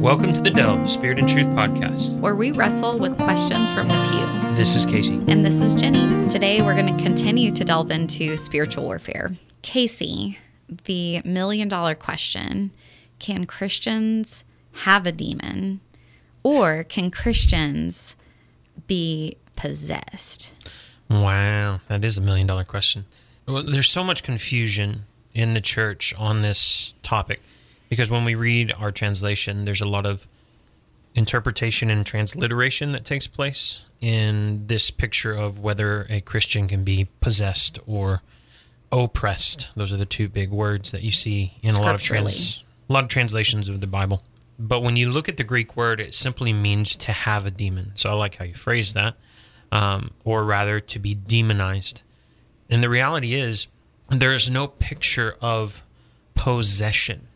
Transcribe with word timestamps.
Welcome 0.00 0.32
to 0.34 0.40
the 0.40 0.50
Delve 0.54 0.88
Spirit 0.88 1.18
and 1.18 1.28
Truth 1.28 1.46
podcast. 1.48 2.18
where 2.20 2.34
we 2.34 2.52
wrestle 2.52 2.98
with 2.98 3.16
questions 3.16 3.68
from 3.70 3.88
the 3.88 3.94
pew. 4.10 4.56
This 4.56 4.76
is 4.76 4.86
Casey. 4.86 5.16
And 5.28 5.44
this 5.44 5.60
is 5.60 5.74
Jenny. 5.74 6.28
Today 6.28 6.62
we're 6.62 6.74
going 6.74 6.96
to 6.96 7.02
continue 7.02 7.50
to 7.50 7.64
delve 7.64 7.90
into 7.90 8.36
spiritual 8.36 8.84
warfare. 8.84 9.36
Casey, 9.62 10.38
the 10.84 11.22
million 11.24 11.68
dollar 11.68 11.94
question 11.94 12.70
can 13.18 13.46
Christians 13.46 14.44
have 14.72 15.06
a 15.06 15.12
demon 15.12 15.80
or 16.42 16.84
can 16.84 17.10
Christians 17.10 18.14
be 18.86 19.36
possessed? 19.56 20.52
Wow, 21.10 21.80
that 21.88 22.04
is 22.04 22.18
a 22.18 22.20
million 22.22 22.46
dollar 22.46 22.64
question. 22.64 23.06
Well, 23.46 23.62
there's 23.62 23.90
so 23.90 24.04
much 24.04 24.22
confusion 24.22 25.04
in 25.34 25.54
the 25.54 25.60
church 25.60 26.14
on 26.16 26.42
this 26.42 26.94
topic 27.02 27.40
because 27.88 28.10
when 28.10 28.24
we 28.24 28.34
read 28.34 28.72
our 28.78 28.92
translation, 28.92 29.64
there's 29.64 29.80
a 29.80 29.88
lot 29.88 30.06
of 30.06 30.26
interpretation 31.14 31.90
and 31.90 32.04
transliteration 32.04 32.92
that 32.92 33.04
takes 33.04 33.26
place 33.26 33.80
in 34.00 34.66
this 34.66 34.90
picture 34.90 35.32
of 35.32 35.58
whether 35.58 36.06
a 36.10 36.20
Christian 36.20 36.68
can 36.68 36.84
be 36.84 37.08
possessed 37.20 37.78
or 37.86 38.22
oppressed. 38.92 39.68
Those 39.74 39.92
are 39.92 39.96
the 39.96 40.06
two 40.06 40.28
big 40.28 40.50
words 40.50 40.92
that 40.92 41.02
you 41.02 41.10
see 41.10 41.54
in 41.62 41.74
a 41.74 41.80
lot 41.80 41.94
of 41.94 42.02
trans 42.02 42.62
a 42.88 42.92
lot 42.92 43.02
of 43.02 43.08
translations 43.08 43.68
of 43.68 43.80
the 43.80 43.86
Bible. 43.86 44.22
But 44.58 44.80
when 44.80 44.96
you 44.96 45.10
look 45.10 45.28
at 45.28 45.36
the 45.36 45.44
Greek 45.44 45.76
word, 45.76 46.00
it 46.00 46.14
simply 46.14 46.52
means 46.52 46.96
to 46.96 47.12
have 47.12 47.46
a 47.46 47.50
demon. 47.50 47.92
So 47.94 48.10
I 48.10 48.14
like 48.14 48.36
how 48.36 48.44
you 48.44 48.54
phrase 48.54 48.94
that, 48.94 49.16
um, 49.72 50.12
or 50.24 50.44
rather, 50.44 50.80
to 50.80 50.98
be 50.98 51.14
demonized. 51.14 52.02
And 52.70 52.82
the 52.82 52.88
reality 52.88 53.34
is, 53.34 53.66
there 54.08 54.32
is 54.32 54.48
no 54.48 54.68
picture 54.68 55.36
of 55.40 55.82
possession. 56.34 57.28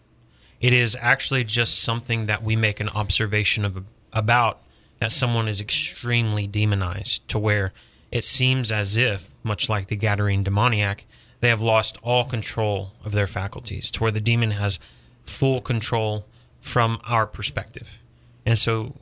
It 0.60 0.72
is 0.72 0.96
actually 1.00 1.44
just 1.44 1.82
something 1.82 2.26
that 2.26 2.42
we 2.42 2.54
make 2.56 2.80
an 2.80 2.88
observation 2.90 3.64
of 3.64 3.84
about 4.12 4.60
that 4.98 5.12
someone 5.12 5.48
is 5.48 5.60
extremely 5.60 6.46
demonized 6.46 7.26
to 7.28 7.38
where 7.38 7.72
it 8.10 8.24
seems 8.24 8.70
as 8.70 8.96
if, 8.96 9.30
much 9.42 9.68
like 9.68 9.88
the 9.88 9.96
Gadarene 9.96 10.44
demoniac, 10.44 11.06
they 11.40 11.48
have 11.48 11.62
lost 11.62 11.96
all 12.02 12.24
control 12.24 12.92
of 13.04 13.12
their 13.12 13.26
faculties, 13.26 13.90
to 13.92 14.02
where 14.02 14.10
the 14.10 14.20
demon 14.20 14.50
has 14.52 14.78
full 15.24 15.60
control 15.60 16.26
from 16.60 17.00
our 17.04 17.26
perspective. 17.26 17.98
And 18.44 18.58
so 18.58 18.96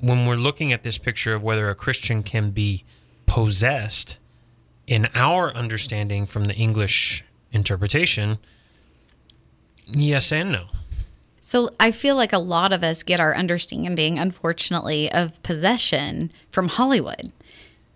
when 0.00 0.26
we're 0.26 0.36
looking 0.36 0.72
at 0.72 0.82
this 0.82 0.98
picture 0.98 1.34
of 1.34 1.42
whether 1.42 1.70
a 1.70 1.74
Christian 1.74 2.22
can 2.22 2.50
be 2.50 2.84
possessed, 3.26 4.18
in 4.86 5.06
our 5.14 5.52
understanding 5.54 6.26
from 6.26 6.46
the 6.46 6.54
English 6.54 7.24
interpretation, 7.52 8.38
yes 9.86 10.32
and 10.32 10.50
no. 10.50 10.66
So 11.48 11.70
I 11.80 11.92
feel 11.92 12.14
like 12.14 12.34
a 12.34 12.38
lot 12.38 12.74
of 12.74 12.84
us 12.84 13.02
get 13.02 13.20
our 13.20 13.34
understanding, 13.34 14.18
unfortunately, 14.18 15.10
of 15.10 15.42
possession 15.42 16.30
from 16.50 16.68
Hollywood. 16.68 17.32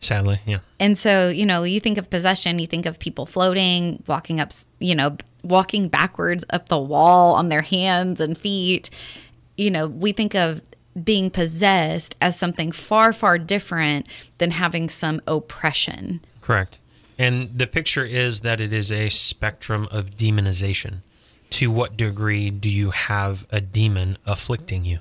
Sadly, 0.01 0.41
yeah. 0.47 0.61
And 0.81 0.97
so, 0.97 1.29
you 1.29 1.45
know, 1.45 1.63
you 1.63 1.79
think 1.79 1.99
of 1.99 2.09
possession, 2.09 2.59
you 2.59 2.67
think 2.67 2.87
of 2.87 2.99
people 2.99 3.27
floating, 3.27 4.03
walking 4.07 4.41
up, 4.41 4.53
you 4.79 4.95
know, 4.95 5.19
walking 5.45 5.89
backwards 5.89 6.47
up 6.49 6.71
the 6.71 6.79
wall 6.79 7.35
on 7.35 7.51
their 7.51 7.61
hands 7.61 8.23
and 8.23 8.39
feet. 8.39 8.89
You 9.59 9.71
know, 9.71 9.87
we 9.87 10.13
think 10.13 10.35
of 10.35 10.63
being 11.05 11.29
possessed 11.29 12.17
as 12.23 12.39
something 12.39 12.73
far, 12.73 13.13
far 13.13 13.37
different 13.37 14.07
than 14.39 14.53
having 14.53 14.89
some 14.89 15.21
oppression. 15.27 16.23
Correct. 16.41 16.81
And 17.19 17.59
the 17.59 17.67
picture 17.67 18.07
is 18.07 18.41
that 18.41 18.63
it 18.63 18.73
is 18.73 18.91
a 18.91 19.11
spectrum 19.11 19.89
of 19.91 20.17
demonization. 20.17 21.03
To 21.53 21.71
what 21.71 21.97
degree 21.97 22.51
do 22.51 22.69
you 22.71 22.91
have 22.91 23.47
a 23.51 23.61
demon 23.61 24.17
afflicting 24.27 24.85
you? 24.85 24.99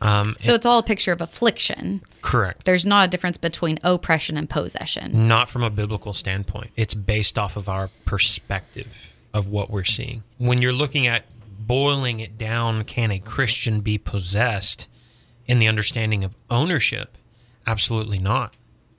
Um, 0.00 0.34
So 0.38 0.54
it's 0.54 0.66
all 0.66 0.78
a 0.78 0.82
picture 0.82 1.12
of 1.12 1.20
affliction. 1.20 2.02
correct. 2.20 2.64
There's 2.64 2.84
not 2.86 3.06
a 3.06 3.10
difference 3.10 3.36
between 3.36 3.78
oppression 3.82 4.36
and 4.36 4.48
possession. 4.50 5.28
Not 5.28 5.48
from 5.48 5.62
a 5.62 5.70
biblical 5.70 6.12
standpoint. 6.12 6.70
It's 6.76 6.94
based 6.94 7.38
off 7.38 7.56
of 7.56 7.68
our 7.68 7.90
perspective 8.04 8.88
of 9.32 9.46
what 9.46 9.70
we're 9.70 9.84
seeing. 9.84 10.22
When 10.38 10.60
you're 10.60 10.72
looking 10.72 11.06
at 11.06 11.24
boiling 11.58 12.20
it 12.20 12.36
down, 12.36 12.84
can 12.84 13.10
a 13.10 13.18
Christian 13.18 13.80
be 13.80 13.98
possessed 13.98 14.86
in 15.46 15.58
the 15.58 15.68
understanding 15.68 16.24
of 16.24 16.34
ownership? 16.50 17.16
Absolutely 17.66 18.18
not, 18.18 18.54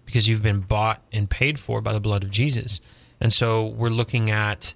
because 0.05 0.27
you've 0.27 0.43
been 0.43 0.61
bought 0.61 1.01
and 1.11 1.29
paid 1.29 1.59
for 1.59 1.81
by 1.81 1.93
the 1.93 1.99
blood 1.99 2.23
of 2.23 2.31
Jesus. 2.31 2.79
And 3.19 3.31
so 3.31 3.65
we're 3.65 3.89
looking 3.89 4.29
at 4.31 4.73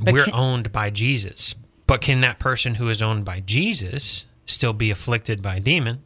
we're 0.00 0.24
can- 0.24 0.34
owned 0.34 0.72
by 0.72 0.90
Jesus. 0.90 1.54
But 1.86 2.00
can 2.00 2.20
that 2.22 2.38
person 2.38 2.76
who 2.76 2.88
is 2.88 3.02
owned 3.02 3.24
by 3.24 3.40
Jesus 3.40 4.24
still 4.46 4.72
be 4.72 4.90
afflicted 4.90 5.42
by 5.42 5.56
a 5.56 5.60
demon? 5.60 6.02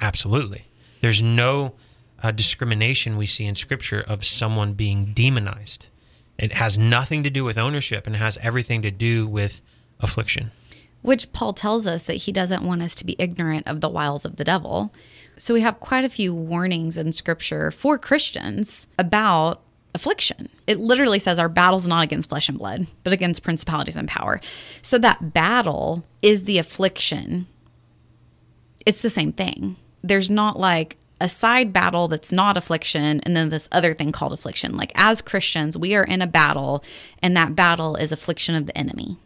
Absolutely. 0.00 0.66
There's 1.00 1.22
no 1.22 1.74
uh, 2.22 2.30
discrimination 2.30 3.16
we 3.16 3.26
see 3.26 3.46
in 3.46 3.54
Scripture 3.54 4.00
of 4.00 4.24
someone 4.24 4.72
being 4.72 5.12
demonized. 5.12 5.88
It 6.38 6.54
has 6.54 6.78
nothing 6.78 7.22
to 7.24 7.30
do 7.30 7.44
with 7.44 7.58
ownership 7.58 8.06
and 8.06 8.16
has 8.16 8.38
everything 8.40 8.82
to 8.82 8.90
do 8.90 9.26
with 9.26 9.60
affliction. 10.00 10.50
Which 11.02 11.32
Paul 11.32 11.52
tells 11.52 11.86
us 11.86 12.04
that 12.04 12.14
he 12.14 12.32
doesn't 12.32 12.62
want 12.62 12.82
us 12.82 12.94
to 12.96 13.04
be 13.04 13.16
ignorant 13.18 13.68
of 13.68 13.80
the 13.80 13.88
wiles 13.88 14.24
of 14.24 14.36
the 14.36 14.44
devil. 14.44 14.92
So 15.36 15.54
we 15.54 15.60
have 15.60 15.78
quite 15.80 16.04
a 16.04 16.08
few 16.08 16.34
warnings 16.34 16.96
in 16.96 17.12
scripture 17.12 17.70
for 17.70 17.98
Christians 17.98 18.88
about 18.98 19.62
affliction. 19.98 20.48
It 20.66 20.78
literally 20.78 21.18
says 21.18 21.38
our 21.38 21.48
battle's 21.48 21.86
not 21.86 22.04
against 22.04 22.28
flesh 22.28 22.48
and 22.48 22.58
blood, 22.58 22.86
but 23.02 23.12
against 23.12 23.42
principalities 23.42 23.96
and 23.96 24.08
power. 24.08 24.40
So 24.80 24.96
that 24.98 25.32
battle 25.34 26.04
is 26.22 26.44
the 26.44 26.58
affliction. 26.58 27.46
It's 28.86 29.02
the 29.02 29.10
same 29.10 29.32
thing. 29.32 29.76
There's 30.02 30.30
not 30.30 30.58
like 30.58 30.96
a 31.20 31.28
side 31.28 31.72
battle 31.72 32.06
that's 32.06 32.30
not 32.30 32.56
affliction 32.56 33.20
and 33.20 33.36
then 33.36 33.48
this 33.48 33.68
other 33.72 33.92
thing 33.92 34.12
called 34.12 34.32
affliction. 34.32 34.76
Like 34.76 34.92
as 34.94 35.20
Christians, 35.20 35.76
we 35.76 35.96
are 35.96 36.04
in 36.04 36.22
a 36.22 36.28
battle 36.28 36.84
and 37.20 37.36
that 37.36 37.56
battle 37.56 37.96
is 37.96 38.12
affliction 38.12 38.54
of 38.54 38.66
the 38.66 38.78
enemy 38.78 39.18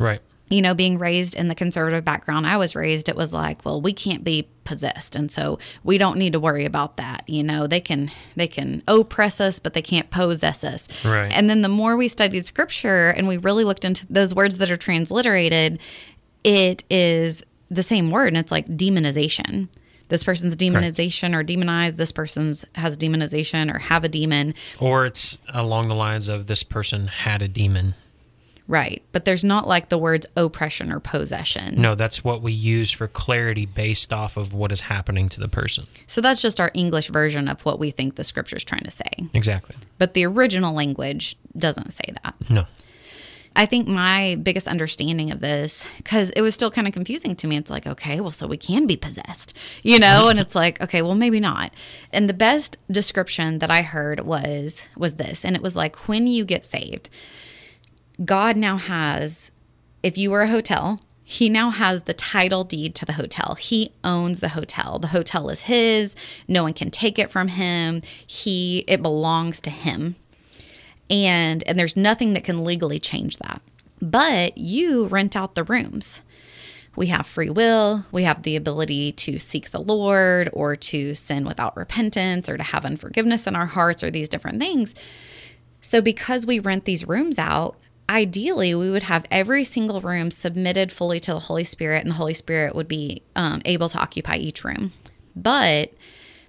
Right. 0.00 0.22
You 0.50 0.60
know, 0.60 0.74
being 0.74 0.98
raised 0.98 1.36
in 1.36 1.46
the 1.46 1.54
conservative 1.54 2.04
background 2.04 2.46
I 2.46 2.56
was 2.56 2.74
raised, 2.74 3.08
it 3.08 3.14
was 3.16 3.32
like, 3.32 3.64
well, 3.64 3.80
we 3.80 3.92
can't 3.92 4.24
be 4.24 4.48
possessed, 4.64 5.14
and 5.14 5.30
so 5.30 5.58
we 5.84 5.96
don't 5.96 6.18
need 6.18 6.32
to 6.32 6.40
worry 6.40 6.64
about 6.64 6.96
that. 6.96 7.22
You 7.28 7.44
know, 7.44 7.66
they 7.68 7.80
can 7.80 8.10
they 8.34 8.48
can 8.48 8.82
oppress 8.88 9.40
us, 9.40 9.60
but 9.60 9.74
they 9.74 9.82
can't 9.82 10.10
possess 10.10 10.64
us. 10.64 10.88
Right. 11.04 11.32
And 11.32 11.48
then 11.48 11.62
the 11.62 11.68
more 11.68 11.96
we 11.96 12.08
studied 12.08 12.44
scripture 12.44 13.10
and 13.10 13.28
we 13.28 13.36
really 13.36 13.64
looked 13.64 13.84
into 13.84 14.04
those 14.10 14.34
words 14.34 14.58
that 14.58 14.70
are 14.70 14.76
transliterated, 14.76 15.78
it 16.42 16.82
is 16.90 17.42
the 17.70 17.84
same 17.84 18.10
word, 18.10 18.28
and 18.28 18.36
it's 18.36 18.50
like 18.50 18.66
demonization. 18.66 19.68
This 20.08 20.24
person's 20.24 20.56
demonization 20.56 21.36
or 21.36 21.44
demonized. 21.44 21.96
This 21.96 22.10
person's 22.10 22.64
has 22.74 22.98
demonization 22.98 23.72
or 23.72 23.78
have 23.78 24.02
a 24.02 24.08
demon. 24.08 24.54
Or 24.80 25.06
it's 25.06 25.38
along 25.48 25.86
the 25.86 25.94
lines 25.94 26.28
of 26.28 26.48
this 26.48 26.64
person 26.64 27.06
had 27.06 27.42
a 27.42 27.48
demon. 27.48 27.94
Right. 28.70 29.02
But 29.10 29.24
there's 29.24 29.42
not 29.42 29.66
like 29.66 29.88
the 29.88 29.98
words 29.98 30.26
oppression 30.36 30.92
or 30.92 31.00
possession. 31.00 31.82
No, 31.82 31.96
that's 31.96 32.22
what 32.22 32.40
we 32.40 32.52
use 32.52 32.92
for 32.92 33.08
clarity 33.08 33.66
based 33.66 34.12
off 34.12 34.36
of 34.36 34.54
what 34.54 34.70
is 34.70 34.82
happening 34.82 35.28
to 35.30 35.40
the 35.40 35.48
person. 35.48 35.88
So 36.06 36.20
that's 36.20 36.40
just 36.40 36.60
our 36.60 36.70
English 36.72 37.08
version 37.08 37.48
of 37.48 37.60
what 37.62 37.80
we 37.80 37.90
think 37.90 38.14
the 38.14 38.22
scripture's 38.22 38.62
trying 38.62 38.84
to 38.84 38.90
say. 38.92 39.10
Exactly. 39.34 39.74
But 39.98 40.14
the 40.14 40.24
original 40.24 40.72
language 40.72 41.36
doesn't 41.58 41.92
say 41.92 42.14
that. 42.22 42.36
No. 42.48 42.64
I 43.56 43.66
think 43.66 43.88
my 43.88 44.38
biggest 44.40 44.68
understanding 44.68 45.32
of 45.32 45.40
this, 45.40 45.84
because 45.96 46.30
it 46.30 46.40
was 46.40 46.54
still 46.54 46.70
kind 46.70 46.86
of 46.86 46.92
confusing 46.92 47.34
to 47.34 47.48
me, 47.48 47.56
it's 47.56 47.72
like, 47.72 47.88
okay, 47.88 48.20
well, 48.20 48.30
so 48.30 48.46
we 48.46 48.56
can 48.56 48.86
be 48.86 48.96
possessed, 48.96 49.52
you 49.82 49.98
know? 49.98 50.28
and 50.28 50.38
it's 50.38 50.54
like, 50.54 50.80
okay, 50.80 51.02
well, 51.02 51.16
maybe 51.16 51.40
not. 51.40 51.74
And 52.12 52.28
the 52.28 52.34
best 52.34 52.78
description 52.88 53.58
that 53.58 53.70
I 53.72 53.82
heard 53.82 54.20
was 54.20 54.84
was 54.96 55.16
this, 55.16 55.44
and 55.44 55.56
it 55.56 55.62
was 55.62 55.74
like 55.74 56.06
when 56.06 56.28
you 56.28 56.44
get 56.44 56.64
saved, 56.64 57.10
God 58.24 58.56
now 58.56 58.76
has, 58.76 59.50
if 60.02 60.18
you 60.18 60.30
were 60.30 60.42
a 60.42 60.48
hotel, 60.48 61.00
he 61.30 61.48
now 61.48 61.70
has 61.70 62.02
the 62.02 62.12
title 62.12 62.64
deed 62.64 62.96
to 62.96 63.04
the 63.04 63.12
hotel. 63.12 63.54
He 63.54 63.92
owns 64.02 64.40
the 64.40 64.48
hotel. 64.48 64.98
The 64.98 65.06
hotel 65.06 65.48
is 65.48 65.62
his. 65.62 66.16
No 66.48 66.64
one 66.64 66.72
can 66.72 66.90
take 66.90 67.20
it 67.20 67.30
from 67.30 67.46
him. 67.46 68.02
He 68.26 68.84
it 68.88 69.00
belongs 69.00 69.60
to 69.60 69.70
him. 69.70 70.16
And 71.08 71.62
and 71.68 71.78
there's 71.78 71.96
nothing 71.96 72.32
that 72.32 72.42
can 72.42 72.64
legally 72.64 72.98
change 72.98 73.36
that. 73.38 73.62
But 74.02 74.58
you 74.58 75.06
rent 75.06 75.36
out 75.36 75.54
the 75.54 75.62
rooms. 75.62 76.20
We 76.96 77.06
have 77.06 77.26
free 77.26 77.50
will. 77.50 78.04
We 78.10 78.24
have 78.24 78.42
the 78.42 78.56
ability 78.56 79.12
to 79.12 79.38
seek 79.38 79.70
the 79.70 79.80
Lord 79.80 80.50
or 80.52 80.74
to 80.74 81.14
sin 81.14 81.44
without 81.44 81.76
repentance 81.76 82.48
or 82.48 82.56
to 82.56 82.62
have 82.64 82.84
unforgiveness 82.84 83.46
in 83.46 83.54
our 83.54 83.66
hearts 83.66 84.02
or 84.02 84.10
these 84.10 84.28
different 84.28 84.58
things. 84.58 84.96
So, 85.80 86.02
because 86.02 86.44
we 86.44 86.58
rent 86.58 86.84
these 86.84 87.06
rooms 87.06 87.38
out, 87.38 87.76
ideally 88.10 88.74
we 88.74 88.90
would 88.90 89.04
have 89.04 89.24
every 89.30 89.64
single 89.64 90.00
room 90.00 90.30
submitted 90.30 90.90
fully 90.90 91.20
to 91.20 91.32
the 91.32 91.38
Holy 91.38 91.64
Spirit, 91.64 92.02
and 92.02 92.10
the 92.10 92.16
Holy 92.16 92.34
Spirit 92.34 92.74
would 92.74 92.88
be 92.88 93.22
um, 93.36 93.62
able 93.64 93.88
to 93.88 93.98
occupy 93.98 94.36
each 94.36 94.64
room. 94.64 94.92
But 95.36 95.92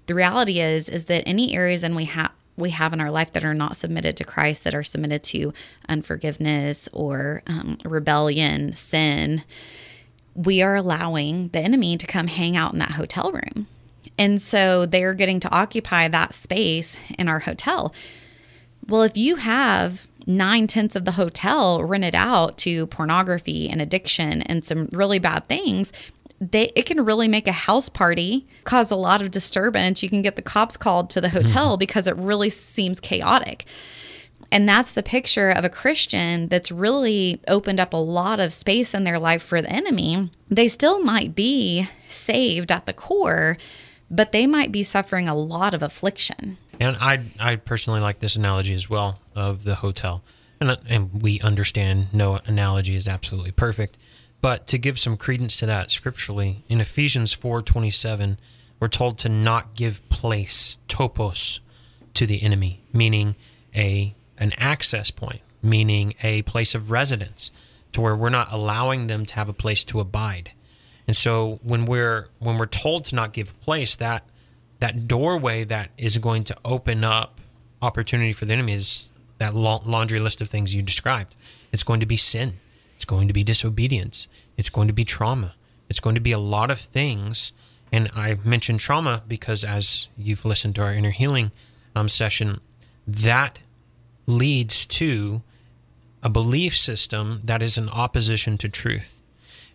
the 0.06 0.14
reality 0.14 0.60
is, 0.60 0.88
is 0.88 1.06
that 1.06 1.22
any 1.26 1.54
areas 1.54 1.82
and 1.84 1.96
we 1.96 2.04
have 2.06 2.32
we 2.54 2.68
have 2.68 2.92
in 2.92 3.00
our 3.00 3.10
life 3.10 3.32
that 3.32 3.44
are 3.44 3.54
not 3.54 3.76
submitted 3.76 4.14
to 4.18 4.24
Christ, 4.24 4.64
that 4.64 4.74
are 4.74 4.82
submitted 4.82 5.22
to 5.24 5.54
unforgiveness 5.88 6.86
or 6.92 7.42
um, 7.46 7.78
rebellion, 7.82 8.74
sin, 8.74 9.42
we 10.34 10.60
are 10.60 10.76
allowing 10.76 11.48
the 11.48 11.60
enemy 11.60 11.96
to 11.96 12.06
come 12.06 12.26
hang 12.26 12.54
out 12.54 12.74
in 12.74 12.78
that 12.78 12.92
hotel 12.92 13.32
room. 13.32 13.66
And 14.18 14.40
so 14.40 14.84
they're 14.84 15.14
getting 15.14 15.40
to 15.40 15.50
occupy 15.50 16.08
that 16.08 16.34
space 16.34 16.98
in 17.18 17.26
our 17.26 17.38
hotel. 17.38 17.94
Well, 18.86 19.02
if 19.02 19.16
you 19.16 19.36
have 19.36 20.06
nine 20.26 20.66
tenths 20.66 20.96
of 20.96 21.04
the 21.04 21.12
hotel 21.12 21.82
rented 21.82 22.14
out 22.14 22.58
to 22.58 22.86
pornography 22.86 23.68
and 23.68 23.80
addiction 23.80 24.42
and 24.42 24.64
some 24.64 24.88
really 24.92 25.18
bad 25.18 25.46
things, 25.46 25.92
they 26.40 26.72
it 26.74 26.86
can 26.86 27.04
really 27.04 27.28
make 27.28 27.46
a 27.46 27.52
house 27.52 27.88
party 27.88 28.46
cause 28.64 28.90
a 28.90 28.96
lot 28.96 29.22
of 29.22 29.30
disturbance. 29.30 30.02
You 30.02 30.08
can 30.08 30.22
get 30.22 30.36
the 30.36 30.42
cops 30.42 30.76
called 30.76 31.10
to 31.10 31.20
the 31.20 31.30
hmm. 31.30 31.38
hotel 31.38 31.76
because 31.76 32.06
it 32.06 32.16
really 32.16 32.50
seems 32.50 33.00
chaotic. 33.00 33.66
And 34.50 34.68
that's 34.68 34.92
the 34.92 35.02
picture 35.02 35.50
of 35.50 35.64
a 35.64 35.70
Christian 35.70 36.48
that's 36.48 36.70
really 36.70 37.40
opened 37.48 37.80
up 37.80 37.94
a 37.94 37.96
lot 37.96 38.38
of 38.38 38.52
space 38.52 38.92
in 38.92 39.04
their 39.04 39.18
life 39.18 39.42
for 39.42 39.62
the 39.62 39.70
enemy. 39.70 40.30
They 40.50 40.68
still 40.68 41.00
might 41.00 41.34
be 41.34 41.88
saved 42.06 42.70
at 42.70 42.84
the 42.84 42.92
core, 42.92 43.56
but 44.10 44.32
they 44.32 44.46
might 44.46 44.70
be 44.70 44.82
suffering 44.82 45.26
a 45.26 45.34
lot 45.34 45.72
of 45.72 45.82
affliction. 45.82 46.58
And 46.82 46.96
I 47.00 47.24
I 47.38 47.56
personally 47.56 48.00
like 48.00 48.18
this 48.18 48.34
analogy 48.34 48.74
as 48.74 48.90
well 48.90 49.20
of 49.36 49.62
the 49.62 49.76
hotel. 49.76 50.24
And, 50.60 50.76
and 50.88 51.22
we 51.22 51.40
understand 51.40 52.12
no 52.12 52.40
analogy 52.44 52.96
is 52.96 53.06
absolutely 53.06 53.52
perfect. 53.52 53.98
But 54.40 54.66
to 54.68 54.78
give 54.78 54.98
some 54.98 55.16
credence 55.16 55.56
to 55.58 55.66
that 55.66 55.92
scripturally, 55.92 56.64
in 56.68 56.80
Ephesians 56.80 57.32
4:27, 57.32 58.36
we're 58.80 58.88
told 58.88 59.16
to 59.18 59.28
not 59.28 59.76
give 59.76 60.06
place, 60.08 60.76
topos, 60.88 61.60
to 62.14 62.26
the 62.26 62.42
enemy, 62.42 62.82
meaning 62.92 63.36
a 63.76 64.14
an 64.38 64.52
access 64.56 65.12
point, 65.12 65.42
meaning 65.62 66.14
a 66.24 66.42
place 66.42 66.74
of 66.74 66.90
residence, 66.90 67.52
to 67.92 68.00
where 68.00 68.16
we're 68.16 68.28
not 68.28 68.52
allowing 68.52 69.06
them 69.06 69.24
to 69.26 69.34
have 69.36 69.48
a 69.48 69.52
place 69.52 69.84
to 69.84 70.00
abide. 70.00 70.50
And 71.06 71.16
so 71.16 71.60
when 71.62 71.84
we're 71.86 72.28
when 72.40 72.58
we're 72.58 72.66
told 72.66 73.04
to 73.06 73.14
not 73.14 73.32
give 73.32 73.58
place, 73.60 73.94
that 73.96 74.24
that 74.82 75.06
doorway 75.06 75.62
that 75.62 75.90
is 75.96 76.18
going 76.18 76.42
to 76.42 76.56
open 76.64 77.04
up 77.04 77.40
opportunity 77.80 78.32
for 78.32 78.46
the 78.46 78.52
enemy 78.52 78.72
is 78.72 79.08
that 79.38 79.54
laundry 79.54 80.18
list 80.18 80.40
of 80.40 80.48
things 80.48 80.74
you 80.74 80.82
described. 80.82 81.36
It's 81.70 81.84
going 81.84 82.00
to 82.00 82.06
be 82.06 82.16
sin. 82.16 82.54
It's 82.96 83.04
going 83.04 83.28
to 83.28 83.32
be 83.32 83.44
disobedience. 83.44 84.26
It's 84.56 84.70
going 84.70 84.88
to 84.88 84.92
be 84.92 85.04
trauma. 85.04 85.54
It's 85.88 86.00
going 86.00 86.16
to 86.16 86.20
be 86.20 86.32
a 86.32 86.38
lot 86.40 86.68
of 86.68 86.80
things. 86.80 87.52
And 87.92 88.10
I 88.16 88.38
mentioned 88.44 88.80
trauma 88.80 89.22
because 89.28 89.62
as 89.62 90.08
you've 90.18 90.44
listened 90.44 90.74
to 90.74 90.82
our 90.82 90.92
inner 90.92 91.10
healing 91.10 91.52
um, 91.94 92.08
session, 92.08 92.60
that 93.06 93.60
leads 94.26 94.84
to 94.86 95.42
a 96.24 96.28
belief 96.28 96.76
system 96.76 97.38
that 97.44 97.62
is 97.62 97.78
in 97.78 97.88
opposition 97.88 98.58
to 98.58 98.68
truth. 98.68 99.21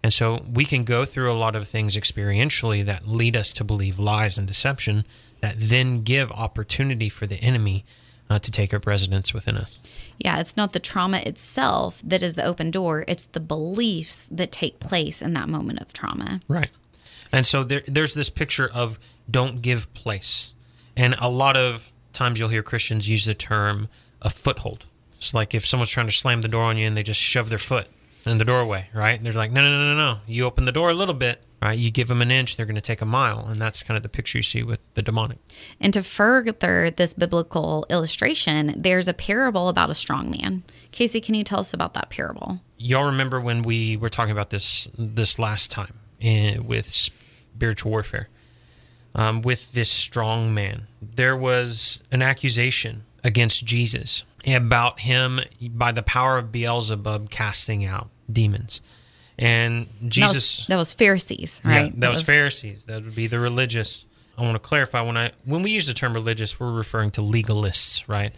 And 0.07 0.13
so 0.13 0.41
we 0.49 0.63
can 0.63 0.85
go 0.85 1.03
through 1.03 1.29
a 1.29 1.35
lot 1.35 1.53
of 1.53 1.67
things 1.67 1.97
experientially 1.97 2.85
that 2.85 3.09
lead 3.09 3.35
us 3.35 3.51
to 3.51 3.65
believe 3.65 3.99
lies 3.99 4.37
and 4.37 4.47
deception 4.47 5.03
that 5.41 5.55
then 5.59 6.03
give 6.03 6.31
opportunity 6.31 7.09
for 7.09 7.27
the 7.27 7.35
enemy 7.35 7.83
uh, 8.29 8.39
to 8.39 8.49
take 8.49 8.73
up 8.73 8.87
residence 8.87 9.33
within 9.33 9.57
us. 9.57 9.77
Yeah, 10.17 10.39
it's 10.39 10.55
not 10.55 10.71
the 10.71 10.79
trauma 10.79 11.17
itself 11.17 12.01
that 12.05 12.23
is 12.23 12.35
the 12.35 12.45
open 12.45 12.71
door, 12.71 13.03
it's 13.05 13.25
the 13.25 13.41
beliefs 13.41 14.29
that 14.31 14.53
take 14.53 14.79
place 14.79 15.21
in 15.21 15.33
that 15.33 15.49
moment 15.49 15.81
of 15.81 15.91
trauma. 15.91 16.39
Right. 16.47 16.71
And 17.33 17.45
so 17.45 17.65
there, 17.65 17.83
there's 17.85 18.13
this 18.13 18.29
picture 18.29 18.69
of 18.73 18.99
don't 19.29 19.61
give 19.61 19.93
place. 19.93 20.53
And 20.95 21.15
a 21.19 21.27
lot 21.27 21.57
of 21.57 21.91
times 22.13 22.39
you'll 22.39 22.47
hear 22.47 22.63
Christians 22.63 23.09
use 23.09 23.25
the 23.25 23.33
term 23.33 23.89
a 24.21 24.29
foothold. 24.29 24.85
It's 25.17 25.33
like 25.33 25.53
if 25.53 25.67
someone's 25.67 25.89
trying 25.89 26.07
to 26.07 26.13
slam 26.13 26.43
the 26.43 26.47
door 26.47 26.63
on 26.63 26.77
you 26.77 26.87
and 26.87 26.95
they 26.95 27.03
just 27.03 27.19
shove 27.19 27.49
their 27.49 27.59
foot 27.59 27.89
in 28.25 28.37
the 28.37 28.45
doorway, 28.45 28.89
right? 28.93 29.17
And 29.17 29.25
they're 29.25 29.33
like, 29.33 29.51
no, 29.51 29.61
no, 29.61 29.69
no, 29.69 29.93
no, 29.93 29.95
no. 29.95 30.19
You 30.27 30.45
open 30.45 30.65
the 30.65 30.71
door 30.71 30.89
a 30.89 30.93
little 30.93 31.13
bit, 31.13 31.41
right? 31.61 31.77
You 31.77 31.91
give 31.91 32.07
them 32.07 32.21
an 32.21 32.31
inch, 32.31 32.57
they're 32.57 32.65
going 32.65 32.75
to 32.75 32.81
take 32.81 33.01
a 33.01 33.05
mile. 33.05 33.45
And 33.47 33.57
that's 33.57 33.83
kind 33.83 33.95
of 33.95 34.03
the 34.03 34.09
picture 34.09 34.37
you 34.37 34.43
see 34.43 34.63
with 34.63 34.79
the 34.95 35.01
demonic. 35.01 35.39
And 35.79 35.93
to 35.93 36.03
further 36.03 36.89
this 36.89 37.13
biblical 37.13 37.85
illustration, 37.89 38.73
there's 38.75 39.07
a 39.07 39.13
parable 39.13 39.69
about 39.69 39.89
a 39.89 39.95
strong 39.95 40.29
man. 40.29 40.63
Casey, 40.91 41.21
can 41.21 41.35
you 41.35 41.43
tell 41.43 41.59
us 41.59 41.73
about 41.73 41.93
that 41.93 42.09
parable? 42.09 42.59
Y'all 42.77 43.05
remember 43.05 43.39
when 43.39 43.61
we 43.61 43.97
were 43.97 44.09
talking 44.09 44.31
about 44.31 44.49
this 44.49 44.89
this 44.97 45.39
last 45.39 45.71
time 45.71 45.99
in, 46.19 46.65
with 46.65 46.93
spiritual 46.93 47.91
warfare? 47.91 48.29
Um, 49.15 49.41
with 49.41 49.71
this 49.71 49.89
strong 49.89 50.53
man, 50.53 50.85
there 51.01 51.35
was 51.35 52.01
an 52.11 52.21
accusation 52.21 53.03
against 53.23 53.65
Jesus 53.65 54.23
about 54.47 54.99
him 54.99 55.39
by 55.61 55.91
the 55.91 56.03
power 56.03 56.37
of 56.37 56.51
Beelzebub 56.51 57.29
casting 57.29 57.85
out 57.85 58.09
demons. 58.31 58.81
And 59.39 59.87
Jesus 60.07 60.21
that 60.29 60.33
was, 60.33 60.67
that 60.67 60.77
was 60.77 60.93
Pharisees, 60.93 61.61
right? 61.63 61.73
Yeah, 61.73 61.83
that, 61.83 61.99
that 61.99 62.09
was, 62.09 62.19
was 62.19 62.25
Pharisees. 62.25 62.85
That 62.85 63.03
would 63.03 63.15
be 63.15 63.27
the 63.27 63.39
religious. 63.39 64.05
I 64.37 64.41
want 64.41 64.55
to 64.55 64.59
clarify 64.59 65.01
when 65.01 65.17
I 65.17 65.31
when 65.45 65.61
we 65.61 65.71
use 65.71 65.87
the 65.87 65.93
term 65.93 66.13
religious, 66.13 66.59
we're 66.59 66.71
referring 66.71 67.11
to 67.11 67.21
legalists, 67.21 68.03
right? 68.07 68.33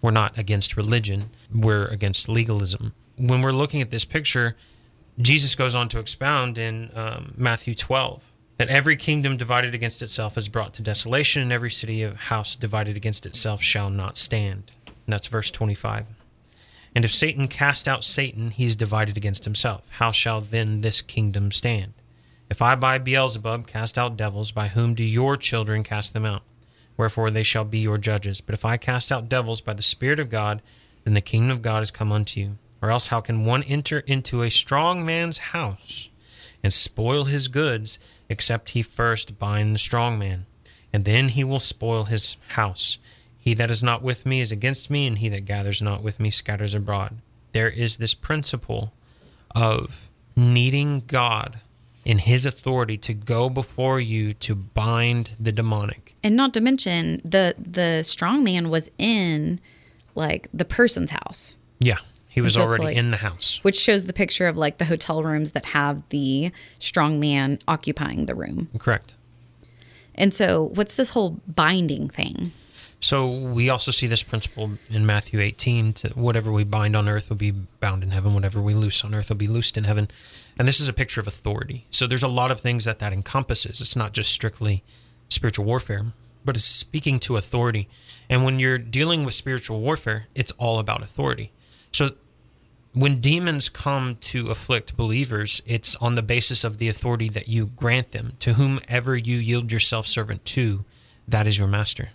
We're 0.00 0.12
not 0.12 0.38
against 0.38 0.76
religion, 0.76 1.30
we're 1.52 1.86
against 1.86 2.28
legalism. 2.28 2.92
When 3.16 3.42
we're 3.42 3.52
looking 3.52 3.80
at 3.80 3.90
this 3.90 4.04
picture, 4.04 4.56
Jesus 5.18 5.54
goes 5.54 5.74
on 5.74 5.88
to 5.90 5.98
expound 5.98 6.58
in 6.58 6.90
um, 6.94 7.32
Matthew 7.36 7.74
12 7.74 8.22
that 8.58 8.68
every 8.68 8.96
kingdom 8.96 9.36
divided 9.36 9.74
against 9.74 10.02
itself 10.02 10.36
is 10.38 10.48
brought 10.48 10.74
to 10.74 10.82
desolation, 10.82 11.42
and 11.42 11.52
every 11.52 11.70
city 11.70 12.02
of 12.02 12.16
house 12.16 12.54
divided 12.54 12.96
against 12.96 13.26
itself 13.26 13.62
shall 13.62 13.90
not 13.90 14.16
stand. 14.16 14.70
And 15.06 15.12
that's 15.12 15.26
verse 15.26 15.50
25. 15.50 16.06
And 16.94 17.04
if 17.04 17.12
Satan 17.12 17.48
cast 17.48 17.88
out 17.88 18.04
Satan, 18.04 18.50
he 18.50 18.64
is 18.64 18.76
divided 18.76 19.16
against 19.16 19.44
himself. 19.44 19.82
How 19.98 20.12
shall 20.12 20.40
then 20.40 20.80
this 20.80 21.00
kingdom 21.00 21.50
stand? 21.50 21.92
If 22.48 22.62
I 22.62 22.74
by 22.76 22.98
Beelzebub 22.98 23.66
cast 23.66 23.98
out 23.98 24.16
devils, 24.16 24.52
by 24.52 24.68
whom 24.68 24.94
do 24.94 25.02
your 25.02 25.36
children 25.36 25.82
cast 25.82 26.12
them 26.12 26.24
out? 26.24 26.42
Wherefore 26.96 27.30
they 27.30 27.42
shall 27.42 27.64
be 27.64 27.78
your 27.78 27.98
judges. 27.98 28.40
But 28.40 28.54
if 28.54 28.64
I 28.64 28.76
cast 28.76 29.10
out 29.10 29.28
devils 29.28 29.60
by 29.60 29.72
the 29.72 29.82
Spirit 29.82 30.20
of 30.20 30.30
God, 30.30 30.62
then 31.02 31.14
the 31.14 31.20
kingdom 31.20 31.50
of 31.50 31.62
God 31.62 31.82
is 31.82 31.90
come 31.90 32.12
unto 32.12 32.40
you. 32.40 32.58
Or 32.80 32.90
else 32.90 33.08
how 33.08 33.20
can 33.20 33.44
one 33.44 33.62
enter 33.64 34.00
into 34.00 34.42
a 34.42 34.50
strong 34.50 35.04
man's 35.04 35.38
house 35.38 36.10
and 36.62 36.72
spoil 36.72 37.24
his 37.24 37.48
goods, 37.48 37.98
except 38.28 38.70
he 38.70 38.82
first 38.82 39.38
bind 39.38 39.74
the 39.74 39.78
strong 39.80 40.18
man? 40.18 40.46
And 40.92 41.04
then 41.04 41.30
he 41.30 41.42
will 41.42 41.60
spoil 41.60 42.04
his 42.04 42.36
house. 42.48 42.98
He 43.44 43.52
that 43.52 43.70
is 43.70 43.82
not 43.82 44.00
with 44.00 44.24
me 44.24 44.40
is 44.40 44.50
against 44.50 44.88
me, 44.88 45.06
and 45.06 45.18
he 45.18 45.28
that 45.28 45.44
gathers 45.44 45.82
not 45.82 46.02
with 46.02 46.18
me 46.18 46.30
scatters 46.30 46.74
abroad. 46.74 47.18
There 47.52 47.68
is 47.68 47.98
this 47.98 48.14
principle 48.14 48.94
of 49.54 50.08
needing 50.34 51.02
God 51.06 51.60
in 52.06 52.16
his 52.20 52.46
authority 52.46 52.96
to 52.96 53.12
go 53.12 53.50
before 53.50 54.00
you 54.00 54.32
to 54.32 54.54
bind 54.54 55.34
the 55.38 55.52
demonic. 55.52 56.16
And 56.22 56.36
not 56.36 56.54
to 56.54 56.62
mention 56.62 57.20
the 57.22 57.54
the 57.58 58.02
strong 58.02 58.44
man 58.44 58.70
was 58.70 58.90
in 58.96 59.60
like 60.14 60.48
the 60.54 60.64
person's 60.64 61.10
house. 61.10 61.58
Yeah. 61.80 61.98
He 62.30 62.40
was 62.40 62.56
already 62.56 62.84
like, 62.84 62.96
in 62.96 63.10
the 63.10 63.18
house. 63.18 63.60
Which 63.62 63.78
shows 63.78 64.06
the 64.06 64.14
picture 64.14 64.48
of 64.48 64.56
like 64.56 64.78
the 64.78 64.86
hotel 64.86 65.22
rooms 65.22 65.50
that 65.50 65.66
have 65.66 66.02
the 66.08 66.50
strong 66.78 67.20
man 67.20 67.58
occupying 67.68 68.24
the 68.24 68.34
room. 68.34 68.70
Correct. 68.78 69.16
And 70.14 70.32
so 70.32 70.70
what's 70.72 70.94
this 70.94 71.10
whole 71.10 71.42
binding 71.46 72.08
thing? 72.08 72.52
So 73.00 73.30
we 73.30 73.68
also 73.68 73.90
see 73.90 74.06
this 74.06 74.22
principle 74.22 74.72
in 74.88 75.04
Matthew 75.04 75.40
18 75.40 75.92
to 75.92 76.08
whatever 76.10 76.50
we 76.50 76.64
bind 76.64 76.96
on 76.96 77.08
earth 77.08 77.28
will 77.28 77.36
be 77.36 77.50
bound 77.50 78.02
in 78.02 78.10
heaven, 78.10 78.32
whatever 78.32 78.62
we 78.62 78.72
loose 78.72 79.04
on 79.04 79.14
earth 79.14 79.28
will 79.28 79.36
be 79.36 79.46
loosed 79.46 79.76
in 79.76 79.84
heaven. 79.84 80.08
And 80.58 80.66
this 80.66 80.80
is 80.80 80.88
a 80.88 80.92
picture 80.92 81.20
of 81.20 81.26
authority. 81.26 81.86
So 81.90 82.06
there's 82.06 82.22
a 82.22 82.28
lot 82.28 82.50
of 82.50 82.60
things 82.60 82.84
that 82.86 83.00
that 83.00 83.12
encompasses. 83.12 83.80
It's 83.80 83.94
not 83.94 84.14
just 84.14 84.32
strictly 84.32 84.82
spiritual 85.28 85.66
warfare, 85.66 86.06
but 86.44 86.56
it's 86.56 86.64
speaking 86.64 87.18
to 87.20 87.36
authority. 87.36 87.88
And 88.30 88.44
when 88.44 88.58
you're 88.58 88.78
dealing 88.78 89.24
with 89.24 89.34
spiritual 89.34 89.80
warfare, 89.80 90.28
it's 90.34 90.52
all 90.52 90.78
about 90.78 91.02
authority. 91.02 91.52
So 91.92 92.12
when 92.92 93.18
demons 93.18 93.68
come 93.68 94.16
to 94.20 94.50
afflict 94.50 94.96
believers, 94.96 95.60
it's 95.66 95.94
on 95.96 96.14
the 96.14 96.22
basis 96.22 96.64
of 96.64 96.78
the 96.78 96.88
authority 96.88 97.28
that 97.30 97.48
you 97.48 97.66
grant 97.66 98.12
them. 98.12 98.34
To 98.40 98.54
whomever 98.54 99.16
you 99.16 99.36
yield 99.36 99.72
yourself 99.72 100.06
servant 100.06 100.44
to, 100.46 100.84
that 101.26 101.46
is 101.46 101.58
your 101.58 101.68
master 101.68 102.10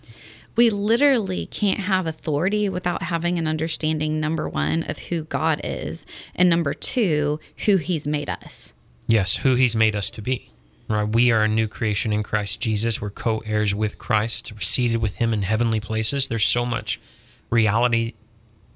we 0.56 0.70
literally 0.70 1.46
can't 1.46 1.80
have 1.80 2.06
authority 2.06 2.68
without 2.68 3.04
having 3.04 3.38
an 3.38 3.46
understanding, 3.46 4.20
number 4.20 4.48
one, 4.48 4.82
of 4.84 4.98
who 4.98 5.24
God 5.24 5.60
is, 5.64 6.06
and 6.34 6.50
number 6.50 6.74
two, 6.74 7.40
who 7.66 7.76
He's 7.76 8.06
made 8.06 8.28
us. 8.28 8.74
Yes, 9.06 9.36
who 9.36 9.54
He's 9.54 9.76
made 9.76 9.96
us 9.96 10.10
to 10.10 10.22
be. 10.22 10.50
Right? 10.88 11.08
We 11.08 11.30
are 11.30 11.42
a 11.42 11.48
new 11.48 11.68
creation 11.68 12.12
in 12.12 12.22
Christ 12.22 12.60
Jesus. 12.60 13.00
We're 13.00 13.10
co 13.10 13.38
heirs 13.46 13.74
with 13.74 13.98
Christ, 13.98 14.52
seated 14.58 15.00
with 15.00 15.16
Him 15.16 15.32
in 15.32 15.42
heavenly 15.42 15.80
places. 15.80 16.28
There's 16.28 16.44
so 16.44 16.66
much 16.66 17.00
reality 17.48 18.14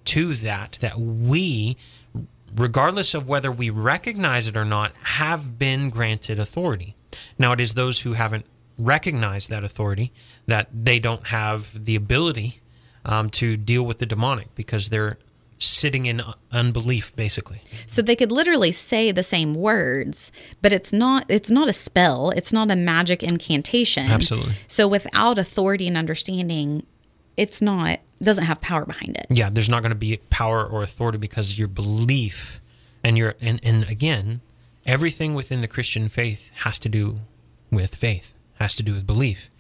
to 0.07 0.35
that 0.35 0.79
that 0.81 0.99
we, 0.99 1.77
regardless 2.55 3.15
of 3.15 3.27
whether 3.27 3.51
we 3.51 3.71
recognize 3.71 4.47
it 4.47 4.57
or 4.57 4.65
not, 4.65 4.95
have 4.97 5.59
been 5.59 5.91
granted 5.91 6.39
authority. 6.39 6.95
Now, 7.39 7.53
it 7.53 7.61
is 7.61 7.75
those 7.75 8.01
who 8.01 8.13
haven't 8.13 8.47
recognize 8.79 9.49
that 9.49 9.65
authority, 9.65 10.13
that 10.47 10.69
they 10.73 10.99
don't 10.99 11.29
have 11.29 11.85
the 11.85 11.97
ability 11.97 12.61
um, 13.05 13.31
to 13.31 13.57
deal 13.57 13.85
with 13.85 13.99
the 13.99 14.07
demonic 14.07 14.55
because 14.55 14.89
they're 14.89 15.19
sitting 15.59 16.07
in 16.07 16.21
unbelief 16.53 17.15
basically. 17.17 17.63
So 17.87 18.03
they 18.03 18.17
could 18.17 18.33
literally 18.33 18.73
say 18.73 19.13
the 19.13 19.23
same 19.23 19.55
words, 19.55 20.33
but 20.63 20.73
it's 20.73 20.93
not 20.93 21.27
it's 21.29 21.51
not 21.51 21.69
a 21.69 21.73
spell, 21.73 22.31
it's 22.31 22.53
not 22.53 22.71
a 22.71 22.77
magic 22.77 23.23
incantation. 23.23 24.11
Absolutely. 24.11 24.55
So 24.67 24.89
without 24.89 25.39
authority 25.39 25.87
and 25.87 25.97
understanding, 25.97 26.85
it's 27.37 27.63
not 27.63 28.01
doesn't 28.23 28.45
have 28.45 28.61
power 28.61 28.85
behind 28.85 29.17
it. 29.17 29.27
Yeah, 29.31 29.51
there's 29.51 29.69
not 29.69 29.83
going 29.83 29.93
to 29.93 29.99
be 29.99 30.19
power 30.31 30.65
or 30.65 30.83
authority 30.83 31.19
because 31.19 31.59
your 31.59 31.69
belief 31.69 32.61
and 33.03 33.17
your 33.19 33.35
and, 33.41 33.61
and 33.63 33.89
again, 33.89 34.41
everything 34.87 35.35
within 35.35 35.61
the 35.61 35.69
Christian 35.69 36.09
faith 36.09 36.51
has 36.57 36.79
to 36.81 36.89
do 36.89 37.17
with 37.71 37.95
faith, 37.95 38.34
has 38.55 38.75
to 38.77 38.83
do 38.83 38.95
with 38.95 39.07
belief. 39.07 39.51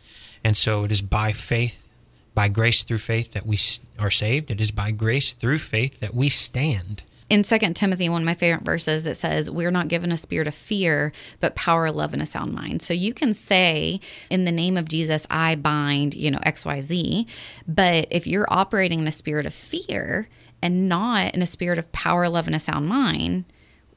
And 0.42 0.56
so 0.56 0.84
it 0.84 0.92
is 0.92 1.02
by 1.02 1.32
faith, 1.32 1.88
by 2.34 2.48
grace 2.48 2.82
through 2.82 2.98
faith 2.98 3.32
that 3.32 3.46
we 3.46 3.58
are 3.98 4.10
saved. 4.10 4.50
It 4.50 4.60
is 4.60 4.70
by 4.70 4.90
grace 4.90 5.32
through 5.32 5.58
faith 5.58 6.00
that 6.00 6.14
we 6.14 6.28
stand. 6.28 7.02
In 7.30 7.42
2 7.42 7.58
Timothy, 7.72 8.08
one 8.10 8.22
of 8.22 8.26
my 8.26 8.34
favorite 8.34 8.64
verses, 8.64 9.06
it 9.06 9.16
says, 9.16 9.50
We're 9.50 9.70
not 9.70 9.88
given 9.88 10.12
a 10.12 10.16
spirit 10.16 10.46
of 10.46 10.54
fear, 10.54 11.10
but 11.40 11.54
power, 11.54 11.90
love, 11.90 12.12
and 12.12 12.22
a 12.22 12.26
sound 12.26 12.52
mind. 12.52 12.82
So 12.82 12.92
you 12.92 13.14
can 13.14 13.32
say, 13.32 14.00
In 14.28 14.44
the 14.44 14.52
name 14.52 14.76
of 14.76 14.88
Jesus, 14.88 15.26
I 15.30 15.54
bind, 15.54 16.14
you 16.14 16.30
know, 16.30 16.38
XYZ. 16.40 17.26
But 17.66 18.08
if 18.10 18.26
you're 18.26 18.46
operating 18.50 19.00
in 19.00 19.08
a 19.08 19.12
spirit 19.12 19.46
of 19.46 19.54
fear 19.54 20.28
and 20.60 20.88
not 20.88 21.34
in 21.34 21.40
a 21.40 21.46
spirit 21.46 21.78
of 21.78 21.90
power, 21.92 22.28
love, 22.28 22.46
and 22.46 22.54
a 22.54 22.60
sound 22.60 22.88
mind, 22.88 23.46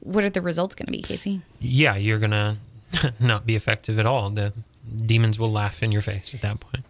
what 0.00 0.24
are 0.24 0.30
the 0.30 0.42
results 0.42 0.74
going 0.74 0.86
to 0.86 0.92
be, 0.92 1.02
Casey? 1.02 1.42
Yeah, 1.60 1.96
you're 1.96 2.18
going 2.18 2.30
to 2.30 2.56
not 3.20 3.44
be 3.44 3.56
effective 3.56 3.98
at 3.98 4.06
all. 4.06 4.30
The 4.30 4.54
demons 4.96 5.38
will 5.38 5.50
laugh 5.50 5.82
in 5.82 5.92
your 5.92 6.02
face 6.02 6.34
at 6.34 6.40
that 6.42 6.60
point. 6.60 6.84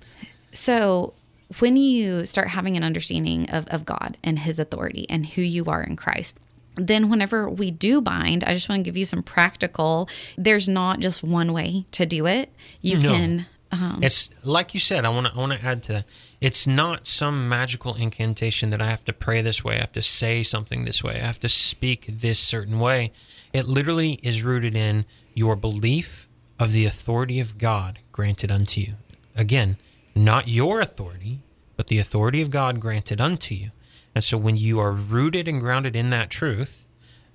So, 0.52 1.14
when 1.58 1.76
you 1.76 2.26
start 2.26 2.48
having 2.48 2.76
an 2.76 2.84
understanding 2.84 3.48
of, 3.50 3.66
of 3.68 3.84
God 3.84 4.18
and 4.22 4.38
his 4.38 4.58
authority 4.58 5.06
and 5.08 5.24
who 5.24 5.40
you 5.40 5.64
are 5.66 5.82
in 5.82 5.96
Christ, 5.96 6.36
then 6.76 7.08
whenever 7.08 7.48
we 7.48 7.70
do 7.70 8.00
bind, 8.00 8.44
I 8.44 8.54
just 8.54 8.68
want 8.68 8.80
to 8.80 8.84
give 8.84 8.96
you 8.96 9.04
some 9.04 9.22
practical. 9.22 10.08
There's 10.36 10.68
not 10.68 11.00
just 11.00 11.22
one 11.22 11.52
way 11.52 11.86
to 11.92 12.06
do 12.06 12.26
it. 12.26 12.52
You 12.82 12.98
no. 12.98 13.08
can. 13.08 13.46
Um, 13.70 14.00
it's 14.02 14.30
like 14.44 14.74
you 14.74 14.80
said. 14.80 15.04
I 15.04 15.08
want 15.08 15.26
to. 15.26 15.34
I 15.34 15.36
want 15.36 15.52
to 15.52 15.64
add 15.64 15.82
to 15.84 15.92
that. 15.92 16.04
It's 16.40 16.66
not 16.66 17.06
some 17.06 17.48
magical 17.48 17.94
incantation 17.94 18.70
that 18.70 18.80
I 18.80 18.86
have 18.86 19.04
to 19.06 19.12
pray 19.12 19.42
this 19.42 19.64
way. 19.64 19.76
I 19.76 19.80
have 19.80 19.92
to 19.92 20.02
say 20.02 20.42
something 20.42 20.84
this 20.84 21.02
way. 21.02 21.16
I 21.16 21.26
have 21.26 21.40
to 21.40 21.48
speak 21.48 22.06
this 22.08 22.38
certain 22.38 22.78
way. 22.78 23.12
It 23.52 23.66
literally 23.66 24.20
is 24.22 24.42
rooted 24.42 24.76
in 24.76 25.04
your 25.34 25.56
belief 25.56 26.27
of 26.58 26.72
the 26.72 26.84
authority 26.84 27.40
of 27.40 27.58
God 27.58 28.00
granted 28.12 28.50
unto 28.50 28.80
you. 28.80 28.94
Again, 29.36 29.76
not 30.14 30.48
your 30.48 30.80
authority, 30.80 31.40
but 31.76 31.86
the 31.86 31.98
authority 31.98 32.42
of 32.42 32.50
God 32.50 32.80
granted 32.80 33.20
unto 33.20 33.54
you. 33.54 33.70
And 34.14 34.24
so 34.24 34.36
when 34.36 34.56
you 34.56 34.80
are 34.80 34.90
rooted 34.90 35.46
and 35.46 35.60
grounded 35.60 35.94
in 35.94 36.10
that 36.10 36.30
truth, 36.30 36.84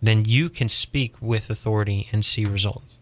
then 0.01 0.25
you 0.25 0.49
can 0.49 0.67
speak 0.67 1.15
with 1.21 1.49
authority 1.49 2.09
and 2.11 2.25
see 2.25 2.43
results. 2.43 2.97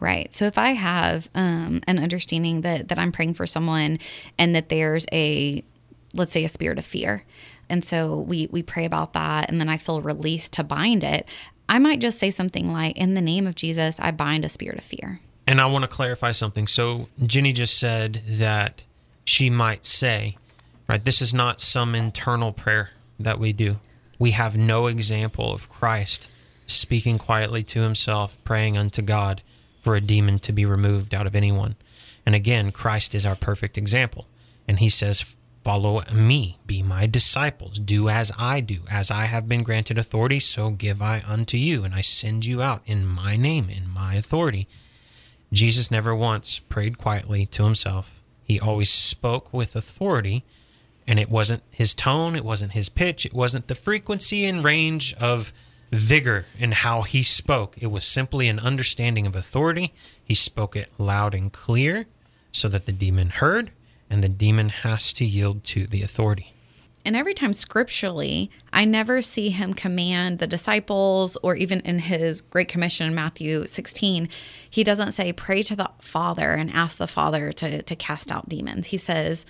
Right. 0.00 0.32
So 0.32 0.46
if 0.46 0.58
I 0.58 0.70
have 0.70 1.28
um, 1.34 1.80
an 1.86 1.98
understanding 1.98 2.62
that 2.62 2.88
that 2.88 2.98
I'm 2.98 3.12
praying 3.12 3.34
for 3.34 3.46
someone 3.46 3.98
and 4.38 4.56
that 4.56 4.68
there's 4.70 5.06
a 5.12 5.62
let's 6.14 6.32
say 6.32 6.44
a 6.44 6.48
spirit 6.48 6.78
of 6.78 6.84
fear, 6.84 7.22
and 7.68 7.84
so 7.84 8.18
we 8.18 8.48
we 8.50 8.62
pray 8.62 8.86
about 8.86 9.12
that, 9.12 9.50
and 9.50 9.60
then 9.60 9.68
I 9.68 9.76
feel 9.76 10.00
released 10.00 10.52
to 10.52 10.64
bind 10.64 11.04
it, 11.04 11.28
I 11.68 11.78
might 11.78 12.00
just 12.00 12.18
say 12.18 12.30
something 12.30 12.72
like, 12.72 12.96
"In 12.96 13.14
the 13.14 13.20
name 13.20 13.46
of 13.46 13.54
Jesus, 13.54 14.00
I 14.00 14.10
bind 14.10 14.44
a 14.44 14.48
spirit 14.48 14.78
of 14.78 14.84
fear." 14.84 15.20
And 15.50 15.60
I 15.60 15.66
want 15.66 15.82
to 15.82 15.88
clarify 15.88 16.30
something. 16.30 16.68
So 16.68 17.08
Jenny 17.26 17.52
just 17.52 17.76
said 17.76 18.22
that 18.24 18.82
she 19.24 19.50
might 19.50 19.84
say, 19.84 20.36
right? 20.88 21.02
This 21.02 21.20
is 21.20 21.34
not 21.34 21.60
some 21.60 21.96
internal 21.96 22.52
prayer 22.52 22.90
that 23.18 23.40
we 23.40 23.52
do. 23.52 23.80
We 24.16 24.30
have 24.30 24.56
no 24.56 24.86
example 24.86 25.52
of 25.52 25.68
Christ 25.68 26.30
speaking 26.68 27.18
quietly 27.18 27.64
to 27.64 27.82
himself, 27.82 28.38
praying 28.44 28.78
unto 28.78 29.02
God 29.02 29.42
for 29.82 29.96
a 29.96 30.00
demon 30.00 30.38
to 30.38 30.52
be 30.52 30.64
removed 30.64 31.16
out 31.16 31.26
of 31.26 31.34
anyone. 31.34 31.74
And 32.24 32.36
again, 32.36 32.70
Christ 32.70 33.12
is 33.12 33.26
our 33.26 33.34
perfect 33.34 33.76
example. 33.76 34.28
And 34.68 34.78
he 34.78 34.88
says, 34.88 35.34
Follow 35.64 36.00
me, 36.12 36.58
be 36.64 36.80
my 36.80 37.06
disciples, 37.06 37.80
do 37.80 38.08
as 38.08 38.30
I 38.38 38.60
do. 38.60 38.82
As 38.88 39.10
I 39.10 39.24
have 39.24 39.48
been 39.48 39.64
granted 39.64 39.98
authority, 39.98 40.38
so 40.38 40.70
give 40.70 41.02
I 41.02 41.24
unto 41.26 41.56
you. 41.56 41.82
And 41.82 41.92
I 41.92 42.02
send 42.02 42.44
you 42.44 42.62
out 42.62 42.82
in 42.86 43.04
my 43.04 43.34
name, 43.34 43.68
in 43.68 43.92
my 43.92 44.14
authority. 44.14 44.68
Jesus 45.52 45.90
never 45.90 46.14
once 46.14 46.58
prayed 46.58 46.98
quietly 46.98 47.46
to 47.46 47.64
himself. 47.64 48.20
He 48.44 48.60
always 48.60 48.90
spoke 48.90 49.52
with 49.52 49.76
authority, 49.76 50.44
and 51.06 51.18
it 51.18 51.30
wasn't 51.30 51.62
his 51.70 51.94
tone, 51.94 52.36
it 52.36 52.44
wasn't 52.44 52.72
his 52.72 52.88
pitch, 52.88 53.26
it 53.26 53.34
wasn't 53.34 53.68
the 53.68 53.74
frequency 53.74 54.44
and 54.44 54.64
range 54.64 55.14
of 55.14 55.52
vigor 55.90 56.46
in 56.58 56.72
how 56.72 57.02
he 57.02 57.22
spoke. 57.22 57.76
It 57.78 57.88
was 57.88 58.04
simply 58.04 58.48
an 58.48 58.60
understanding 58.60 59.26
of 59.26 59.34
authority. 59.34 59.92
He 60.22 60.34
spoke 60.34 60.76
it 60.76 60.90
loud 60.98 61.34
and 61.34 61.52
clear 61.52 62.06
so 62.52 62.68
that 62.68 62.86
the 62.86 62.92
demon 62.92 63.30
heard, 63.30 63.72
and 64.08 64.22
the 64.22 64.28
demon 64.28 64.68
has 64.68 65.12
to 65.14 65.24
yield 65.24 65.64
to 65.64 65.86
the 65.86 66.02
authority. 66.02 66.54
And 67.04 67.16
every 67.16 67.32
time 67.32 67.54
scripturally, 67.54 68.50
I 68.72 68.84
never 68.84 69.22
see 69.22 69.50
him 69.50 69.74
command 69.74 70.38
the 70.38 70.46
disciples, 70.46 71.36
or 71.42 71.56
even 71.56 71.80
in 71.80 71.98
his 71.98 72.42
Great 72.42 72.68
Commission 72.68 73.06
in 73.06 73.14
Matthew 73.14 73.66
16, 73.66 74.28
he 74.68 74.84
doesn't 74.84 75.12
say, 75.12 75.32
Pray 75.32 75.62
to 75.62 75.76
the 75.76 75.90
Father 75.98 76.50
and 76.50 76.70
ask 76.70 76.98
the 76.98 77.06
Father 77.06 77.52
to, 77.52 77.82
to 77.82 77.96
cast 77.96 78.30
out 78.30 78.48
demons. 78.48 78.88
He 78.88 78.96
says, 78.96 79.46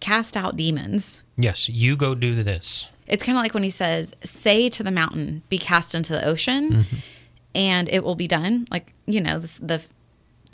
Cast 0.00 0.36
out 0.36 0.56
demons. 0.56 1.22
Yes, 1.36 1.68
you 1.68 1.96
go 1.96 2.14
do 2.14 2.34
this. 2.34 2.86
It's 3.06 3.22
kind 3.22 3.36
of 3.36 3.42
like 3.42 3.54
when 3.54 3.62
he 3.62 3.70
says, 3.70 4.14
Say 4.24 4.68
to 4.70 4.82
the 4.82 4.90
mountain, 4.90 5.42
be 5.48 5.58
cast 5.58 5.94
into 5.94 6.12
the 6.12 6.26
ocean, 6.26 6.70
mm-hmm. 6.70 6.96
and 7.54 7.88
it 7.88 8.02
will 8.02 8.16
be 8.16 8.26
done. 8.26 8.66
Like, 8.70 8.92
you 9.06 9.20
know, 9.20 9.38
the, 9.38 9.60
the 9.64 9.82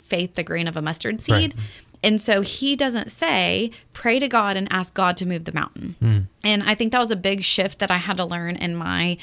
faith, 0.07 0.35
the 0.35 0.43
grain 0.43 0.67
of 0.67 0.77
a 0.77 0.81
mustard 0.81 1.19
seed. 1.19 1.55
Right. 1.55 1.65
And 2.03 2.21
so 2.21 2.41
he 2.41 2.75
doesn't 2.75 3.11
say, 3.11 3.71
pray 3.93 4.19
to 4.19 4.27
God 4.27 4.55
and 4.55 4.67
ask 4.71 4.93
God 4.93 5.17
to 5.17 5.25
move 5.25 5.45
the 5.45 5.53
mountain. 5.53 5.95
Mm. 6.01 6.27
And 6.43 6.63
I 6.63 6.75
think 6.75 6.91
that 6.91 6.99
was 6.99 7.11
a 7.11 7.15
big 7.15 7.43
shift 7.43 7.79
that 7.79 7.91
I 7.91 7.97
had 7.97 8.17
to 8.17 8.25
learn 8.25 8.55
in 8.55 8.75
my 8.75 9.17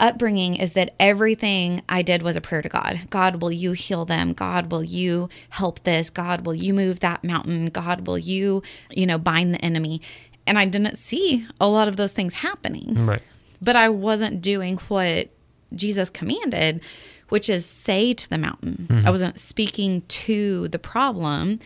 upbringing 0.00 0.56
is 0.56 0.74
that 0.74 0.94
everything 1.00 1.82
I 1.88 2.02
did 2.02 2.22
was 2.22 2.36
a 2.36 2.40
prayer 2.40 2.62
to 2.62 2.68
God. 2.68 3.00
God, 3.10 3.42
will 3.42 3.52
you 3.52 3.72
heal 3.72 4.04
them? 4.04 4.32
God, 4.32 4.70
will 4.70 4.84
you 4.84 5.28
help 5.50 5.82
this? 5.82 6.08
God, 6.08 6.46
will 6.46 6.54
you 6.54 6.72
move 6.72 7.00
that 7.00 7.24
mountain? 7.24 7.66
God, 7.66 8.06
will 8.06 8.18
you, 8.18 8.62
you 8.90 9.06
know, 9.06 9.18
bind 9.18 9.54
the 9.54 9.64
enemy? 9.64 10.00
And 10.46 10.58
I 10.58 10.66
didn't 10.66 10.96
see 10.96 11.46
a 11.60 11.68
lot 11.68 11.88
of 11.88 11.96
those 11.96 12.12
things 12.12 12.32
happening. 12.34 13.06
Right. 13.06 13.22
But 13.60 13.76
I 13.76 13.88
wasn't 13.88 14.40
doing 14.40 14.78
what 14.88 15.30
Jesus 15.74 16.10
commanded, 16.10 16.80
which 17.28 17.50
is 17.50 17.66
say 17.66 18.14
to 18.14 18.30
the 18.30 18.38
mountain. 18.38 18.86
Mm-hmm. 18.88 19.06
I 19.06 19.10
wasn't 19.10 19.38
speaking 19.38 20.02
to 20.08 20.68
the 20.68 20.78
problem 20.78 21.58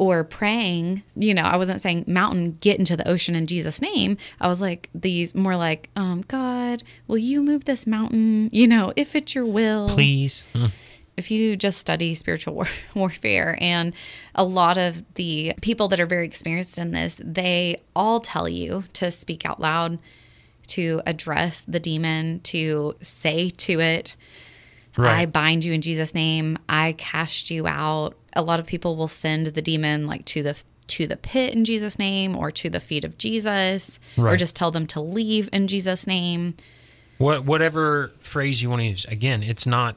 or 0.00 0.24
praying, 0.24 1.02
you 1.14 1.34
know, 1.34 1.42
I 1.42 1.58
wasn't 1.58 1.82
saying 1.82 2.04
mountain 2.06 2.56
get 2.62 2.78
into 2.78 2.96
the 2.96 3.06
ocean 3.06 3.34
in 3.34 3.46
Jesus 3.46 3.82
name. 3.82 4.16
I 4.40 4.48
was 4.48 4.58
like 4.58 4.88
these 4.94 5.34
more 5.34 5.56
like, 5.56 5.90
um, 5.94 6.24
God, 6.26 6.82
will 7.06 7.18
you 7.18 7.42
move 7.42 7.66
this 7.66 7.86
mountain? 7.86 8.48
You 8.50 8.66
know, 8.66 8.94
if 8.96 9.14
it's 9.14 9.34
your 9.34 9.44
will. 9.44 9.90
Please. 9.90 10.42
Mm. 10.54 10.70
If 11.18 11.30
you 11.30 11.54
just 11.54 11.76
study 11.76 12.14
spiritual 12.14 12.54
war- 12.54 12.66
warfare 12.94 13.58
and 13.60 13.92
a 14.34 14.42
lot 14.42 14.78
of 14.78 15.04
the 15.16 15.52
people 15.60 15.88
that 15.88 16.00
are 16.00 16.06
very 16.06 16.24
experienced 16.24 16.78
in 16.78 16.92
this, 16.92 17.20
they 17.22 17.76
all 17.94 18.20
tell 18.20 18.48
you 18.48 18.84
to 18.94 19.12
speak 19.12 19.44
out 19.44 19.60
loud, 19.60 19.98
to 20.68 21.02
address 21.04 21.66
the 21.68 21.78
demon, 21.78 22.40
to 22.44 22.94
say 23.02 23.50
to 23.50 23.80
it, 23.80 24.16
Right. 24.96 25.20
I 25.20 25.26
bind 25.26 25.64
you 25.64 25.72
in 25.72 25.82
Jesus' 25.82 26.14
name. 26.14 26.58
I 26.68 26.94
cast 26.98 27.50
you 27.50 27.66
out. 27.66 28.16
A 28.34 28.42
lot 28.42 28.60
of 28.60 28.66
people 28.66 28.96
will 28.96 29.08
send 29.08 29.48
the 29.48 29.62
demon 29.62 30.06
like 30.06 30.24
to 30.26 30.42
the 30.42 30.62
to 30.88 31.06
the 31.06 31.16
pit 31.16 31.54
in 31.54 31.64
Jesus' 31.64 31.98
name 31.98 32.36
or 32.36 32.50
to 32.50 32.68
the 32.68 32.80
feet 32.80 33.04
of 33.04 33.16
Jesus 33.16 34.00
right. 34.16 34.34
or 34.34 34.36
just 34.36 34.56
tell 34.56 34.72
them 34.72 34.86
to 34.88 35.00
leave 35.00 35.48
in 35.52 35.68
Jesus' 35.68 36.06
name. 36.06 36.54
What 37.18 37.44
whatever 37.44 38.12
phrase 38.20 38.62
you 38.62 38.70
want 38.70 38.80
to 38.80 38.86
use. 38.86 39.04
Again, 39.06 39.42
it's 39.42 39.66
not 39.66 39.96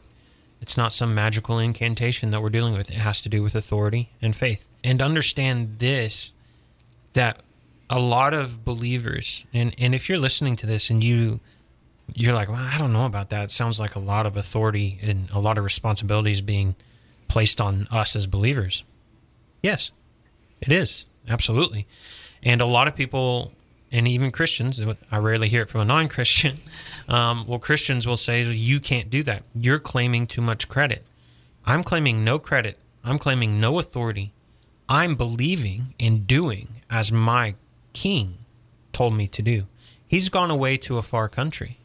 it's 0.62 0.78
not 0.78 0.94
some 0.94 1.14
magical 1.14 1.60
incantation 1.60 2.32
that 2.32 2.42
we're 2.42 2.50
dealing 2.50 2.74
with. 2.74 2.90
It 2.90 2.98
has 2.98 3.22
to 3.22 3.30
do 3.30 3.44
with 3.44 3.56
authority 3.56 4.12
and 4.22 4.36
faith. 4.36 4.68
And 4.84 5.02
understand 5.02 5.80
this 5.80 6.32
that 7.14 7.42
a 7.90 8.00
lot 8.00 8.34
of 8.34 8.64
believers 8.64 9.46
and 9.54 9.74
and 9.78 9.94
if 9.94 10.10
you're 10.10 10.20
listening 10.20 10.56
to 10.58 10.66
this 10.66 10.90
and 10.90 11.04
you 11.04 11.40
you're 12.16 12.34
like, 12.34 12.50
well, 12.50 12.58
I 12.58 12.78
don't 12.78 12.94
know 12.94 13.06
about 13.06 13.30
that. 13.30 13.46
It 13.46 13.52
sounds 13.52 13.80
like 13.80 13.96
a 13.96 14.00
lot 14.00 14.26
of 14.26 14.38
authority 14.38 15.00
and 15.02 15.30
a 15.32 15.42
lot 15.42 15.58
of 15.58 15.64
responsibilities 15.64 16.42
being 16.42 16.76
placed 17.28 17.60
on 17.60 17.88
us 17.92 18.16
as 18.16 18.28
believers. 18.28 18.84
Yes, 19.62 19.92
it 20.62 20.72
is. 20.72 21.06
Absolutely. 21.28 21.88
And 22.44 22.62
a 22.62 22.66
lot 22.66 22.88
of 22.88 22.96
people, 22.96 23.54
and 23.92 24.08
even 24.08 24.32
Christians, 24.32 24.82
I 25.12 25.18
rarely 25.18 25.50
hear 25.50 25.62
it 25.62 25.70
from 25.70 25.82
a 25.82 25.86
non 25.86 26.08
Christian, 26.08 26.58
um, 27.08 27.46
well, 27.48 27.60
Christians 27.60 28.06
will 28.06 28.18
say, 28.18 28.44
you 28.44 28.80
can't 28.80 29.10
do 29.10 29.24
that. 29.24 29.44
You're 29.56 29.80
claiming 29.80 30.28
too 30.28 30.42
much 30.42 30.68
credit. 30.68 31.04
I'm 31.66 31.84
claiming 31.84 32.24
no 32.24 32.40
credit. 32.40 32.78
I'm 33.04 33.18
claiming 33.18 33.60
no 33.60 33.80
authority. 33.80 34.34
I'm 34.90 35.16
believing 35.16 35.94
and 36.00 36.28
doing 36.28 36.68
as 36.90 37.12
my 37.12 37.56
king 37.94 38.38
told 38.92 39.16
me 39.16 39.28
to 39.30 39.42
do. 39.42 39.64
He's 40.08 40.30
gone 40.30 40.52
away 40.52 40.78
to 40.78 40.98
a 40.98 41.02
far 41.02 41.30
country. 41.30 41.80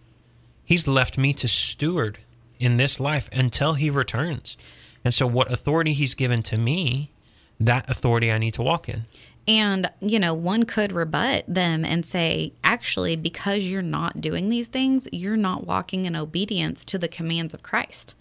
He's 0.68 0.86
left 0.86 1.16
me 1.16 1.32
to 1.32 1.48
steward 1.48 2.18
in 2.58 2.76
this 2.76 3.00
life 3.00 3.30
until 3.32 3.72
he 3.72 3.88
returns. 3.88 4.58
And 5.02 5.14
so, 5.14 5.26
what 5.26 5.50
authority 5.50 5.94
he's 5.94 6.12
given 6.12 6.42
to 6.42 6.58
me, 6.58 7.10
that 7.58 7.88
authority 7.88 8.30
I 8.30 8.36
need 8.36 8.52
to 8.52 8.62
walk 8.62 8.86
in. 8.86 9.06
And, 9.46 9.90
you 10.00 10.18
know, 10.18 10.34
one 10.34 10.64
could 10.64 10.92
rebut 10.92 11.44
them 11.48 11.86
and 11.86 12.04
say, 12.04 12.52
actually, 12.62 13.16
because 13.16 13.64
you're 13.64 13.80
not 13.80 14.20
doing 14.20 14.50
these 14.50 14.68
things, 14.68 15.08
you're 15.10 15.38
not 15.38 15.66
walking 15.66 16.04
in 16.04 16.14
obedience 16.14 16.84
to 16.84 16.98
the 16.98 17.08
commands 17.08 17.54
of 17.54 17.62
Christ. 17.62 18.14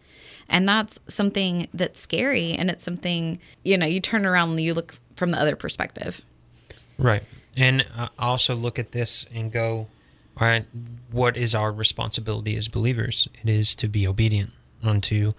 And 0.48 0.70
that's 0.70 1.00
something 1.10 1.68
that's 1.74 2.00
scary. 2.00 2.54
And 2.54 2.72
it's 2.72 2.86
something, 2.86 3.40
you 3.64 3.78
know, 3.78 3.86
you 3.86 4.00
turn 4.00 4.26
around 4.26 4.52
and 4.52 4.62
you 4.62 4.74
look 4.74 4.94
from 5.18 5.32
the 5.32 5.38
other 5.38 5.58
perspective. 5.58 6.26
Right. 6.98 7.24
And 7.58 7.86
I 7.98 8.08
also 8.18 8.56
look 8.56 8.80
at 8.80 8.94
this 8.94 9.26
and 9.36 9.52
go, 9.52 9.88
right, 10.46 10.66
what 11.12 11.38
is 11.38 11.56
our 11.56 11.72
responsibility 11.72 12.56
as 12.58 12.68
believers? 12.68 13.28
It 13.42 13.50
is 13.50 13.74
to 13.76 13.88
be 13.88 14.08
obedient 14.08 14.52
unto 14.84 15.34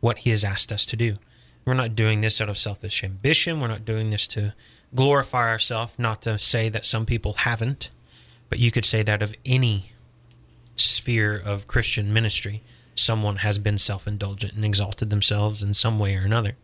what 0.00 0.18
he 0.18 0.30
has 0.30 0.44
asked 0.44 0.72
us 0.72 0.84
to 0.86 0.96
do. 0.96 1.16
We're 1.64 1.74
not 1.74 1.94
doing 1.94 2.20
this 2.20 2.40
out 2.40 2.48
of 2.48 2.58
selfish 2.58 3.04
ambition. 3.04 3.60
We're 3.60 3.68
not 3.68 3.84
doing 3.84 4.10
this 4.10 4.26
to 4.28 4.52
glorify 4.94 5.48
ourselves, 5.48 5.98
not 5.98 6.22
to 6.22 6.38
say 6.38 6.68
that 6.68 6.84
some 6.84 7.06
people 7.06 7.34
haven't, 7.34 7.90
but 8.48 8.58
you 8.58 8.70
could 8.70 8.84
say 8.84 9.02
that 9.02 9.22
of 9.22 9.32
any 9.46 9.92
sphere 10.76 11.36
of 11.36 11.68
Christian 11.68 12.12
ministry, 12.12 12.62
someone 12.94 13.36
has 13.36 13.58
been 13.58 13.78
self 13.78 14.06
indulgent 14.06 14.54
and 14.54 14.64
exalted 14.64 15.10
themselves 15.10 15.62
in 15.62 15.72
some 15.72 15.98
way 15.98 16.16
or 16.16 16.22
another. 16.22 16.56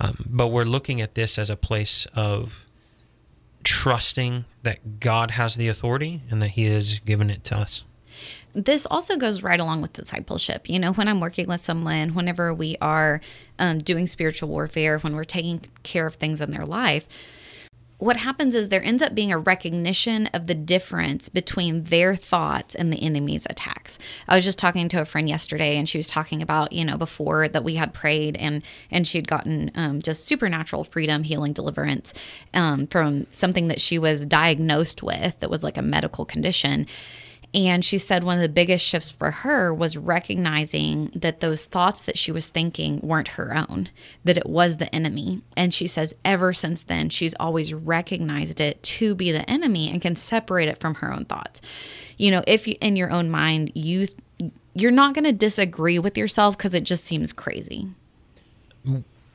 Um, 0.00 0.24
but 0.28 0.48
we're 0.48 0.64
looking 0.64 1.00
at 1.00 1.14
this 1.14 1.38
as 1.38 1.50
a 1.50 1.56
place 1.56 2.06
of 2.14 2.64
trusting 3.64 4.44
that 4.62 5.00
God 5.00 5.32
has 5.32 5.56
the 5.56 5.68
authority 5.68 6.22
and 6.30 6.40
that 6.42 6.48
He 6.48 6.66
has 6.66 6.98
given 7.00 7.30
it 7.30 7.44
to 7.44 7.56
us. 7.56 7.84
This 8.54 8.86
also 8.86 9.16
goes 9.16 9.42
right 9.42 9.60
along 9.60 9.82
with 9.82 9.92
discipleship. 9.92 10.68
You 10.68 10.78
know, 10.78 10.92
when 10.92 11.06
I'm 11.06 11.20
working 11.20 11.46
with 11.46 11.60
someone, 11.60 12.14
whenever 12.14 12.52
we 12.52 12.76
are 12.80 13.20
um, 13.58 13.78
doing 13.78 14.06
spiritual 14.06 14.48
warfare, 14.48 14.98
when 14.98 15.14
we're 15.14 15.24
taking 15.24 15.60
care 15.82 16.06
of 16.06 16.14
things 16.14 16.40
in 16.40 16.50
their 16.50 16.64
life, 16.64 17.06
what 17.98 18.16
happens 18.16 18.54
is 18.54 18.68
there 18.68 18.82
ends 18.82 19.02
up 19.02 19.14
being 19.14 19.32
a 19.32 19.38
recognition 19.38 20.28
of 20.28 20.46
the 20.46 20.54
difference 20.54 21.28
between 21.28 21.84
their 21.84 22.14
thoughts 22.14 22.74
and 22.74 22.92
the 22.92 23.02
enemy's 23.02 23.46
attacks. 23.50 23.98
I 24.28 24.36
was 24.36 24.44
just 24.44 24.58
talking 24.58 24.88
to 24.90 25.00
a 25.00 25.04
friend 25.04 25.28
yesterday, 25.28 25.76
and 25.76 25.88
she 25.88 25.98
was 25.98 26.06
talking 26.06 26.40
about 26.40 26.72
you 26.72 26.84
know 26.84 26.96
before 26.96 27.48
that 27.48 27.64
we 27.64 27.74
had 27.74 27.92
prayed 27.92 28.36
and 28.36 28.62
and 28.90 29.06
she'd 29.06 29.26
gotten 29.26 29.70
um, 29.74 30.00
just 30.00 30.26
supernatural 30.26 30.84
freedom, 30.84 31.24
healing, 31.24 31.52
deliverance 31.52 32.14
um, 32.54 32.86
from 32.86 33.26
something 33.30 33.68
that 33.68 33.80
she 33.80 33.98
was 33.98 34.24
diagnosed 34.24 35.02
with 35.02 35.38
that 35.40 35.50
was 35.50 35.64
like 35.64 35.76
a 35.76 35.82
medical 35.82 36.24
condition 36.24 36.86
and 37.54 37.82
she 37.82 37.96
said 37.96 38.24
one 38.24 38.36
of 38.36 38.42
the 38.42 38.48
biggest 38.48 38.84
shifts 38.84 39.10
for 39.10 39.30
her 39.30 39.72
was 39.72 39.96
recognizing 39.96 41.10
that 41.14 41.40
those 41.40 41.64
thoughts 41.64 42.02
that 42.02 42.18
she 42.18 42.30
was 42.30 42.48
thinking 42.48 43.00
weren't 43.02 43.28
her 43.28 43.56
own, 43.56 43.88
that 44.24 44.36
it 44.36 44.46
was 44.46 44.76
the 44.76 44.94
enemy. 44.94 45.40
And 45.56 45.72
she 45.72 45.86
says 45.86 46.14
ever 46.26 46.52
since 46.52 46.82
then, 46.82 47.08
she's 47.08 47.34
always 47.40 47.72
recognized 47.72 48.60
it 48.60 48.82
to 48.82 49.14
be 49.14 49.32
the 49.32 49.48
enemy 49.48 49.90
and 49.90 50.02
can 50.02 50.14
separate 50.14 50.68
it 50.68 50.78
from 50.78 50.96
her 50.96 51.12
own 51.12 51.24
thoughts. 51.24 51.62
You 52.18 52.30
know, 52.30 52.42
if 52.46 52.68
you, 52.68 52.76
in 52.82 52.96
your 52.96 53.10
own 53.10 53.30
mind, 53.30 53.72
you 53.74 54.08
you're 54.74 54.92
not 54.92 55.14
going 55.14 55.24
to 55.24 55.32
disagree 55.32 55.98
with 55.98 56.16
yourself 56.16 56.56
because 56.56 56.74
it 56.74 56.84
just 56.84 57.04
seems 57.04 57.32
crazy. 57.32 57.88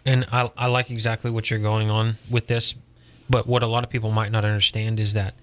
And 0.05 0.25
I, 0.31 0.49
I 0.55 0.67
like 0.67 0.89
exactly 0.89 1.31
what 1.31 1.49
you're 1.49 1.59
going 1.59 1.89
on 1.89 2.17
with 2.29 2.47
this. 2.47 2.75
But 3.29 3.47
what 3.47 3.63
a 3.63 3.67
lot 3.67 3.83
of 3.83 3.89
people 3.89 4.11
might 4.11 4.31
not 4.31 4.45
understand 4.45 4.99
is 4.99 5.13
that 5.13 5.33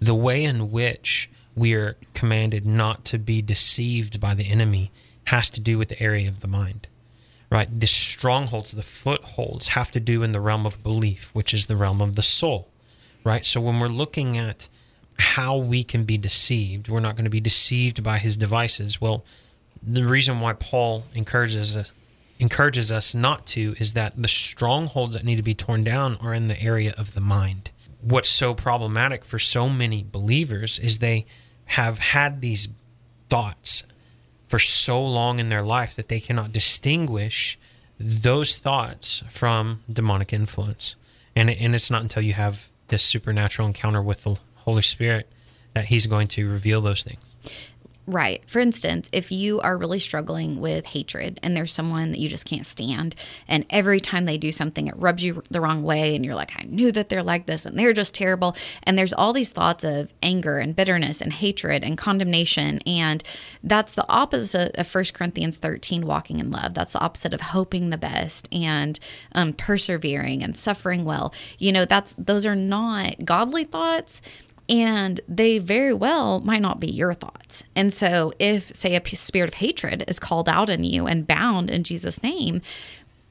the 0.00 0.14
way 0.14 0.44
in 0.44 0.70
which 0.70 1.28
we 1.54 1.74
are 1.74 1.96
commanded 2.14 2.64
not 2.64 3.04
to 3.04 3.18
be 3.18 3.42
deceived 3.42 4.20
by 4.20 4.34
the 4.34 4.48
enemy 4.48 4.90
has 5.24 5.50
to 5.50 5.60
do 5.60 5.78
with 5.78 5.88
the 5.88 6.02
area 6.02 6.28
of 6.28 6.40
the 6.40 6.48
mind 6.48 6.86
right? 7.50 7.80
The 7.80 7.86
strongholds 7.86 8.70
the 8.70 8.82
footholds 8.82 9.68
have 9.68 9.90
to 9.92 10.00
do 10.00 10.22
in 10.22 10.32
the 10.32 10.40
realm 10.40 10.66
of 10.66 10.82
belief 10.82 11.30
which 11.32 11.52
is 11.52 11.66
the 11.66 11.76
realm 11.76 12.00
of 12.00 12.16
the 12.16 12.22
soul 12.22 12.68
right? 13.24 13.44
So 13.44 13.60
when 13.60 13.80
we're 13.80 13.88
looking 13.88 14.38
at 14.38 14.68
how 15.18 15.56
we 15.56 15.84
can 15.84 16.04
be 16.04 16.16
deceived 16.16 16.88
we're 16.88 17.00
not 17.00 17.16
going 17.16 17.24
to 17.24 17.30
be 17.30 17.40
deceived 17.40 18.02
by 18.02 18.18
his 18.18 18.36
devices. 18.36 19.00
Well 19.00 19.24
the 19.82 20.04
reason 20.04 20.40
why 20.40 20.52
paul 20.52 21.04
encourages 21.14 21.76
us 21.76 21.90
encourages 22.38 22.90
us 22.90 23.14
not 23.14 23.46
to 23.46 23.74
is 23.78 23.92
that 23.92 24.14
the 24.16 24.28
strongholds 24.28 25.14
that 25.14 25.24
need 25.24 25.36
to 25.36 25.42
be 25.42 25.54
torn 25.54 25.84
down 25.84 26.16
are 26.22 26.32
in 26.32 26.48
the 26.48 26.60
area 26.60 26.94
of 26.96 27.12
the 27.12 27.20
mind 27.20 27.70
what's 28.02 28.28
so 28.28 28.54
problematic 28.54 29.24
for 29.24 29.38
so 29.38 29.68
many 29.68 30.02
believers 30.02 30.78
is 30.78 30.98
they 30.98 31.26
have 31.66 31.98
had 31.98 32.40
these 32.40 32.68
thoughts 33.28 33.84
for 34.48 34.58
so 34.58 35.04
long 35.04 35.38
in 35.38 35.48
their 35.48 35.62
life 35.62 35.94
that 35.96 36.08
they 36.08 36.20
cannot 36.20 36.52
distinguish 36.52 37.58
those 37.98 38.56
thoughts 38.56 39.22
from 39.28 39.82
demonic 39.90 40.32
influence. 40.32 40.96
And, 41.36 41.50
and 41.50 41.74
it's 41.74 41.90
not 41.90 42.02
until 42.02 42.22
you 42.22 42.32
have 42.32 42.68
this 42.88 43.02
supernatural 43.02 43.68
encounter 43.68 44.02
with 44.02 44.24
the 44.24 44.38
Holy 44.56 44.82
Spirit 44.82 45.28
that 45.74 45.86
He's 45.86 46.06
going 46.06 46.28
to 46.28 46.50
reveal 46.50 46.80
those 46.80 47.04
things. 47.04 47.20
Right. 48.10 48.42
For 48.48 48.58
instance, 48.58 49.08
if 49.12 49.30
you 49.30 49.60
are 49.60 49.76
really 49.76 50.00
struggling 50.00 50.60
with 50.60 50.84
hatred 50.84 51.38
and 51.44 51.56
there's 51.56 51.72
someone 51.72 52.10
that 52.10 52.18
you 52.18 52.28
just 52.28 52.44
can't 52.44 52.66
stand, 52.66 53.14
and 53.46 53.64
every 53.70 54.00
time 54.00 54.24
they 54.24 54.36
do 54.36 54.50
something, 54.50 54.88
it 54.88 54.96
rubs 54.96 55.22
you 55.22 55.44
the 55.48 55.60
wrong 55.60 55.84
way, 55.84 56.16
and 56.16 56.24
you're 56.24 56.34
like, 56.34 56.50
I 56.58 56.64
knew 56.64 56.90
that 56.90 57.08
they're 57.08 57.22
like 57.22 57.46
this 57.46 57.64
and 57.64 57.78
they're 57.78 57.92
just 57.92 58.12
terrible. 58.12 58.56
And 58.82 58.98
there's 58.98 59.12
all 59.12 59.32
these 59.32 59.50
thoughts 59.50 59.84
of 59.84 60.12
anger 60.24 60.58
and 60.58 60.74
bitterness 60.74 61.20
and 61.20 61.32
hatred 61.32 61.84
and 61.84 61.96
condemnation. 61.96 62.80
And 62.84 63.22
that's 63.62 63.94
the 63.94 64.08
opposite 64.08 64.74
of 64.74 64.92
1 64.92 65.04
Corinthians 65.14 65.58
13, 65.58 66.04
walking 66.04 66.40
in 66.40 66.50
love. 66.50 66.74
That's 66.74 66.94
the 66.94 67.00
opposite 67.00 67.32
of 67.32 67.40
hoping 67.40 67.90
the 67.90 67.96
best 67.96 68.48
and 68.52 68.98
um, 69.36 69.52
persevering 69.52 70.42
and 70.42 70.56
suffering 70.56 71.04
well. 71.04 71.32
You 71.58 71.70
know, 71.70 71.84
that's 71.84 72.16
those 72.18 72.44
are 72.44 72.56
not 72.56 73.24
godly 73.24 73.62
thoughts 73.62 74.20
and 74.70 75.20
they 75.28 75.58
very 75.58 75.92
well 75.92 76.40
might 76.40 76.62
not 76.62 76.78
be 76.78 76.86
your 76.86 77.12
thoughts. 77.12 77.64
And 77.74 77.92
so, 77.92 78.32
if, 78.38 78.74
say, 78.74 78.94
a 78.94 79.16
spirit 79.16 79.48
of 79.48 79.54
hatred 79.54 80.04
is 80.06 80.20
called 80.20 80.48
out 80.48 80.70
in 80.70 80.84
you 80.84 81.06
and 81.06 81.26
bound 81.26 81.70
in 81.70 81.82
Jesus' 81.82 82.22
name 82.22 82.62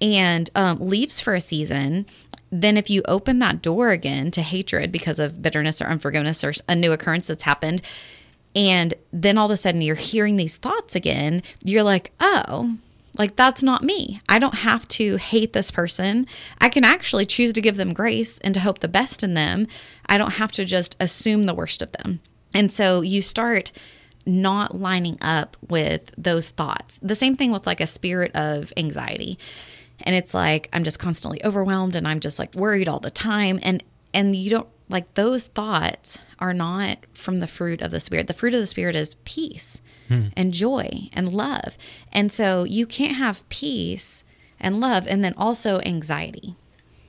and 0.01 0.49
um, 0.53 0.79
leaves 0.79 1.21
for 1.21 1.33
a 1.33 1.41
season, 1.41 2.05
then 2.51 2.75
if 2.77 2.89
you 2.89 3.01
open 3.05 3.39
that 3.39 3.61
door 3.61 3.89
again 3.89 4.31
to 4.31 4.41
hatred 4.41 4.91
because 4.91 5.17
of 5.17 5.41
bitterness 5.41 5.81
or 5.81 5.85
unforgiveness 5.85 6.43
or 6.43 6.53
a 6.67 6.75
new 6.75 6.91
occurrence 6.91 7.27
that's 7.27 7.43
happened, 7.43 7.81
and 8.55 8.93
then 9.13 9.37
all 9.37 9.45
of 9.45 9.51
a 9.51 9.57
sudden 9.57 9.81
you're 9.81 9.95
hearing 9.95 10.35
these 10.35 10.57
thoughts 10.57 10.95
again, 10.95 11.41
you're 11.63 11.83
like, 11.83 12.11
oh, 12.19 12.75
like, 13.19 13.35
that's 13.35 13.61
not 13.61 13.83
me. 13.83 14.21
I 14.29 14.39
don't 14.39 14.55
have 14.55 14.87
to 14.89 15.17
hate 15.17 15.51
this 15.51 15.69
person. 15.69 16.25
I 16.59 16.69
can 16.69 16.85
actually 16.85 17.25
choose 17.25 17.51
to 17.53 17.61
give 17.61 17.75
them 17.75 17.93
grace 17.93 18.39
and 18.39 18.53
to 18.53 18.61
hope 18.61 18.79
the 18.79 18.87
best 18.87 19.23
in 19.23 19.33
them. 19.33 19.67
I 20.07 20.17
don't 20.17 20.31
have 20.31 20.53
to 20.53 20.65
just 20.65 20.95
assume 21.01 21.43
the 21.43 21.53
worst 21.53 21.81
of 21.81 21.91
them. 21.91 22.21
And 22.53 22.71
so 22.71 23.01
you 23.01 23.21
start 23.21 23.73
not 24.25 24.75
lining 24.75 25.17
up 25.21 25.57
with 25.67 26.11
those 26.17 26.49
thoughts. 26.49 26.97
The 27.01 27.15
same 27.15 27.35
thing 27.35 27.51
with 27.51 27.67
like 27.67 27.81
a 27.81 27.87
spirit 27.87 28.33
of 28.35 28.71
anxiety. 28.77 29.37
And 30.01 30.15
it's 30.15 30.33
like 30.33 30.69
I'm 30.71 30.85
just 30.85 30.99
constantly 30.99 31.43
overwhelmed 31.43 31.95
and 31.95 32.07
I'm 32.07 32.21
just 32.21 32.39
like 32.39 32.55
worried 32.55 32.87
all 32.87 32.99
the 32.99 33.11
time 33.11 33.59
and 33.63 33.83
and 34.13 34.35
you 34.35 34.49
don't 34.49 34.69
like 34.89 35.13
those 35.13 35.47
thoughts 35.47 36.17
are 36.39 36.53
not 36.53 36.97
from 37.13 37.39
the 37.39 37.47
fruit 37.47 37.81
of 37.81 37.91
the 37.91 37.99
spirit. 37.99 38.27
The 38.27 38.33
fruit 38.33 38.53
of 38.53 38.59
the 38.59 38.67
spirit 38.67 38.95
is 38.95 39.15
peace 39.23 39.81
hmm. 40.07 40.27
and 40.35 40.53
joy 40.53 41.09
and 41.13 41.29
love. 41.29 41.77
And 42.11 42.31
so 42.31 42.63
you 42.63 42.85
can't 42.85 43.15
have 43.15 43.47
peace 43.49 44.23
and 44.59 44.79
love 44.79 45.07
and 45.07 45.23
then 45.23 45.35
also 45.37 45.79
anxiety. 45.81 46.55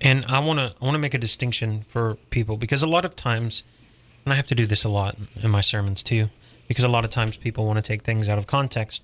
And 0.00 0.24
I 0.26 0.38
want 0.38 0.58
to 0.58 0.74
I 0.80 0.84
want 0.84 0.94
to 0.94 1.00
make 1.00 1.14
a 1.14 1.18
distinction 1.18 1.82
for 1.82 2.16
people 2.30 2.56
because 2.56 2.82
a 2.82 2.86
lot 2.86 3.04
of 3.04 3.16
times 3.16 3.62
and 4.24 4.32
I 4.32 4.36
have 4.36 4.46
to 4.48 4.54
do 4.54 4.66
this 4.66 4.84
a 4.84 4.88
lot 4.88 5.16
in 5.42 5.50
my 5.50 5.60
sermons 5.60 6.02
too 6.02 6.30
because 6.68 6.84
a 6.84 6.88
lot 6.88 7.04
of 7.04 7.10
times 7.10 7.36
people 7.36 7.66
want 7.66 7.78
to 7.78 7.82
take 7.82 8.02
things 8.02 8.28
out 8.28 8.38
of 8.38 8.46
context. 8.46 9.02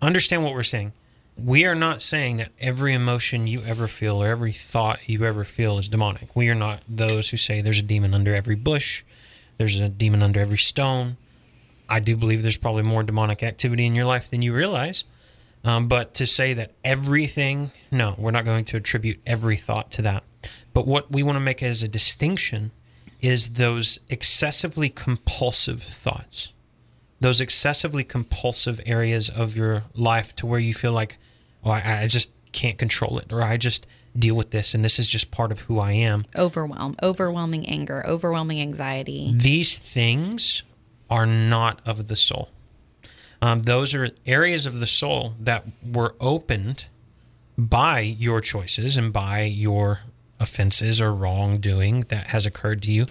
Understand 0.00 0.44
what 0.44 0.54
we're 0.54 0.62
saying. 0.62 0.92
We 1.38 1.66
are 1.66 1.76
not 1.76 2.02
saying 2.02 2.38
that 2.38 2.50
every 2.58 2.94
emotion 2.94 3.46
you 3.46 3.62
ever 3.62 3.86
feel 3.86 4.20
or 4.20 4.26
every 4.26 4.50
thought 4.50 5.08
you 5.08 5.24
ever 5.24 5.44
feel 5.44 5.78
is 5.78 5.88
demonic. 5.88 6.34
We 6.34 6.48
are 6.48 6.54
not 6.54 6.82
those 6.88 7.30
who 7.30 7.36
say 7.36 7.60
there's 7.60 7.78
a 7.78 7.82
demon 7.82 8.12
under 8.12 8.34
every 8.34 8.56
bush, 8.56 9.04
there's 9.56 9.78
a 9.78 9.88
demon 9.88 10.22
under 10.22 10.40
every 10.40 10.58
stone. 10.58 11.16
I 11.88 12.00
do 12.00 12.16
believe 12.16 12.42
there's 12.42 12.56
probably 12.56 12.82
more 12.82 13.04
demonic 13.04 13.44
activity 13.44 13.86
in 13.86 13.94
your 13.94 14.04
life 14.04 14.28
than 14.28 14.42
you 14.42 14.52
realize. 14.52 15.04
Um, 15.64 15.86
but 15.86 16.12
to 16.14 16.26
say 16.26 16.54
that 16.54 16.72
everything, 16.84 17.70
no, 17.92 18.16
we're 18.18 18.32
not 18.32 18.44
going 18.44 18.64
to 18.66 18.76
attribute 18.76 19.20
every 19.24 19.56
thought 19.56 19.92
to 19.92 20.02
that. 20.02 20.24
But 20.74 20.86
what 20.88 21.10
we 21.10 21.22
want 21.22 21.36
to 21.36 21.40
make 21.40 21.62
as 21.62 21.82
a 21.84 21.88
distinction 21.88 22.72
is 23.20 23.50
those 23.50 24.00
excessively 24.08 24.88
compulsive 24.88 25.82
thoughts, 25.82 26.52
those 27.20 27.40
excessively 27.40 28.04
compulsive 28.04 28.80
areas 28.86 29.30
of 29.30 29.56
your 29.56 29.84
life 29.94 30.34
to 30.36 30.46
where 30.46 30.60
you 30.60 30.74
feel 30.74 30.92
like, 30.92 31.16
oh, 31.68 31.72
I, 31.72 32.02
I 32.02 32.06
just 32.06 32.30
can't 32.52 32.78
control 32.78 33.18
it, 33.18 33.32
or 33.32 33.42
I 33.42 33.56
just 33.56 33.86
deal 34.16 34.34
with 34.34 34.50
this, 34.50 34.74
and 34.74 34.84
this 34.84 34.98
is 34.98 35.08
just 35.10 35.30
part 35.30 35.52
of 35.52 35.60
who 35.60 35.78
I 35.78 35.92
am. 35.92 36.22
Overwhelm, 36.36 36.96
overwhelming 37.02 37.68
anger, 37.68 38.04
overwhelming 38.06 38.60
anxiety. 38.60 39.32
These 39.34 39.78
things 39.78 40.62
are 41.10 41.26
not 41.26 41.80
of 41.86 42.08
the 42.08 42.16
soul. 42.16 42.50
Um, 43.40 43.62
those 43.62 43.94
are 43.94 44.10
areas 44.26 44.66
of 44.66 44.80
the 44.80 44.86
soul 44.86 45.34
that 45.40 45.64
were 45.86 46.16
opened 46.20 46.86
by 47.56 48.00
your 48.00 48.40
choices 48.40 48.96
and 48.96 49.12
by 49.12 49.42
your 49.42 50.00
offenses 50.40 51.00
or 51.00 51.12
wrongdoing 51.12 52.02
that 52.08 52.28
has 52.28 52.46
occurred 52.46 52.82
to 52.82 52.92
you. 52.92 53.06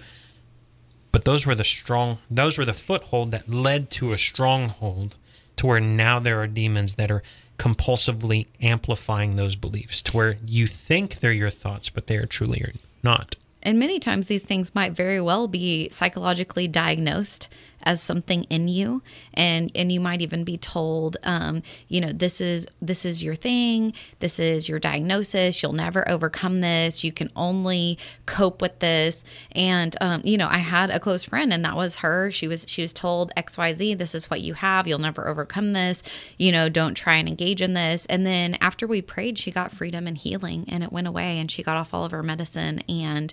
But 1.12 1.24
those 1.24 1.46
were 1.46 1.54
the 1.54 1.64
strong, 1.64 2.18
those 2.30 2.58
were 2.58 2.64
the 2.64 2.74
foothold 2.74 3.30
that 3.30 3.48
led 3.48 3.90
to 3.92 4.12
a 4.12 4.18
stronghold 4.18 5.16
to 5.56 5.66
where 5.66 5.80
now 5.80 6.20
there 6.20 6.40
are 6.40 6.46
demons 6.46 6.94
that 6.96 7.10
are 7.10 7.22
compulsively 7.58 8.46
amplifying 8.60 9.36
those 9.36 9.56
beliefs 9.56 10.00
to 10.02 10.16
where 10.16 10.36
you 10.46 10.66
think 10.66 11.16
they're 11.16 11.32
your 11.32 11.50
thoughts, 11.50 11.90
but 11.90 12.06
they 12.06 12.16
are 12.16 12.26
truly 12.26 12.72
not. 13.02 13.36
And 13.62 13.78
many 13.78 13.98
times 13.98 14.26
these 14.26 14.42
things 14.42 14.74
might 14.74 14.92
very 14.92 15.20
well 15.20 15.48
be 15.48 15.88
psychologically 15.88 16.68
diagnosed 16.68 17.48
as 17.88 18.02
something 18.02 18.44
in 18.44 18.68
you. 18.68 19.02
And 19.34 19.72
and 19.74 19.90
you 19.90 19.98
might 19.98 20.20
even 20.20 20.44
be 20.44 20.58
told 20.58 21.16
um, 21.24 21.62
you 21.88 22.00
know 22.00 22.12
this 22.12 22.40
is 22.40 22.66
this 22.80 23.04
is 23.04 23.24
your 23.24 23.34
thing. 23.34 23.94
This 24.20 24.38
is 24.38 24.68
your 24.68 24.78
diagnosis. 24.78 25.62
You'll 25.62 25.72
never 25.72 26.06
overcome 26.08 26.60
this. 26.60 27.02
You 27.02 27.12
can 27.12 27.30
only 27.34 27.98
cope 28.26 28.60
with 28.60 28.78
this. 28.78 29.24
And 29.52 29.96
um, 30.00 30.20
you 30.22 30.36
know 30.36 30.48
i 30.48 30.58
had 30.58 30.90
a 30.90 31.00
close 31.00 31.24
friend 31.24 31.52
and 31.52 31.64
that 31.64 31.76
was 31.76 31.96
her. 31.96 32.30
She 32.30 32.46
was 32.46 32.66
she 32.68 32.82
was 32.82 32.92
told 32.92 33.32
xyz 33.36 33.98
this 33.98 34.14
is 34.14 34.30
what 34.30 34.42
you 34.42 34.54
have. 34.54 34.86
You'll 34.86 34.98
never 34.98 35.26
overcome 35.26 35.72
this. 35.72 36.02
You 36.36 36.52
know 36.52 36.68
don't 36.68 36.94
try 36.94 37.14
and 37.14 37.28
engage 37.28 37.62
in 37.62 37.72
this. 37.72 38.04
And 38.06 38.26
then 38.26 38.58
after 38.60 38.86
we 38.86 39.00
prayed 39.00 39.38
she 39.38 39.50
got 39.50 39.72
freedom 39.72 40.06
and 40.06 40.18
healing 40.18 40.66
and 40.68 40.84
it 40.84 40.92
went 40.92 41.06
away 41.06 41.38
and 41.38 41.50
she 41.50 41.62
got 41.62 41.78
off 41.78 41.94
all 41.94 42.04
of 42.04 42.12
her 42.12 42.22
medicine 42.22 42.80
and 42.86 43.32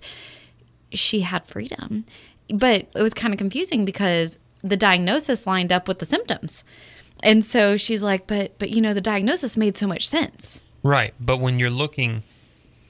she 0.93 1.21
had 1.21 1.45
freedom. 1.45 2.05
But 2.49 2.87
it 2.95 3.01
was 3.01 3.13
kind 3.13 3.33
of 3.33 3.37
confusing 3.37 3.85
because 3.85 4.37
the 4.67 4.77
diagnosis 4.77 5.47
lined 5.47 5.71
up 5.71 5.87
with 5.87 5.99
the 5.99 6.05
symptoms. 6.05 6.63
And 7.23 7.45
so 7.45 7.77
she's 7.77 8.03
like, 8.03 8.27
but 8.27 8.57
but 8.59 8.69
you 8.69 8.81
know, 8.81 8.93
the 8.93 9.01
diagnosis 9.01 9.57
made 9.57 9.77
so 9.77 9.87
much 9.87 10.07
sense. 10.07 10.59
Right. 10.83 11.13
But 11.19 11.39
when 11.39 11.59
you're 11.59 11.69
looking 11.69 12.23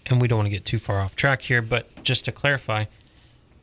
and 0.07 0.21
we 0.21 0.27
don't 0.27 0.39
want 0.39 0.47
to 0.47 0.51
get 0.51 0.65
too 0.65 0.79
far 0.79 0.99
off 0.99 1.15
track 1.15 1.43
here, 1.43 1.61
but 1.61 2.03
just 2.03 2.25
to 2.25 2.31
clarify, 2.31 2.85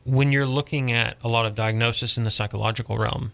when 0.05 0.31
you're 0.31 0.45
looking 0.45 0.91
at 0.91 1.17
a 1.23 1.27
lot 1.27 1.45
of 1.45 1.55
diagnosis 1.55 2.17
in 2.17 2.23
the 2.23 2.31
psychological 2.31 2.97
realm, 2.97 3.31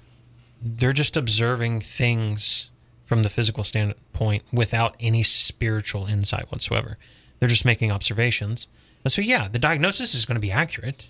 they're 0.61 0.93
just 0.93 1.17
observing 1.17 1.81
things 1.81 2.69
from 3.05 3.23
the 3.23 3.29
physical 3.29 3.63
standpoint 3.63 4.43
without 4.51 4.95
any 4.99 5.23
spiritual 5.23 6.05
insight 6.05 6.51
whatsoever. 6.51 6.97
They're 7.39 7.49
just 7.49 7.65
making 7.65 7.91
observations 7.91 8.67
and 9.03 9.11
so, 9.11 9.21
yeah, 9.21 9.47
the 9.47 9.59
diagnosis 9.59 10.13
is 10.13 10.25
going 10.25 10.35
to 10.35 10.41
be 10.41 10.51
accurate, 10.51 11.07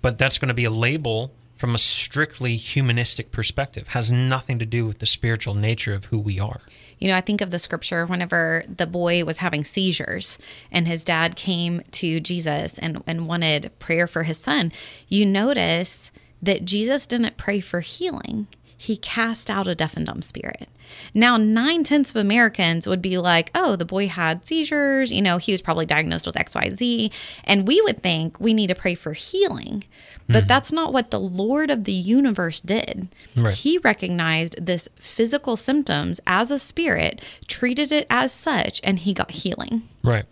but 0.00 0.18
that's 0.18 0.38
going 0.38 0.48
to 0.48 0.54
be 0.54 0.64
a 0.64 0.70
label 0.70 1.32
from 1.56 1.74
a 1.74 1.78
strictly 1.78 2.56
humanistic 2.56 3.32
perspective, 3.32 3.88
has 3.88 4.12
nothing 4.12 4.58
to 4.58 4.66
do 4.66 4.86
with 4.86 4.98
the 4.98 5.06
spiritual 5.06 5.54
nature 5.54 5.94
of 5.94 6.06
who 6.06 6.18
we 6.18 6.38
are. 6.38 6.60
You 6.98 7.08
know, 7.08 7.16
I 7.16 7.20
think 7.20 7.40
of 7.40 7.50
the 7.50 7.58
scripture 7.58 8.06
whenever 8.06 8.64
the 8.68 8.86
boy 8.86 9.24
was 9.24 9.38
having 9.38 9.64
seizures 9.64 10.38
and 10.70 10.86
his 10.86 11.04
dad 11.04 11.36
came 11.36 11.82
to 11.92 12.20
Jesus 12.20 12.78
and, 12.78 13.02
and 13.06 13.28
wanted 13.28 13.70
prayer 13.78 14.06
for 14.06 14.22
his 14.22 14.38
son. 14.38 14.72
You 15.08 15.26
notice 15.26 16.10
that 16.42 16.64
Jesus 16.64 17.06
didn't 17.06 17.36
pray 17.36 17.60
for 17.60 17.80
healing 17.80 18.46
he 18.76 18.96
cast 18.96 19.50
out 19.50 19.66
a 19.66 19.74
deaf 19.74 19.96
and 19.96 20.06
dumb 20.06 20.22
spirit. 20.22 20.68
Now, 21.14 21.36
nine 21.36 21.82
tenths 21.82 22.10
of 22.10 22.16
Americans 22.16 22.86
would 22.86 23.02
be 23.02 23.18
like, 23.18 23.50
oh, 23.54 23.74
the 23.76 23.84
boy 23.84 24.08
had 24.08 24.46
seizures. 24.46 25.10
You 25.10 25.22
know, 25.22 25.38
he 25.38 25.52
was 25.52 25.62
probably 25.62 25.86
diagnosed 25.86 26.26
with 26.26 26.36
XYZ. 26.36 27.12
And 27.44 27.66
we 27.66 27.80
would 27.82 28.02
think 28.02 28.38
we 28.38 28.54
need 28.54 28.68
to 28.68 28.74
pray 28.74 28.94
for 28.94 29.12
healing. 29.12 29.84
But 30.28 30.40
mm-hmm. 30.40 30.46
that's 30.46 30.72
not 30.72 30.92
what 30.92 31.10
the 31.10 31.20
Lord 31.20 31.70
of 31.70 31.84
the 31.84 31.92
universe 31.92 32.60
did. 32.60 33.08
Right. 33.34 33.54
He 33.54 33.78
recognized 33.78 34.64
this 34.64 34.88
physical 34.96 35.56
symptoms 35.56 36.20
as 36.26 36.50
a 36.50 36.58
spirit, 36.58 37.22
treated 37.46 37.92
it 37.92 38.06
as 38.10 38.32
such, 38.32 38.80
and 38.84 38.98
he 38.98 39.14
got 39.14 39.30
healing. 39.30 39.82
Right. 40.02 40.24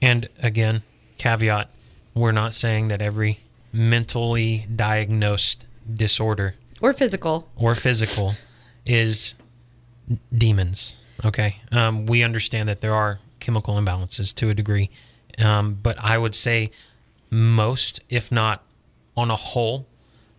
And 0.00 0.28
again, 0.42 0.82
caveat 1.18 1.68
we're 2.14 2.32
not 2.32 2.54
saying 2.54 2.88
that 2.88 3.00
every 3.00 3.40
mentally 3.72 4.66
diagnosed 4.74 5.66
disorder 5.92 6.54
or 6.80 6.92
physical 6.92 7.48
or 7.56 7.74
physical 7.74 8.34
is 8.84 9.34
demons. 10.36 11.00
Okay, 11.24 11.60
um, 11.70 12.06
we 12.06 12.22
understand 12.22 12.68
that 12.68 12.80
there 12.80 12.94
are 12.94 13.18
chemical 13.40 13.74
imbalances 13.74 14.34
to 14.36 14.48
a 14.48 14.54
degree, 14.54 14.90
um, 15.38 15.74
but 15.74 15.96
I 15.98 16.16
would 16.16 16.34
say 16.34 16.70
most, 17.30 18.00
if 18.08 18.32
not 18.32 18.64
on 19.16 19.30
a 19.30 19.36
whole, 19.36 19.86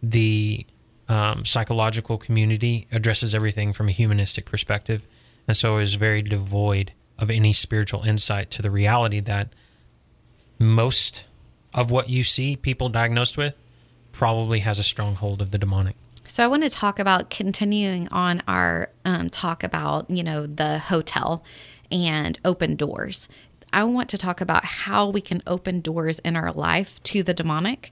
the 0.01 0.65
um, 1.07 1.45
psychological 1.45 2.17
community 2.17 2.87
addresses 2.91 3.35
everything 3.35 3.73
from 3.73 3.89
a 3.89 3.91
humanistic 3.91 4.45
perspective, 4.45 5.05
and 5.47 5.55
so 5.55 5.77
is 5.77 5.95
very 5.95 6.21
devoid 6.21 6.93
of 7.19 7.29
any 7.29 7.53
spiritual 7.53 8.03
insight 8.03 8.49
to 8.51 8.61
the 8.61 8.71
reality 8.71 9.19
that 9.19 9.49
most 10.57 11.25
of 11.73 11.91
what 11.91 12.09
you 12.09 12.23
see 12.23 12.55
people 12.55 12.89
diagnosed 12.89 13.37
with 13.37 13.55
probably 14.11 14.59
has 14.59 14.79
a 14.79 14.83
stronghold 14.83 15.41
of 15.41 15.51
the 15.51 15.57
demonic. 15.57 15.95
So 16.25 16.43
I 16.43 16.47
want 16.47 16.63
to 16.63 16.69
talk 16.69 16.99
about 16.99 17.29
continuing 17.29 18.07
on 18.09 18.41
our 18.47 18.89
um, 19.05 19.29
talk 19.29 19.63
about, 19.63 20.09
you 20.09 20.23
know, 20.23 20.45
the 20.45 20.79
hotel 20.79 21.43
and 21.91 22.39
open 22.45 22.75
doors. 22.75 23.27
I 23.73 23.83
want 23.83 24.09
to 24.09 24.17
talk 24.17 24.41
about 24.41 24.63
how 24.63 25.09
we 25.09 25.21
can 25.21 25.41
open 25.47 25.81
doors 25.81 26.19
in 26.19 26.35
our 26.35 26.51
life 26.51 27.01
to 27.03 27.23
the 27.23 27.33
demonic 27.33 27.91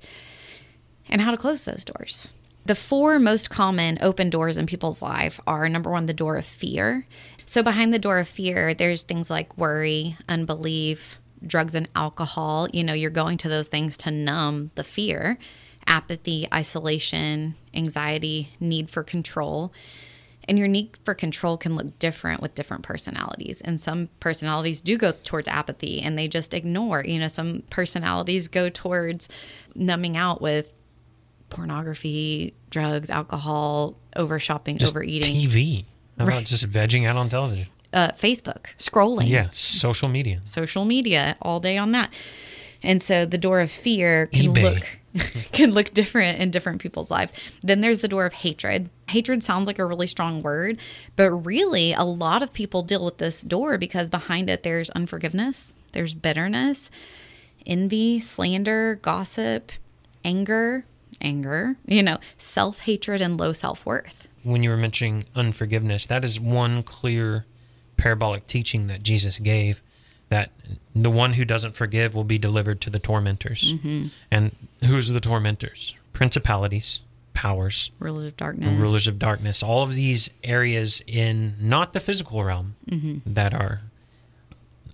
and 1.10 1.22
how 1.22 1.32
to 1.32 1.38
close 1.38 1.64
those 1.64 1.86
doors. 1.86 2.34
The 2.66 2.76
four 2.76 3.18
most 3.20 3.50
common 3.50 3.98
open 4.02 4.30
doors 4.30 4.58
in 4.58 4.68
people's 4.68 5.02
life 5.02 5.40
are 5.48 5.68
number 5.68 5.90
one, 5.90 6.06
the 6.06 6.14
door 6.14 6.36
of 6.36 6.46
fear. 6.46 7.08
So, 7.46 7.64
behind 7.64 7.94
the 7.94 8.00
door 8.00 8.20
of 8.20 8.28
fear, 8.28 8.74
there's 8.74 9.04
things 9.04 9.30
like 9.30 9.58
worry, 9.58 10.18
unbelief, 10.28 11.18
drugs 11.46 11.74
and 11.74 11.90
alcohol. 11.96 12.68
You 12.72 12.84
know, 12.84 12.94
you're 12.94 13.10
going 13.10 13.38
to 13.40 13.50
those 13.50 13.70
things 13.70 13.98
to 14.00 14.12
numb 14.12 14.72
the 14.76 14.84
fear 14.84 15.40
apathy, 15.90 16.48
isolation, 16.54 17.56
anxiety, 17.74 18.50
need 18.60 18.90
for 18.90 19.04
control. 19.04 19.74
And 20.48 20.58
your 20.58 20.68
need 20.68 20.98
for 21.04 21.14
control 21.14 21.58
can 21.58 21.76
look 21.76 22.00
different 22.00 22.42
with 22.42 22.56
different 22.56 22.84
personalities. 22.84 23.62
And 23.62 23.80
some 23.80 24.10
personalities 24.20 24.82
do 24.82 24.98
go 24.98 25.12
towards 25.24 25.48
apathy 25.48 26.02
and 26.02 26.18
they 26.18 26.28
just 26.28 26.54
ignore. 26.54 27.04
You 27.06 27.20
know, 27.20 27.28
some 27.28 27.64
personalities 27.70 28.48
go 28.48 28.70
towards 28.70 29.28
numbing 29.76 30.16
out 30.16 30.42
with 30.42 30.72
pornography, 31.50 32.54
drugs, 32.70 33.10
alcohol, 33.10 33.98
over 34.16 34.40
shopping, 34.40 34.78
just 34.78 34.96
overeating. 34.96 35.36
TV. 35.36 35.86
How 36.18 36.26
about 36.26 36.36
right. 36.36 36.46
just 36.46 36.70
vegging 36.70 37.06
out 37.06 37.16
on 37.16 37.30
television? 37.30 37.68
Uh, 37.92 38.10
Facebook, 38.10 38.68
scrolling. 38.78 39.28
Yeah, 39.28 39.50
social 39.52 40.10
media. 40.10 40.42
Social 40.46 40.86
media 40.86 41.38
all 41.42 41.60
day 41.60 41.78
on 41.78 41.92
that. 41.94 42.14
And 42.82 43.04
so 43.04 43.26
the 43.26 43.38
door 43.38 43.60
of 43.60 43.72
fear 43.72 44.28
can 44.28 44.54
eBay. 44.54 44.76
look 44.76 44.99
can 45.52 45.72
look 45.72 45.94
different 45.94 46.40
in 46.40 46.52
different 46.52 46.82
people's 46.82 47.10
lives. 47.10 47.34
Then 47.64 47.82
there's 47.82 48.02
the 48.02 48.08
door 48.08 48.26
of 48.26 48.34
hatred. 48.34 48.90
Hatred 49.10 49.44
sounds 49.44 49.68
like 49.68 49.80
a 49.80 49.86
really 49.86 50.08
strong 50.08 50.42
word, 50.42 50.80
but 51.16 51.32
really 51.32 51.94
a 51.94 52.04
lot 52.04 52.44
of 52.44 52.54
people 52.54 52.82
deal 52.82 53.04
with 53.04 53.18
this 53.18 53.42
door 53.42 53.78
because 53.78 54.10
behind 54.10 54.50
it 54.50 54.64
there's 54.64 54.90
unforgiveness, 54.92 55.74
there's 55.94 56.14
bitterness, 56.14 56.92
envy, 57.66 58.20
slander, 58.20 59.00
gossip, 59.02 59.72
anger, 60.24 60.86
anger, 61.22 61.76
you 61.86 62.04
know, 62.04 62.18
self-hatred 62.38 63.22
and 63.22 63.40
low 63.40 63.52
self-worth. 63.52 64.28
When 64.44 64.64
you 64.64 64.70
were 64.70 64.78
mentioning 64.78 65.26
unforgiveness, 65.36 66.06
that 66.06 66.24
is 66.24 66.40
one 66.40 66.84
clear 66.84 67.46
parabolic 67.98 68.48
teaching 68.48 68.88
that 68.88 69.04
Jesus 69.04 69.40
gave 69.40 69.82
that 70.30 70.52
the 70.96 71.10
one 71.10 71.34
who 71.34 71.46
doesn't 71.46 71.76
forgive 71.76 72.16
will 72.16 72.24
be 72.24 72.38
delivered 72.38 72.82
to 72.82 72.90
the 72.90 73.00
tormentors. 73.00 73.74
Mm-hmm. 73.74 74.08
And 74.32 74.56
who's 74.86 75.10
the 75.10 75.20
tormentors? 75.20 75.96
Principalities, 76.14 77.02
powers, 77.34 77.92
rulers 78.00 78.28
of 78.28 78.38
darkness, 78.38 78.80
rulers 78.80 79.08
of 79.08 79.20
darkness. 79.20 79.64
All 79.64 79.84
of 79.84 79.94
these 79.94 80.30
areas 80.44 81.02
in 81.08 81.56
not 81.60 81.94
the 81.94 82.00
physical 82.00 82.44
realm 82.44 82.76
mm-hmm. 82.90 83.34
that 83.34 83.54
are 83.54 83.82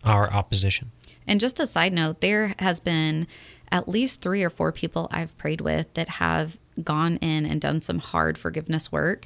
our 0.03 0.31
opposition. 0.31 0.91
And 1.27 1.39
just 1.39 1.59
a 1.59 1.67
side 1.67 1.93
note, 1.93 2.21
there 2.21 2.53
has 2.59 2.79
been 2.79 3.27
at 3.71 3.89
least 3.89 4.21
three 4.21 4.43
or 4.43 4.49
four 4.49 4.71
people 4.71 5.07
I've 5.11 5.35
prayed 5.37 5.61
with 5.61 5.91
that 5.95 6.07
have 6.09 6.59
gone 6.83 7.17
in 7.17 7.45
and 7.45 7.59
done 7.59 7.81
some 7.81 7.99
hard 7.99 8.37
forgiveness 8.37 8.91
work 8.91 9.25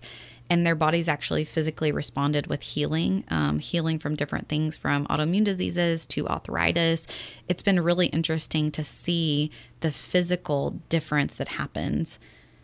and 0.49 0.65
their 0.65 0.75
bodies 0.75 1.07
actually 1.07 1.45
physically 1.45 1.91
responded 1.91 2.47
with 2.47 2.63
healing, 2.63 3.23
um, 3.29 3.59
healing 3.59 3.99
from 3.99 4.15
different 4.15 4.49
things 4.49 4.75
from 4.75 5.05
autoimmune 5.07 5.43
diseases 5.43 6.05
to 6.07 6.27
arthritis. 6.27 7.05
It's 7.47 7.61
been 7.61 7.79
really 7.79 8.07
interesting 8.07 8.71
to 8.71 8.83
see 8.83 9.51
the 9.81 9.91
physical 9.91 10.71
difference 10.89 11.33
that 11.35 11.49
happens. 11.49 12.19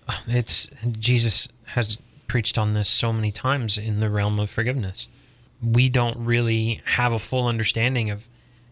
It's 0.28 0.70
Jesus 1.00 1.48
has 1.68 1.98
preached 2.28 2.58
on 2.58 2.74
this 2.74 2.90
so 2.90 3.14
many 3.14 3.32
times 3.32 3.78
in 3.78 4.00
the 4.00 4.10
realm 4.10 4.40
of 4.40 4.50
forgiveness. 4.50 5.08
We 5.62 5.90
don't 5.90 6.18
really 6.18 6.82
have 6.86 7.14
a 7.14 7.20
full 7.20 7.48
understanding 7.48 8.10
of 8.10 8.28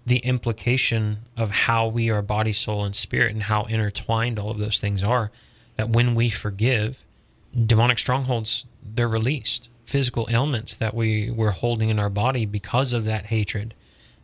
the 0.05 0.17
implication 0.17 1.19
of 1.37 1.49
how 1.51 1.87
we 1.87 2.09
are 2.09 2.21
body, 2.21 2.53
soul, 2.53 2.83
and 2.83 2.95
spirit 2.95 3.33
and 3.33 3.43
how 3.43 3.63
intertwined 3.63 4.37
all 4.37 4.51
of 4.51 4.57
those 4.57 4.79
things 4.79 5.03
are. 5.03 5.31
That 5.77 5.89
when 5.89 6.13
we 6.13 6.29
forgive, 6.29 7.03
demonic 7.65 7.99
strongholds, 7.99 8.65
they're 8.83 9.07
released. 9.07 9.69
Physical 9.85 10.27
ailments 10.29 10.75
that 10.75 10.93
we 10.93 11.29
were 11.29 11.51
holding 11.51 11.89
in 11.89 11.99
our 11.99 12.09
body 12.09 12.45
because 12.45 12.93
of 12.93 13.05
that 13.05 13.27
hatred. 13.27 13.73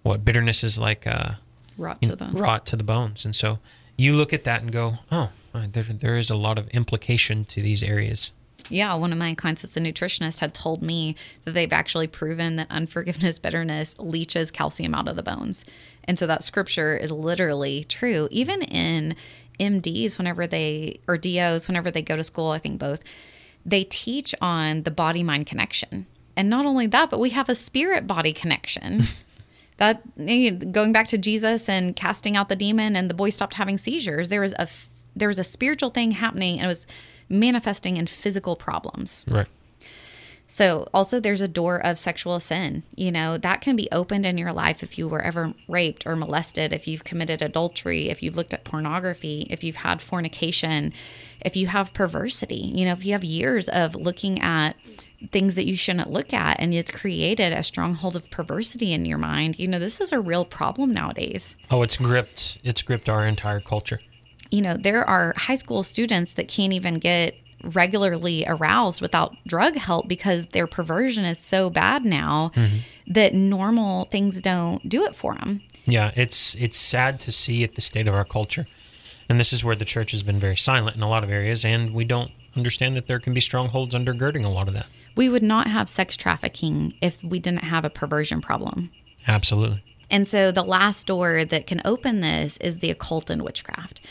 What 0.03 0.23
bitterness 0.23 0.63
is 0.63 0.79
like 0.79 1.05
uh, 1.05 1.33
Rot 1.77 2.01
to 2.01 2.09
the 2.09 2.15
bone. 2.17 2.33
rot 2.33 2.65
to 2.67 2.75
the 2.75 2.83
bones. 2.83 3.25
And 3.25 3.35
so 3.35 3.59
you 3.97 4.13
look 4.15 4.33
at 4.33 4.43
that 4.45 4.61
and 4.61 4.71
go, 4.71 4.99
oh, 5.11 5.31
there, 5.53 5.83
there 5.83 6.17
is 6.17 6.29
a 6.29 6.35
lot 6.35 6.57
of 6.57 6.67
implication 6.69 7.45
to 7.45 7.61
these 7.61 7.83
areas. 7.83 8.31
Yeah, 8.69 8.93
one 8.95 9.11
of 9.11 9.17
my 9.17 9.33
clients 9.33 9.63
that's 9.63 9.77
a 9.77 9.79
nutritionist 9.79 10.39
had 10.41 10.53
told 10.53 10.83
me 10.83 11.15
that 11.43 11.51
they've 11.51 11.73
actually 11.73 12.07
proven 12.07 12.57
that 12.57 12.67
unforgiveness, 12.69 13.39
bitterness 13.39 13.95
leaches 13.97 14.51
calcium 14.51 14.93
out 14.93 15.07
of 15.07 15.15
the 15.15 15.23
bones. 15.23 15.65
And 16.03 16.19
so 16.19 16.27
that 16.27 16.43
scripture 16.43 16.95
is 16.95 17.11
literally 17.11 17.83
true. 17.85 18.27
Even 18.31 18.61
in 18.61 19.15
MDs, 19.59 20.17
whenever 20.17 20.45
they, 20.45 20.99
or 21.07 21.17
DOs, 21.17 21.67
whenever 21.67 21.89
they 21.89 22.01
go 22.01 22.15
to 22.15 22.23
school, 22.23 22.49
I 22.51 22.59
think 22.59 22.79
both, 22.79 23.01
they 23.65 23.83
teach 23.83 24.33
on 24.41 24.83
the 24.83 24.91
body 24.91 25.23
mind 25.23 25.45
connection. 25.45 26.07
And 26.35 26.49
not 26.49 26.65
only 26.65 26.87
that, 26.87 27.09
but 27.09 27.19
we 27.19 27.31
have 27.31 27.49
a 27.49 27.55
spirit 27.55 28.07
body 28.07 28.33
connection. 28.33 29.01
that 29.77 30.01
going 30.71 30.91
back 30.91 31.07
to 31.07 31.17
Jesus 31.17 31.67
and 31.67 31.95
casting 31.95 32.35
out 32.35 32.49
the 32.49 32.55
demon 32.55 32.95
and 32.95 33.09
the 33.09 33.13
boy 33.13 33.29
stopped 33.29 33.55
having 33.55 33.77
seizures, 33.77 34.29
there 34.29 34.41
was 34.41 34.53
a 34.59 34.67
there 35.15 35.27
was 35.27 35.39
a 35.39 35.43
spiritual 35.43 35.89
thing 35.89 36.11
happening 36.11 36.59
and 36.59 36.65
it 36.65 36.67
was 36.67 36.87
manifesting 37.27 37.97
in 37.97 38.07
physical 38.07 38.55
problems. 38.55 39.25
Right. 39.27 39.47
So, 40.51 40.87
also, 40.95 41.19
there's 41.19 41.41
a 41.41 41.47
door 41.47 41.77
of 41.85 41.99
sexual 41.99 42.39
sin. 42.39 42.81
You 42.95 43.11
know, 43.11 43.37
that 43.37 43.61
can 43.61 43.75
be 43.75 43.87
opened 43.91 44.25
in 44.25 44.35
your 44.39 44.51
life 44.51 44.81
if 44.81 44.97
you 44.97 45.07
were 45.07 45.21
ever 45.21 45.53
raped 45.67 46.07
or 46.07 46.15
molested, 46.15 46.73
if 46.73 46.87
you've 46.87 47.03
committed 47.03 47.43
adultery, 47.43 48.09
if 48.09 48.23
you've 48.23 48.35
looked 48.35 48.55
at 48.55 48.63
pornography, 48.63 49.45
if 49.51 49.63
you've 49.63 49.75
had 49.75 50.01
fornication, 50.01 50.91
if 51.45 51.55
you 51.55 51.67
have 51.67 51.93
perversity, 51.93 52.55
you 52.73 52.83
know, 52.85 52.93
if 52.93 53.05
you 53.05 53.11
have 53.11 53.23
years 53.23 53.69
of 53.69 53.93
looking 53.93 54.41
at 54.41 54.75
things 55.31 55.53
that 55.53 55.67
you 55.67 55.75
shouldn't 55.75 56.09
look 56.09 56.33
at 56.33 56.59
and 56.59 56.73
it's 56.73 56.89
created 56.91 57.53
a 57.53 57.61
stronghold 57.61 58.15
of 58.15 58.29
perversity 58.31 58.93
in 58.93 59.03
your 59.03 59.17
mind 59.17 59.59
you 59.59 59.67
know 59.67 59.77
this 59.77 59.99
is 59.99 60.13
a 60.13 60.19
real 60.19 60.45
problem 60.45 60.93
nowadays 60.93 61.57
Oh, 61.69 61.83
it's 61.83 61.97
gripped. 61.97 62.57
It's 62.63 62.81
gripped 62.81 63.09
our 63.09 63.25
entire 63.27 63.59
culture. 63.59 63.99
you 64.49 64.61
know, 64.61 64.77
there 64.77 65.03
are 65.03 65.33
high 65.35 65.55
school 65.55 65.83
students 65.83 66.31
that 66.35 66.47
can't 66.47 66.71
even 66.71 66.95
get 66.95 67.35
regularly 67.63 68.45
aroused 68.47 69.01
without 69.01 69.35
drug 69.47 69.75
help 69.75 70.07
because 70.07 70.45
their 70.47 70.67
perversion 70.67 71.25
is 71.25 71.39
so 71.39 71.69
bad 71.69 72.05
now 72.05 72.51
mm-hmm. 72.55 72.77
that 73.07 73.33
normal 73.33 74.05
things 74.05 74.41
don't 74.41 74.87
do 74.87 75.03
it 75.03 75.15
for 75.15 75.35
them. 75.35 75.61
Yeah, 75.85 76.11
it's 76.15 76.55
it's 76.55 76.77
sad 76.77 77.19
to 77.21 77.31
see 77.31 77.63
at 77.63 77.75
the 77.75 77.81
state 77.81 78.07
of 78.07 78.13
our 78.13 78.25
culture, 78.25 78.67
and 79.27 79.39
this 79.39 79.53
is 79.53 79.63
where 79.63 79.75
the 79.75 79.85
church 79.85 80.11
has 80.11 80.23
been 80.23 80.39
very 80.39 80.57
silent 80.57 80.95
in 80.95 81.01
a 81.01 81.09
lot 81.09 81.23
of 81.23 81.31
areas, 81.31 81.65
and 81.65 81.93
we 81.93 82.05
don't 82.05 82.31
understand 82.55 82.95
that 82.95 83.07
there 83.07 83.19
can 83.19 83.33
be 83.33 83.41
strongholds 83.41 83.95
undergirding 83.95 84.45
a 84.45 84.49
lot 84.49 84.67
of 84.67 84.73
that. 84.73 84.87
We 85.15 85.29
would 85.29 85.43
not 85.43 85.67
have 85.67 85.89
sex 85.89 86.15
trafficking 86.15 86.93
if 87.01 87.23
we 87.23 87.39
didn't 87.39 87.63
have 87.63 87.85
a 87.85 87.89
perversion 87.89 88.41
problem. 88.41 88.91
Absolutely. 89.27 89.83
And 90.11 90.27
so 90.27 90.51
the 90.51 90.63
last 90.63 91.07
door 91.07 91.45
that 91.45 91.67
can 91.67 91.81
open 91.85 92.21
this 92.21 92.57
is 92.57 92.79
the 92.79 92.89
occult 92.89 93.29
and 93.29 93.41
witchcraft. 93.41 94.01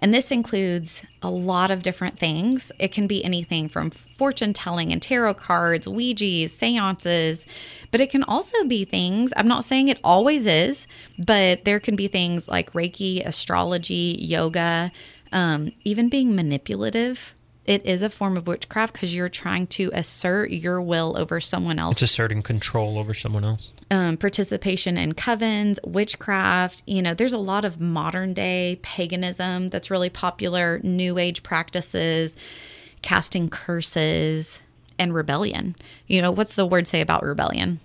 And 0.00 0.14
this 0.14 0.30
includes 0.30 1.02
a 1.22 1.30
lot 1.30 1.70
of 1.70 1.82
different 1.82 2.18
things. 2.18 2.70
It 2.78 2.92
can 2.92 3.06
be 3.06 3.24
anything 3.24 3.68
from 3.68 3.90
fortune 3.90 4.52
telling 4.52 4.92
and 4.92 5.02
tarot 5.02 5.34
cards, 5.34 5.86
Ouija's, 5.86 6.52
seances, 6.52 7.46
but 7.90 8.00
it 8.00 8.10
can 8.10 8.22
also 8.24 8.64
be 8.64 8.84
things, 8.84 9.32
I'm 9.36 9.48
not 9.48 9.64
saying 9.64 9.88
it 9.88 9.98
always 10.04 10.46
is, 10.46 10.86
but 11.18 11.64
there 11.64 11.80
can 11.80 11.96
be 11.96 12.08
things 12.08 12.48
like 12.48 12.72
Reiki, 12.72 13.24
astrology, 13.24 14.16
yoga, 14.20 14.92
um, 15.32 15.72
even 15.84 16.08
being 16.08 16.34
manipulative. 16.34 17.34
It 17.68 17.84
is 17.84 18.00
a 18.00 18.08
form 18.08 18.38
of 18.38 18.46
witchcraft 18.46 18.94
because 18.94 19.14
you're 19.14 19.28
trying 19.28 19.66
to 19.68 19.90
assert 19.92 20.50
your 20.50 20.80
will 20.80 21.14
over 21.18 21.38
someone 21.38 21.78
else 21.78 21.96
It's 21.96 22.10
asserting 22.10 22.42
control 22.42 22.98
over 22.98 23.12
someone 23.12 23.44
else. 23.44 23.70
um, 23.90 24.16
participation 24.16 24.96
in 24.96 25.12
covens, 25.12 25.78
witchcraft. 25.86 26.82
You 26.86 27.02
know, 27.02 27.12
there's 27.12 27.34
a 27.34 27.38
lot 27.38 27.66
of 27.66 27.78
modern 27.78 28.32
day 28.32 28.78
paganism 28.80 29.68
that's 29.68 29.90
really 29.90 30.08
popular, 30.08 30.80
new 30.82 31.18
age 31.18 31.42
practices, 31.42 32.38
casting 33.02 33.50
curses, 33.50 34.62
and 34.98 35.14
rebellion. 35.14 35.76
You 36.06 36.22
know, 36.22 36.30
what's 36.30 36.54
the 36.54 36.64
word 36.66 36.86
say 36.86 37.02
about 37.02 37.22
rebellion? 37.22 37.80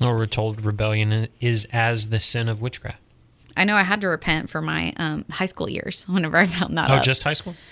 Or 0.00 0.16
we're 0.16 0.26
told 0.26 0.64
rebellion 0.64 1.26
is 1.40 1.66
as 1.72 2.10
the 2.10 2.20
sin 2.20 2.48
of 2.48 2.60
witchcraft. 2.60 3.00
I 3.58 3.64
know 3.64 3.74
I 3.76 3.82
had 3.82 4.00
to 4.02 4.08
repent 4.08 4.48
for 4.48 4.62
my 4.62 4.92
um, 4.96 5.24
high 5.30 5.46
school 5.46 5.68
years 5.68 6.04
whenever 6.08 6.36
I 6.36 6.46
found 6.46 6.78
that 6.78 6.90
Oh, 6.90 6.94
out. 6.94 7.02
just 7.02 7.22
high 7.24 7.34
school? 7.34 7.54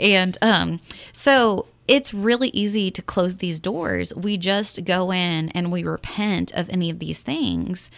And 0.00 0.36
um, 0.42 0.80
so 1.12 1.66
it's 1.88 2.12
really 2.12 2.48
easy 2.48 2.90
to 2.90 3.02
close 3.02 3.36
these 3.36 3.60
doors. 3.60 4.12
We 4.14 4.36
just 4.36 4.84
go 4.84 5.12
in 5.12 5.48
and 5.50 5.70
we 5.70 5.84
repent 5.84 6.50
of 6.52 6.68
any 6.70 6.90
of 6.90 6.98
these 6.98 7.20
things 7.20 7.90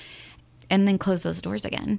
and 0.70 0.86
then 0.86 0.98
close 0.98 1.22
those 1.22 1.40
doors 1.40 1.64
again. 1.64 1.98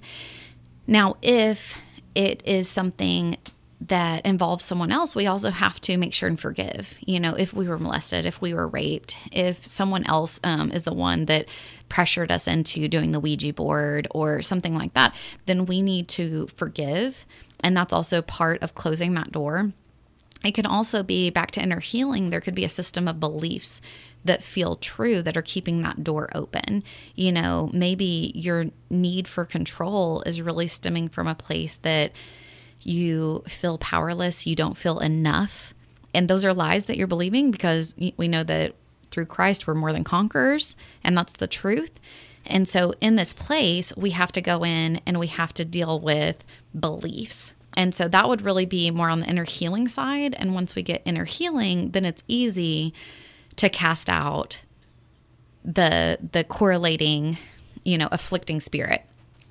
Now, 0.88 1.16
if 1.24 1.76
it 2.14 2.44
is 2.46 2.70
something 2.70 3.36
that 3.82 4.26
involves 4.26 4.64
someone 4.64 4.92
else, 4.92 5.16
we 5.16 5.28
also 5.28 5.52
have 5.52 5.82
to 5.82 5.98
make 5.98 6.14
sure 6.14 6.30
and 6.30 6.40
forgive. 6.40 6.98
You 7.06 7.20
know, 7.20 7.36
if 7.36 7.54
we 7.54 7.68
were 7.68 7.78
molested, 7.78 8.26
if 8.26 8.42
we 8.42 8.54
were 8.54 8.68
raped, 8.68 9.18
if 9.32 9.66
someone 9.66 10.06
else 10.08 10.40
um, 10.44 10.72
is 10.72 10.84
the 10.84 10.94
one 10.94 11.26
that 11.26 11.48
pressured 11.90 12.32
us 12.32 12.48
into 12.48 12.88
doing 12.88 13.12
the 13.12 13.20
Ouija 13.20 13.54
board 13.54 14.08
or 14.12 14.42
something 14.42 14.76
like 14.76 14.94
that, 14.94 15.16
then 15.46 15.66
we 15.66 15.82
need 15.82 16.08
to 16.10 16.48
forgive. 16.48 17.26
And 17.60 17.76
that's 17.76 17.94
also 17.94 18.22
part 18.22 18.64
of 18.64 18.76
closing 18.76 19.14
that 19.16 19.32
door. 19.32 19.72
It 20.44 20.54
can 20.54 20.66
also 20.66 21.02
be 21.02 21.30
back 21.30 21.52
to 21.52 21.62
inner 21.62 21.80
healing. 21.80 22.30
There 22.30 22.42
could 22.42 22.56
be 22.56 22.66
a 22.66 22.70
system 22.70 23.08
of 23.08 23.20
beliefs 23.20 23.82
that 24.24 24.44
feel 24.44 24.76
true 24.76 25.22
that 25.22 25.38
are 25.38 25.42
keeping 25.42 25.82
that 25.82 26.04
door 26.04 26.30
open. 26.36 26.84
You 27.16 27.32
know, 27.32 27.70
maybe 27.74 28.32
your 28.36 28.66
need 28.90 29.28
for 29.28 29.46
control 29.46 30.22
is 30.22 30.42
really 30.42 30.68
stemming 30.68 31.10
from 31.10 31.28
a 31.28 31.36
place 31.36 31.78
that 31.78 32.12
you 32.86 33.44
feel 33.48 33.78
powerless, 33.78 34.46
you 34.46 34.56
don't 34.56 34.78
feel 34.78 35.00
enough. 35.00 35.74
And 36.14 36.30
those 36.30 36.46
are 36.46 36.54
lies 36.54 36.86
that 36.86 36.98
you're 36.98 37.08
believing 37.08 37.52
because 37.52 37.96
we 38.18 38.28
know 38.28 38.44
that 38.44 38.76
through 39.12 39.26
Christ 39.26 39.68
we're 39.68 39.74
more 39.74 39.92
than 39.92 40.04
conquerors, 40.04 40.78
and 41.04 41.18
that's 41.18 41.34
the 41.34 41.48
truth. 41.48 42.00
And 42.46 42.68
so, 42.68 42.94
in 43.02 43.16
this 43.16 43.34
place, 43.34 43.92
we 43.98 44.12
have 44.12 44.32
to 44.34 44.42
go 44.42 44.64
in 44.64 45.02
and 45.06 45.20
we 45.20 45.28
have 45.28 45.54
to 45.56 45.66
deal 45.66 46.00
with 46.00 46.44
beliefs. 46.80 47.54
And 47.76 47.94
so, 47.94 48.08
that 48.08 48.30
would 48.30 48.44
really 48.44 48.66
be 48.66 48.92
more 48.92 49.10
on 49.10 49.22
the 49.22 49.28
inner 49.28 49.46
healing 49.46 49.88
side. 49.88 50.36
And 50.38 50.54
once 50.54 50.76
we 50.76 50.84
get 50.84 51.02
inner 51.06 51.26
healing, 51.26 51.92
then 51.92 52.06
it's 52.06 52.24
easy 52.28 52.94
to 53.56 53.70
cast 53.70 54.10
out 54.10 54.62
the 55.64 56.20
the 56.32 56.44
correlating, 56.44 57.38
you 57.84 57.98
know, 57.98 58.10
afflicting 58.12 58.60
spirit. 58.60 59.04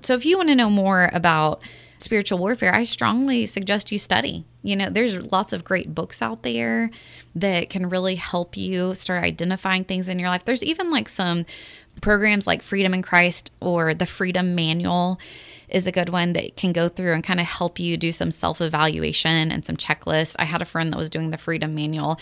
So 0.05 0.13
if 0.13 0.25
you 0.25 0.37
want 0.37 0.49
to 0.49 0.55
know 0.55 0.69
more 0.69 1.09
about 1.13 1.61
spiritual 1.97 2.37
warfare, 2.37 2.73
I 2.73 2.83
strongly 2.83 3.45
suggest 3.47 3.91
you 3.91 3.97
study. 3.97 4.45
You 4.61 4.75
know, 4.75 4.89
there's 4.89 5.31
lots 5.31 5.51
of 5.51 5.63
great 5.63 5.95
books 5.95 6.21
out 6.21 6.43
there 6.43 6.91
that 7.35 7.69
can 7.69 7.89
really 7.89 8.15
help 8.15 8.55
you 8.55 8.93
start 8.93 9.23
identifying 9.23 9.83
things 9.83 10.07
in 10.07 10.19
your 10.19 10.29
life. 10.29 10.45
There's 10.45 10.63
even 10.63 10.91
like 10.91 11.09
some 11.09 11.45
programs 12.01 12.45
like 12.45 12.61
Freedom 12.61 12.93
in 12.93 13.01
Christ 13.01 13.51
or 13.61 13.93
the 13.93 14.05
Freedom 14.05 14.53
Manual 14.53 15.19
is 15.69 15.87
a 15.87 15.91
good 15.91 16.09
one 16.09 16.33
that 16.33 16.55
can 16.55 16.71
go 16.71 16.89
through 16.89 17.13
and 17.13 17.23
kind 17.23 17.39
of 17.39 17.45
help 17.45 17.79
you 17.79 17.97
do 17.97 18.11
some 18.11 18.31
self 18.31 18.61
evaluation 18.61 19.51
and 19.51 19.65
some 19.65 19.77
checklists. 19.77 20.35
I 20.39 20.45
had 20.45 20.61
a 20.61 20.65
friend 20.65 20.91
that 20.93 20.97
was 20.97 21.09
doing 21.09 21.31
the 21.31 21.37
Freedom 21.37 21.73
Manual, 21.75 22.19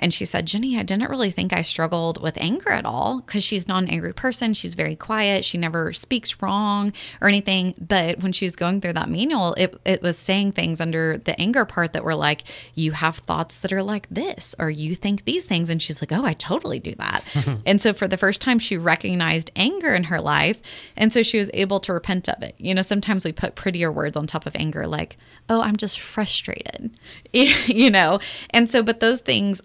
and 0.00 0.12
she 0.12 0.24
said, 0.24 0.46
Jenny, 0.46 0.78
I 0.78 0.82
didn't 0.82 1.10
really 1.10 1.30
think 1.30 1.52
I 1.52 1.62
struggled 1.62 2.20
with 2.20 2.36
anger 2.38 2.70
at 2.70 2.86
all 2.86 3.20
because 3.20 3.44
she's 3.44 3.68
not 3.68 3.82
an 3.82 3.90
angry 3.90 4.14
person. 4.14 4.54
She's 4.54 4.74
very 4.74 4.96
quiet. 4.96 5.44
She 5.44 5.58
never 5.58 5.92
speaks 5.92 6.42
wrong 6.42 6.92
or 7.20 7.28
anything. 7.28 7.74
But 7.78 8.20
when 8.20 8.32
she 8.32 8.46
was 8.46 8.56
going 8.56 8.80
through 8.80 8.94
that 8.94 9.10
manual, 9.10 9.54
it, 9.54 9.74
it 9.84 10.02
was 10.02 10.18
saying 10.18 10.52
things 10.52 10.80
under 10.80 11.18
the 11.18 11.38
anger 11.38 11.64
part 11.64 11.92
that 11.92 12.02
were 12.02 12.14
like, 12.14 12.44
you 12.74 12.92
have 12.92 13.16
thoughts 13.18 13.58
that 13.58 13.72
are 13.72 13.82
like 13.82 14.08
this, 14.10 14.54
or 14.58 14.70
you 14.70 14.94
think 14.94 15.24
these 15.24 15.44
things. 15.44 15.68
And 15.68 15.80
she's 15.82 16.00
like, 16.00 16.12
oh, 16.12 16.24
I 16.24 16.32
totally 16.32 16.80
do 16.80 16.94
that. 16.94 17.22
and 17.66 17.80
so 17.80 17.92
for 17.92 18.08
the 18.08 18.16
first 18.16 18.40
time, 18.40 18.58
she 18.58 18.78
recognized 18.78 19.50
anger 19.54 19.94
in 19.94 20.04
her 20.04 20.20
life. 20.20 20.60
And 20.96 21.12
so 21.12 21.22
she 21.22 21.38
was 21.38 21.50
able 21.52 21.78
to 21.80 21.92
repent 21.92 22.28
of 22.28 22.42
it. 22.42 22.54
You 22.58 22.74
know, 22.74 22.79
sometimes 22.82 23.24
we 23.24 23.32
put 23.32 23.54
prettier 23.54 23.90
words 23.90 24.16
on 24.16 24.26
top 24.26 24.46
of 24.46 24.54
anger, 24.56 24.86
like, 24.86 25.16
oh, 25.48 25.60
I'm 25.60 25.76
just 25.76 26.00
frustrated, 26.00 26.90
you 27.32 27.90
know? 27.90 28.18
And 28.50 28.68
so, 28.68 28.82
but 28.82 29.00
those 29.00 29.20
things 29.20 29.60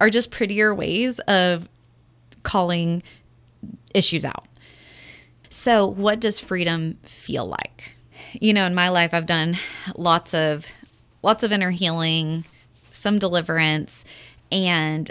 are 0.00 0.10
just 0.10 0.30
prettier 0.30 0.74
ways 0.74 1.18
of 1.20 1.68
calling 2.42 3.02
issues 3.94 4.24
out. 4.24 4.46
So, 5.50 5.86
what 5.86 6.20
does 6.20 6.38
freedom 6.38 6.98
feel 7.04 7.46
like? 7.46 7.96
You 8.40 8.52
know, 8.52 8.66
in 8.66 8.74
my 8.74 8.88
life 8.88 9.14
I've 9.14 9.26
done 9.26 9.56
lots 9.96 10.34
of 10.34 10.66
lots 11.22 11.42
of 11.42 11.52
inner 11.52 11.70
healing, 11.70 12.44
some 12.92 13.18
deliverance, 13.18 14.04
and 14.50 15.10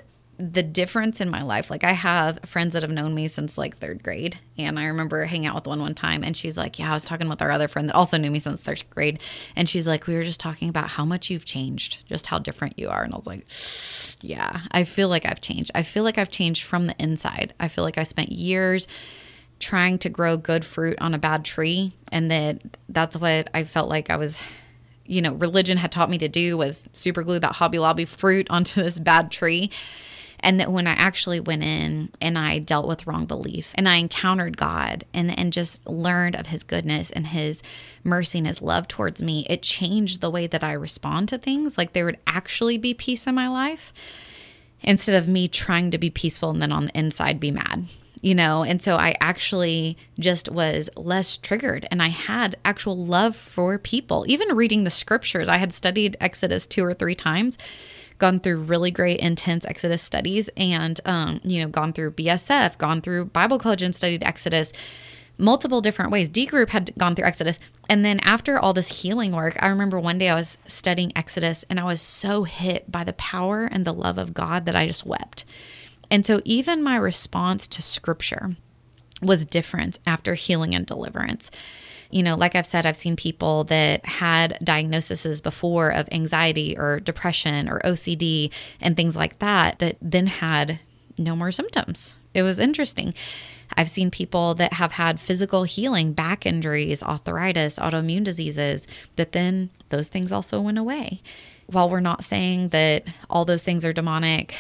the 0.52 0.64
difference 0.64 1.22
in 1.22 1.30
my 1.30 1.42
life, 1.42 1.70
like 1.70 1.84
I 1.84 1.94
have 1.94 2.40
friends 2.46 2.74
that 2.74 2.82
have 2.82 2.92
known 2.92 3.16
me 3.16 3.28
since 3.28 3.58
like 3.58 3.78
third 3.78 4.04
grade. 4.04 4.38
And 4.58 4.78
I 4.78 4.88
remember 4.88 5.24
hanging 5.26 5.48
out 5.48 5.56
with 5.56 5.68
one 5.68 5.80
one 5.80 5.96
time 5.96 6.24
and 6.24 6.36
she's 6.36 6.58
like, 6.58 6.78
Yeah, 6.78 6.92
I 6.92 6.94
was 6.94 7.06
talking 7.06 7.30
with 7.30 7.42
our 7.42 7.52
other 7.52 7.68
friend 7.68 7.88
that 7.88 7.96
also 7.96 8.18
knew 8.18 8.30
me 8.30 8.40
since 8.40 8.62
third 8.62 8.84
grade. 8.90 9.22
And 9.56 9.70
she's 9.70 9.88
like, 9.88 10.06
We 10.06 10.16
were 10.16 10.24
just 10.24 10.40
talking 10.40 10.70
about 10.70 10.90
how 10.90 11.06
much 11.06 11.30
you've 11.30 11.46
changed, 11.46 12.00
just 12.08 12.28
how 12.28 12.40
different 12.40 12.78
you 12.78 12.90
are. 12.90 13.04
And 13.04 13.14
I 13.14 13.18
was 13.18 13.28
like, 13.28 13.46
Yeah, 14.22 14.62
I 14.72 14.84
feel 14.84 15.08
like 15.08 15.26
I've 15.26 15.42
changed. 15.42 15.72
I 15.76 15.84
feel 15.84 16.04
like 16.04 16.18
I've 16.18 16.32
changed 16.32 16.64
from 16.64 16.88
the 16.88 16.96
inside. 17.00 17.54
I 17.60 17.68
feel 17.70 17.84
like 17.84 17.98
I 17.98 18.04
spent 18.04 18.32
years 18.32 18.88
trying 19.60 19.98
to 20.00 20.10
grow 20.10 20.36
good 20.36 20.66
fruit 20.66 21.00
on 21.00 21.14
a 21.14 21.20
bad 21.20 21.46
tree. 21.46 21.94
And 22.12 22.30
that 22.32 22.62
that's 22.90 23.16
what 23.16 23.50
I 23.54 23.64
felt 23.64 23.88
like 23.88 24.10
I 24.10 24.18
was 24.18 24.42
you 25.06 25.22
know, 25.22 25.34
religion 25.34 25.78
had 25.78 25.92
taught 25.92 26.10
me 26.10 26.18
to 26.18 26.30
do 26.30 26.58
was 26.58 26.88
super 26.94 27.24
glue 27.24 27.40
that 27.40 27.54
Hobby 27.54 27.80
Lobby 27.80 28.06
fruit 28.06 28.48
onto 28.50 28.82
this 28.82 29.00
bad 29.00 29.32
tree. 29.32 29.72
And 30.44 30.60
that 30.60 30.72
when 30.72 30.88
I 30.88 30.92
actually 30.92 31.40
went 31.40 31.64
in 31.64 32.10
and 32.22 32.38
I 32.38 32.60
dealt 32.60 32.88
with 32.88 33.08
wrong 33.08 33.26
beliefs 33.26 33.74
and 33.76 33.88
I 33.88 33.96
encountered 33.96 34.58
God 34.58 35.06
and, 35.14 35.38
and 35.38 35.54
just 35.54 35.88
learned 35.88 36.36
of 36.36 36.48
his 36.48 36.64
goodness 36.64 37.10
and 37.12 37.26
his 37.26 37.64
mercy 38.04 38.40
and 38.40 38.48
his 38.48 38.62
love 38.62 38.88
towards 38.88 39.22
me, 39.22 39.48
it 39.50 39.64
changed 39.64 40.20
the 40.20 40.30
way 40.30 40.46
that 40.48 40.64
I 40.64 40.74
respond 40.74 41.30
to 41.30 41.38
things. 41.38 41.78
Like 41.78 41.94
there 41.94 42.06
would 42.06 42.20
actually 42.28 42.78
be 42.78 42.94
peace 42.94 43.26
in 43.26 43.34
my 43.34 43.48
life 43.48 43.94
instead 44.82 45.16
of 45.16 45.30
me 45.30 45.48
trying 45.48 45.92
to 45.92 45.98
be 45.98 46.10
peaceful 46.10 46.50
and 46.50 46.62
then 46.62 46.74
on 46.74 46.86
the 46.88 46.98
inside 47.00 47.40
be 47.40 47.52
mad 47.52 47.86
you 48.24 48.34
know? 48.34 48.64
And 48.64 48.82
so 48.82 48.96
i 48.96 49.16
actually 49.20 49.98
just 50.18 50.50
was 50.50 50.90
less 50.96 51.38
triggered 51.38 51.86
and 51.92 52.02
i 52.02 52.08
had 52.08 52.56
actual 52.66 52.98
love 52.98 53.36
for 53.36 53.78
people. 53.78 54.24
Even 54.28 54.56
reading 54.56 54.86
the 54.86 54.90
scriptures 54.90 55.50
i 55.50 55.58
had 55.58 55.74
studied 55.74 56.18
exodus 56.22 56.66
two 56.66 56.84
or 56.84 56.94
three 56.94 57.16
times 57.16 57.58
gone 58.18 58.40
through 58.40 58.58
really 58.58 58.92
great 58.92 59.20
intense 59.20 59.66
exodus 59.66 60.02
studies 60.02 60.50
and 60.58 61.00
um, 61.06 61.40
you 61.44 61.62
know 61.62 61.68
gone 61.68 61.94
through 61.94 62.12
bsf 62.12 62.78
gone 62.78 63.02
through 63.02 63.26
bible 63.26 63.58
college 63.58 63.82
and 63.82 63.96
studied 63.96 64.24
exodus 64.24 64.72
multiple 65.38 65.82
different 65.82 66.12
ways. 66.12 66.30
D 66.30 66.46
group 66.46 66.70
had 66.70 66.94
gone 66.98 67.16
through 67.16 67.26
exodus. 67.26 67.60
And 67.90 68.06
then 68.06 68.20
after 68.22 68.58
all 68.58 68.74
this 68.74 69.02
healing 69.02 69.34
work 69.34 69.58
i 69.62 69.68
remember 69.68 70.00
one 70.00 70.18
day 70.18 70.30
i 70.30 70.36
was 70.36 70.58
studying 70.68 71.12
exodus 71.16 71.66
and 71.70 71.80
i 71.80 71.84
was 71.84 72.02
so 72.02 72.44
hit 72.44 72.90
by 72.90 73.04
the 73.04 73.14
power 73.14 73.66
and 73.66 73.86
the 73.86 73.94
love 73.94 74.18
of 74.18 74.34
god 74.34 74.66
that 74.66 74.76
i 74.76 74.88
just 74.88 75.06
wept. 75.06 75.46
And 76.10 76.26
so 76.26 76.42
even 76.46 76.84
my 76.84 76.96
response 76.96 77.68
to 77.70 77.82
scripture 77.82 78.56
was 79.26 79.46
different 79.46 80.00
after 80.06 80.34
healing 80.34 80.76
and 80.76 80.86
deliverance. 80.86 81.52
You 82.10 82.22
know, 82.22 82.36
like 82.36 82.56
I've 82.56 82.68
said, 82.68 82.86
I've 82.86 82.96
seen 82.96 83.16
people 83.16 83.64
that 83.66 84.06
had 84.06 84.60
diagnoses 84.64 85.42
before 85.42 85.90
of 85.90 86.08
anxiety 86.12 86.78
or 86.78 87.00
depression 87.00 87.68
or 87.68 87.80
OCD 87.80 88.52
and 88.80 88.96
things 88.96 89.16
like 89.16 89.40
that, 89.40 89.80
that 89.80 89.98
then 90.02 90.28
had 90.28 90.80
no 91.18 91.36
more 91.36 91.52
symptoms. 91.52 92.14
It 92.34 92.44
was 92.44 92.60
interesting. 92.60 93.14
I've 93.76 93.90
seen 93.90 94.12
people 94.12 94.54
that 94.56 94.74
have 94.74 94.92
had 94.94 95.20
physical 95.20 95.64
healing, 95.64 96.14
back 96.14 96.46
injuries, 96.46 97.02
arthritis, 97.02 97.80
autoimmune 97.80 98.24
diseases, 98.24 98.86
that 99.16 99.32
then 99.32 99.72
those 99.90 100.08
things 100.08 100.32
also 100.32 100.62
went 100.62 100.78
away. 100.78 101.22
While 101.68 101.90
we're 101.90 102.00
not 102.00 102.24
saying 102.24 102.70
that 102.70 103.06
all 103.30 103.46
those 103.46 103.64
things 103.64 103.86
are 103.86 103.94
demonic, 103.94 104.54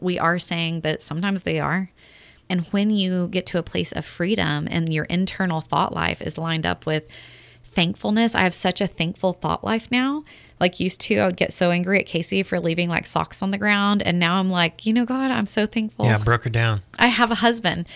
we 0.00 0.18
are 0.18 0.38
saying 0.38 0.80
that 0.80 1.02
sometimes 1.02 1.42
they 1.42 1.60
are. 1.60 1.90
And 2.48 2.62
when 2.66 2.90
you 2.90 3.28
get 3.28 3.46
to 3.46 3.58
a 3.58 3.62
place 3.62 3.92
of 3.92 4.04
freedom 4.04 4.68
and 4.70 4.92
your 4.92 5.04
internal 5.06 5.60
thought 5.60 5.94
life 5.94 6.22
is 6.22 6.38
lined 6.38 6.64
up 6.64 6.86
with 6.86 7.04
thankfulness, 7.64 8.34
I 8.34 8.42
have 8.42 8.54
such 8.54 8.80
a 8.80 8.86
thankful 8.86 9.32
thought 9.32 9.64
life 9.64 9.90
now. 9.90 10.24
Like 10.58 10.80
used 10.80 11.00
to, 11.02 11.18
I 11.18 11.26
would 11.26 11.36
get 11.36 11.52
so 11.52 11.70
angry 11.70 11.98
at 11.98 12.06
Casey 12.06 12.42
for 12.42 12.58
leaving 12.58 12.88
like 12.88 13.06
socks 13.06 13.42
on 13.42 13.50
the 13.50 13.58
ground. 13.58 14.02
And 14.02 14.18
now 14.18 14.38
I'm 14.38 14.50
like, 14.50 14.86
you 14.86 14.92
know, 14.92 15.04
God, 15.04 15.30
I'm 15.30 15.46
so 15.46 15.66
thankful. 15.66 16.06
Yeah, 16.06 16.18
broke 16.18 16.44
her 16.44 16.50
down. 16.50 16.82
I 16.98 17.08
have 17.08 17.30
a 17.30 17.36
husband. 17.36 17.86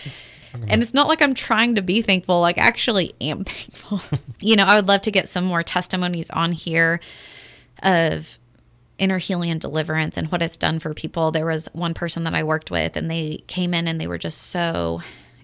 And 0.67 0.83
it's 0.83 0.93
not 0.93 1.07
like 1.07 1.21
I'm 1.21 1.33
trying 1.33 1.75
to 1.75 1.81
be 1.81 2.01
thankful, 2.01 2.41
like 2.41 2.57
I 2.57 2.63
actually 2.63 3.13
am 3.21 3.43
thankful. 3.45 4.01
you 4.41 4.55
know, 4.55 4.65
I 4.65 4.75
would 4.75 4.87
love 4.87 5.01
to 5.03 5.11
get 5.11 5.29
some 5.29 5.45
more 5.45 5.63
testimonies 5.63 6.29
on 6.29 6.51
here 6.51 6.99
of 7.83 8.37
inner 9.01 9.17
healing 9.17 9.49
and 9.49 9.59
deliverance 9.59 10.15
and 10.15 10.31
what 10.31 10.41
it's 10.41 10.55
done 10.55 10.79
for 10.79 10.93
people. 10.93 11.31
There 11.31 11.45
was 11.45 11.67
one 11.73 11.93
person 11.93 12.23
that 12.23 12.35
I 12.35 12.43
worked 12.43 12.71
with, 12.71 12.95
and 12.95 13.11
they 13.11 13.43
came 13.47 13.73
in 13.73 13.87
and 13.87 13.99
they 13.99 14.07
were 14.07 14.17
just 14.17 14.43
so 14.43 15.01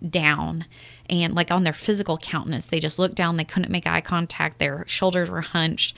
down 0.10 0.63
and 1.10 1.36
like 1.36 1.52
on 1.52 1.63
their 1.63 1.74
physical 1.74 2.17
countenance, 2.17 2.67
they 2.67 2.80
just 2.80 3.00
looked 3.00 3.15
down, 3.15 3.38
they 3.38 3.43
couldn't 3.43 3.72
make 3.72 3.88
eye 3.88 4.02
contact, 4.02 4.60
their 4.60 4.84
shoulders 4.88 5.30
were 5.30 5.41
hunched. 5.41 5.96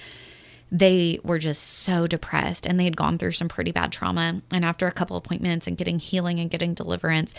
They 0.72 1.20
were 1.24 1.40
just 1.40 1.64
so 1.64 2.06
depressed 2.06 2.68
and 2.68 2.80
they 2.80 2.84
had 2.84 2.96
gone 2.96 3.18
through 3.18 3.32
some 3.32 3.48
pretty 3.48 3.72
bad 3.72 3.92
trauma. 3.92 4.42
And 4.52 4.64
after 4.64 4.86
a 4.86 4.92
couple 4.92 5.18
appointments 5.18 5.66
and 5.66 5.78
getting 5.78 5.98
healing 5.98 6.40
and 6.40 6.52
getting 6.52 6.76
deliverance, 6.76 7.34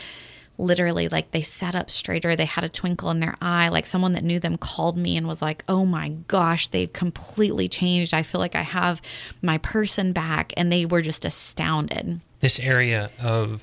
literally 0.60 1.08
like 1.08 1.30
they 1.30 1.42
sat 1.42 1.74
up 1.74 1.90
straighter. 1.90 2.36
They 2.36 2.44
had 2.44 2.64
a 2.64 2.68
twinkle 2.68 3.10
in 3.10 3.20
their 3.20 3.36
eye. 3.40 3.68
Like 3.68 3.86
someone 3.86 4.12
that 4.12 4.24
knew 4.24 4.38
them 4.38 4.56
called 4.56 4.96
me 4.96 5.16
and 5.16 5.26
was 5.26 5.42
like 5.42 5.64
oh 5.68 5.84
my 5.84 6.10
gosh 6.28 6.68
they've 6.68 6.92
completely 6.92 7.68
changed. 7.68 8.14
I 8.14 8.22
feel 8.22 8.40
like 8.40 8.54
i 8.54 8.62
have 8.62 9.02
my 9.42 9.58
person 9.58 10.12
back. 10.12 10.52
And 10.56 10.72
they 10.72 10.86
were 10.86 11.02
just 11.02 11.24
astounded. 11.24 12.20
This 12.40 12.58
area 12.60 13.10
of 13.20 13.62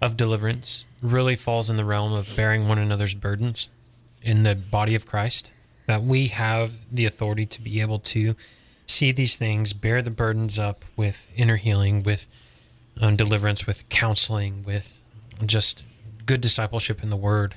of 0.00 0.16
deliverance 0.16 0.84
really 1.02 1.36
falls 1.36 1.70
in 1.70 1.76
the 1.76 1.84
realm 1.84 2.12
of 2.12 2.34
bearing 2.36 2.68
one 2.68 2.78
another's 2.78 3.14
burdens 3.14 3.68
in 4.22 4.42
the 4.42 4.54
body 4.54 4.94
of 4.94 5.06
christ 5.06 5.52
that 5.86 6.02
we 6.02 6.26
have 6.28 6.72
the 6.92 7.06
authority 7.06 7.46
to 7.46 7.60
be 7.60 7.80
able 7.80 7.98
to 7.98 8.34
see 8.86 9.12
these 9.12 9.36
things 9.36 9.72
bear 9.72 10.02
the 10.02 10.10
burdens 10.10 10.58
up 10.58 10.84
with 10.96 11.28
inner 11.36 11.56
healing 11.56 12.02
with 12.02 12.26
um, 13.00 13.16
deliverance 13.16 13.66
with 13.66 13.88
counseling 13.88 14.62
with 14.64 15.00
just 15.44 15.82
good 16.26 16.40
discipleship 16.40 17.02
in 17.02 17.10
the 17.10 17.16
Word 17.16 17.54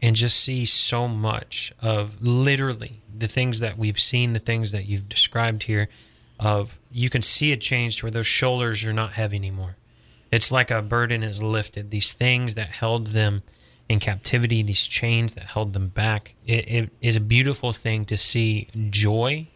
and 0.00 0.16
just 0.16 0.38
see 0.40 0.64
so 0.64 1.08
much 1.08 1.72
of 1.80 2.22
literally 2.22 3.00
the 3.16 3.28
things 3.28 3.60
that 3.60 3.78
we've 3.78 4.00
seen, 4.00 4.32
the 4.32 4.38
things 4.38 4.72
that 4.72 4.86
you've 4.86 5.08
described 5.08 5.64
here. 5.64 5.88
Of 6.38 6.78
you 6.90 7.08
can 7.08 7.22
see 7.22 7.52
a 7.52 7.56
change 7.56 7.98
to 7.98 8.06
where 8.06 8.10
those 8.10 8.26
shoulders 8.26 8.84
are 8.84 8.92
not 8.92 9.12
heavy 9.12 9.36
anymore. 9.36 9.76
It's 10.32 10.50
like 10.50 10.70
a 10.70 10.82
burden 10.82 11.22
is 11.22 11.42
lifted. 11.42 11.90
These 11.90 12.14
things 12.14 12.54
that 12.54 12.68
held 12.68 13.08
them 13.08 13.42
in 13.88 14.00
captivity, 14.00 14.62
these 14.62 14.86
chains 14.86 15.34
that 15.34 15.44
held 15.44 15.72
them 15.72 15.88
back. 15.88 16.34
It, 16.46 16.68
it 16.68 16.90
is 17.00 17.14
a 17.14 17.20
beautiful 17.20 17.72
thing 17.72 18.04
to 18.06 18.16
see 18.16 18.68
joy 18.90 19.46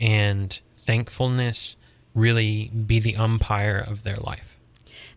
and 0.00 0.58
thankfulness 0.78 1.76
really 2.14 2.70
be 2.70 2.98
the 2.98 3.16
umpire 3.16 3.78
of 3.78 4.02
their 4.02 4.16
life 4.16 4.51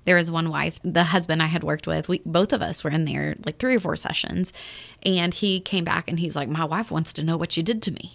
there 0.05 0.15
was 0.15 0.31
one 0.31 0.49
wife, 0.49 0.79
the 0.83 1.03
husband 1.03 1.41
I 1.41 1.47
had 1.47 1.63
worked 1.63 1.87
with, 1.87 2.07
we 2.07 2.21
both 2.25 2.53
of 2.53 2.61
us 2.61 2.83
were 2.83 2.91
in 2.91 3.05
there 3.05 3.35
like 3.45 3.57
three 3.57 3.75
or 3.75 3.79
four 3.79 3.95
sessions. 3.95 4.53
And 5.03 5.33
he 5.33 5.59
came 5.59 5.83
back 5.83 6.07
and 6.07 6.19
he's 6.19 6.35
like, 6.35 6.47
My 6.47 6.65
wife 6.65 6.91
wants 6.91 7.13
to 7.13 7.23
know 7.23 7.37
what 7.37 7.57
you 7.57 7.63
did 7.63 7.81
to 7.83 7.91
me. 7.91 8.13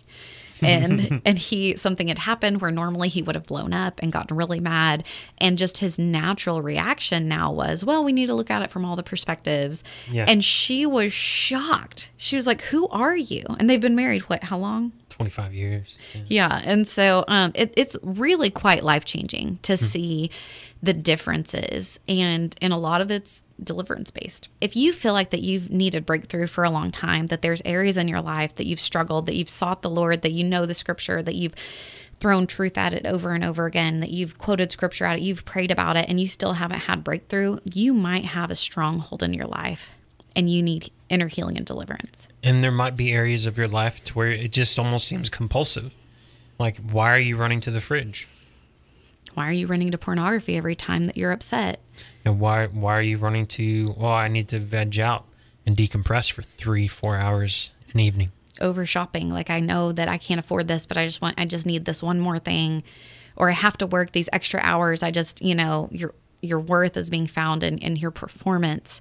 and 0.63 1.23
and 1.25 1.39
he 1.39 1.77
something 1.77 2.09
had 2.09 2.19
happened 2.19 2.61
where 2.61 2.71
normally 2.71 3.09
he 3.09 3.23
would 3.23 3.35
have 3.35 3.47
blown 3.47 3.73
up 3.73 4.01
and 4.03 4.13
gotten 4.13 4.37
really 4.37 4.61
mad 4.61 5.05
and 5.39 5.59
just 5.59 5.79
his 5.79 5.99
natural 5.99 6.61
reaction 6.63 7.29
now 7.29 7.51
was 7.51 7.83
well 7.85 8.05
we 8.05 8.13
need 8.13 8.27
to 8.27 8.35
look 8.35 8.51
at 8.51 8.61
it 8.61 8.71
from 8.71 8.85
all 8.85 8.97
the 8.97 9.03
perspectives 9.03 9.83
yeah. 10.11 10.27
and 10.29 10.45
she 10.45 10.85
was 10.85 11.13
shocked 11.13 12.11
she 12.19 12.37
was 12.37 12.47
like 12.47 12.61
who 12.63 12.87
are 12.89 13.17
you 13.17 13.43
and 13.59 13.71
they've 13.71 13.81
been 13.81 13.97
married 13.97 14.21
what 14.23 14.45
how 14.45 14.59
long 14.59 14.93
25 15.09 15.55
years 15.55 15.99
yeah, 16.15 16.23
yeah. 16.29 16.63
and 16.65 16.87
so 16.87 17.25
um, 17.29 17.53
it, 17.55 17.73
it's 17.77 17.97
really 18.03 18.51
quite 18.51 18.83
life 18.83 19.05
changing 19.05 19.59
to 19.63 19.77
hmm. 19.77 19.85
see 19.85 20.31
the 20.83 20.95
differences 20.95 22.01
and 22.09 22.57
and 22.63 22.73
a 22.73 22.77
lot 22.77 23.01
of 23.01 23.11
it's 23.11 23.45
deliverance 23.63 24.11
based. 24.11 24.49
If 24.61 24.77
you 24.77 24.93
feel 24.93 25.13
like 25.13 25.31
that 25.31 25.43
you've 25.43 25.71
needed 25.71 26.07
breakthrough 26.07 26.47
for 26.47 26.65
a 26.65 26.71
long 26.71 26.91
time, 26.91 27.27
that 27.27 27.43
there's 27.43 27.63
areas 27.65 27.97
in 27.97 28.09
your 28.09 28.23
life 28.23 28.57
that 28.57 28.67
you've 28.67 28.81
struggled, 28.81 29.27
that 29.27 29.35
you've 29.35 29.51
sought 29.51 29.83
the 29.83 29.91
Lord, 29.91 30.23
that 30.23 30.33
you 30.33 30.45
know 30.45 30.65
the 30.65 30.75
scripture, 30.75 31.23
that 31.23 31.35
you've 31.35 31.55
thrown 32.19 32.47
truth 32.47 32.79
at 32.79 32.95
it 32.95 33.07
over 33.07 33.33
and 33.33 33.45
over 33.45 33.67
again, 33.67 34.01
that 34.01 34.11
you've 34.11 34.39
quoted 34.39 34.73
scripture 34.73 35.05
at 35.05 35.19
it, 35.19 35.23
you've 35.23 35.45
prayed 35.45 35.71
about 35.71 35.97
it 35.97 36.07
and 36.09 36.21
you 36.21 36.27
still 36.27 36.55
haven't 36.55 36.81
had 36.81 37.05
breakthrough, 37.05 37.59
you 37.73 37.93
might 37.93 38.25
have 38.25 38.51
a 38.51 38.57
stronghold 38.57 39.23
in 39.23 39.35
your 39.35 39.47
life 39.47 39.91
and 40.37 40.49
you 40.49 40.63
need 40.63 40.91
inner 41.09 41.29
healing 41.29 41.57
and 41.57 41.67
deliverance. 41.67 42.29
And 42.43 42.63
there 42.63 42.71
might 42.71 42.97
be 42.97 43.13
areas 43.13 43.47
of 43.47 43.59
your 43.59 43.69
life 43.69 44.05
to 44.05 44.15
where 44.15 44.29
it 44.29 44.53
just 44.53 44.79
almost 44.79 45.09
seems 45.09 45.29
compulsive. 45.29 45.93
Like 46.59 46.77
why 46.91 47.11
are 47.15 47.19
you 47.19 47.37
running 47.37 47.61
to 47.63 47.71
the 47.71 47.81
fridge? 47.81 48.29
Why 49.35 49.49
are 49.49 49.53
you 49.53 49.67
running 49.67 49.91
to 49.91 49.99
pornography 49.99 50.57
every 50.57 50.75
time 50.75 51.05
that 51.05 51.17
you're 51.17 51.33
upset? 51.33 51.81
And 52.25 52.41
why 52.41 52.67
why 52.67 52.95
are 52.95 53.03
you 53.03 53.19
running 53.19 53.47
to? 53.47 53.95
Well, 53.97 54.13
I 54.13 54.29
need 54.29 54.49
to 54.49 54.59
veg 54.59 54.99
out 54.99 55.27
and 55.67 55.77
decompress 55.77 56.31
for 56.31 56.43
three 56.43 56.89
four 56.89 57.17
hours 57.17 57.71
an 57.93 58.01
evening. 58.01 58.33
Over 58.61 58.85
shopping, 58.85 59.31
like 59.31 59.51
I 59.51 59.61
know 59.61 59.93
that 59.93 60.09
I 60.09 60.19
can't 60.19 60.39
afford 60.39 60.69
this, 60.69 60.87
but 60.87 60.97
I 60.97 61.07
just 61.07 61.23
want 61.23 61.41
I 61.41 61.47
just 61.47 61.67
need 61.67 61.85
this 61.85 62.03
one 62.03 62.21
more 62.21 62.39
thing, 62.39 62.83
or 63.37 63.49
I 63.49 63.55
have 63.55 63.79
to 63.79 63.87
work 63.87 64.13
these 64.13 64.29
extra 64.33 64.61
hours. 64.63 65.03
I 65.03 65.11
just 65.11 65.43
you 65.43 65.55
know 65.55 65.89
your 65.93 66.15
your 66.43 66.61
worth 66.61 66.97
is 66.97 67.11
being 67.11 67.27
found 67.27 67.63
in 67.63 67.79
in 67.79 67.97
your 67.97 68.11
performance. 68.11 69.01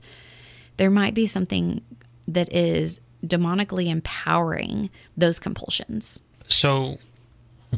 There 0.77 0.89
might 0.89 1.13
be 1.13 1.27
something 1.27 1.81
that 2.27 2.53
is 2.53 3.01
demonically 3.25 3.87
empowering 3.87 4.89
those 5.17 5.39
compulsions. 5.39 6.19
So, 6.47 6.99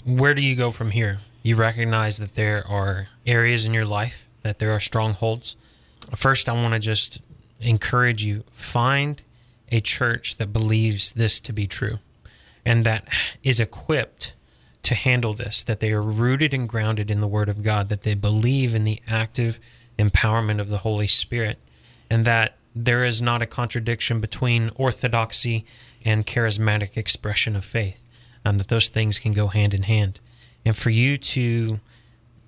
where 0.05 0.33
do 0.33 0.41
you 0.41 0.55
go 0.55 0.71
from 0.71 0.91
here? 0.91 1.19
You 1.43 1.55
recognize 1.55 2.17
that 2.17 2.35
there 2.35 2.65
are 2.67 3.07
areas 3.25 3.65
in 3.65 3.73
your 3.73 3.85
life 3.85 4.27
that 4.43 4.59
there 4.59 4.71
are 4.71 4.79
strongholds 4.79 5.55
First, 6.15 6.49
I 6.49 6.53
want 6.53 6.73
to 6.73 6.79
just 6.79 7.21
encourage 7.59 8.23
you 8.23 8.43
find 8.51 9.21
a 9.69 9.79
church 9.79 10.37
that 10.37 10.51
believes 10.51 11.11
this 11.13 11.39
to 11.41 11.53
be 11.53 11.67
true 11.67 11.99
and 12.65 12.85
that 12.85 13.07
is 13.43 13.59
equipped 13.59 14.33
to 14.83 14.95
handle 14.95 15.33
this, 15.33 15.63
that 15.63 15.79
they 15.79 15.91
are 15.91 16.01
rooted 16.01 16.53
and 16.53 16.67
grounded 16.67 17.11
in 17.11 17.21
the 17.21 17.27
Word 17.27 17.49
of 17.49 17.63
God, 17.63 17.89
that 17.89 18.01
they 18.01 18.15
believe 18.15 18.73
in 18.73 18.83
the 18.83 18.99
active 19.07 19.59
empowerment 19.97 20.59
of 20.59 20.69
the 20.69 20.79
Holy 20.79 21.07
Spirit, 21.07 21.59
and 22.09 22.25
that 22.25 22.57
there 22.75 23.03
is 23.03 23.21
not 23.21 23.41
a 23.41 23.47
contradiction 23.47 24.19
between 24.19 24.71
orthodoxy 24.75 25.65
and 26.03 26.25
charismatic 26.25 26.97
expression 26.97 27.55
of 27.55 27.63
faith, 27.63 28.03
and 28.43 28.59
that 28.59 28.69
those 28.69 28.87
things 28.87 29.19
can 29.19 29.33
go 29.33 29.47
hand 29.47 29.73
in 29.73 29.83
hand. 29.83 30.19
And 30.65 30.75
for 30.75 30.89
you 30.89 31.17
to 31.17 31.79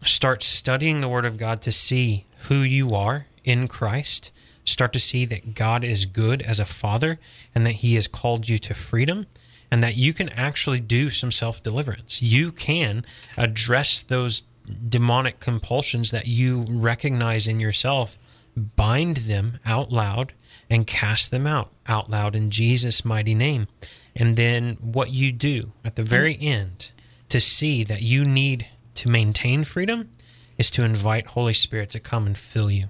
start 0.05 0.43
studying 0.43 1.01
the 1.01 1.09
Word 1.09 1.25
of 1.25 1.37
God 1.37 1.61
to 1.63 1.71
see 1.71 2.25
who 2.47 2.55
you 2.61 2.93
are 2.93 3.27
in 3.43 3.67
Christ, 3.67 4.31
start 4.65 4.93
to 4.93 4.99
see 4.99 5.25
that 5.25 5.55
God 5.55 5.83
is 5.83 6.05
good 6.05 6.41
as 6.41 6.59
a 6.59 6.65
father 6.65 7.19
and 7.55 7.65
that 7.65 7.73
He 7.75 7.95
has 7.95 8.07
called 8.07 8.49
you 8.49 8.59
to 8.59 8.73
freedom 8.73 9.25
and 9.71 9.81
that 9.81 9.95
you 9.95 10.13
can 10.13 10.29
actually 10.29 10.79
do 10.79 11.09
some 11.09 11.31
self 11.31 11.63
deliverance. 11.63 12.21
You 12.21 12.51
can 12.51 13.05
address 13.37 14.03
those 14.03 14.43
demonic 14.87 15.39
compulsions 15.39 16.11
that 16.11 16.27
you 16.27 16.65
recognize 16.69 17.47
in 17.47 17.59
yourself, 17.59 18.17
bind 18.55 19.17
them 19.17 19.59
out 19.65 19.91
loud, 19.91 20.33
and 20.69 20.87
cast 20.87 21.31
them 21.31 21.47
out 21.47 21.71
out 21.87 22.09
loud 22.09 22.35
in 22.35 22.49
Jesus' 22.49 23.03
mighty 23.03 23.33
name. 23.33 23.67
And 24.15 24.37
then 24.37 24.77
what 24.79 25.09
you 25.09 25.31
do 25.31 25.71
at 25.83 25.95
the 25.95 26.03
very 26.03 26.37
end 26.39 26.91
to 27.33 27.41
see 27.41 27.83
that 27.83 28.03
you 28.03 28.23
need 28.23 28.67
to 28.93 29.09
maintain 29.09 29.63
freedom 29.63 30.07
is 30.55 30.69
to 30.69 30.83
invite 30.83 31.25
Holy 31.25 31.51
Spirit 31.51 31.89
to 31.89 31.99
come 31.99 32.27
and 32.27 32.37
fill 32.37 32.69
you, 32.69 32.85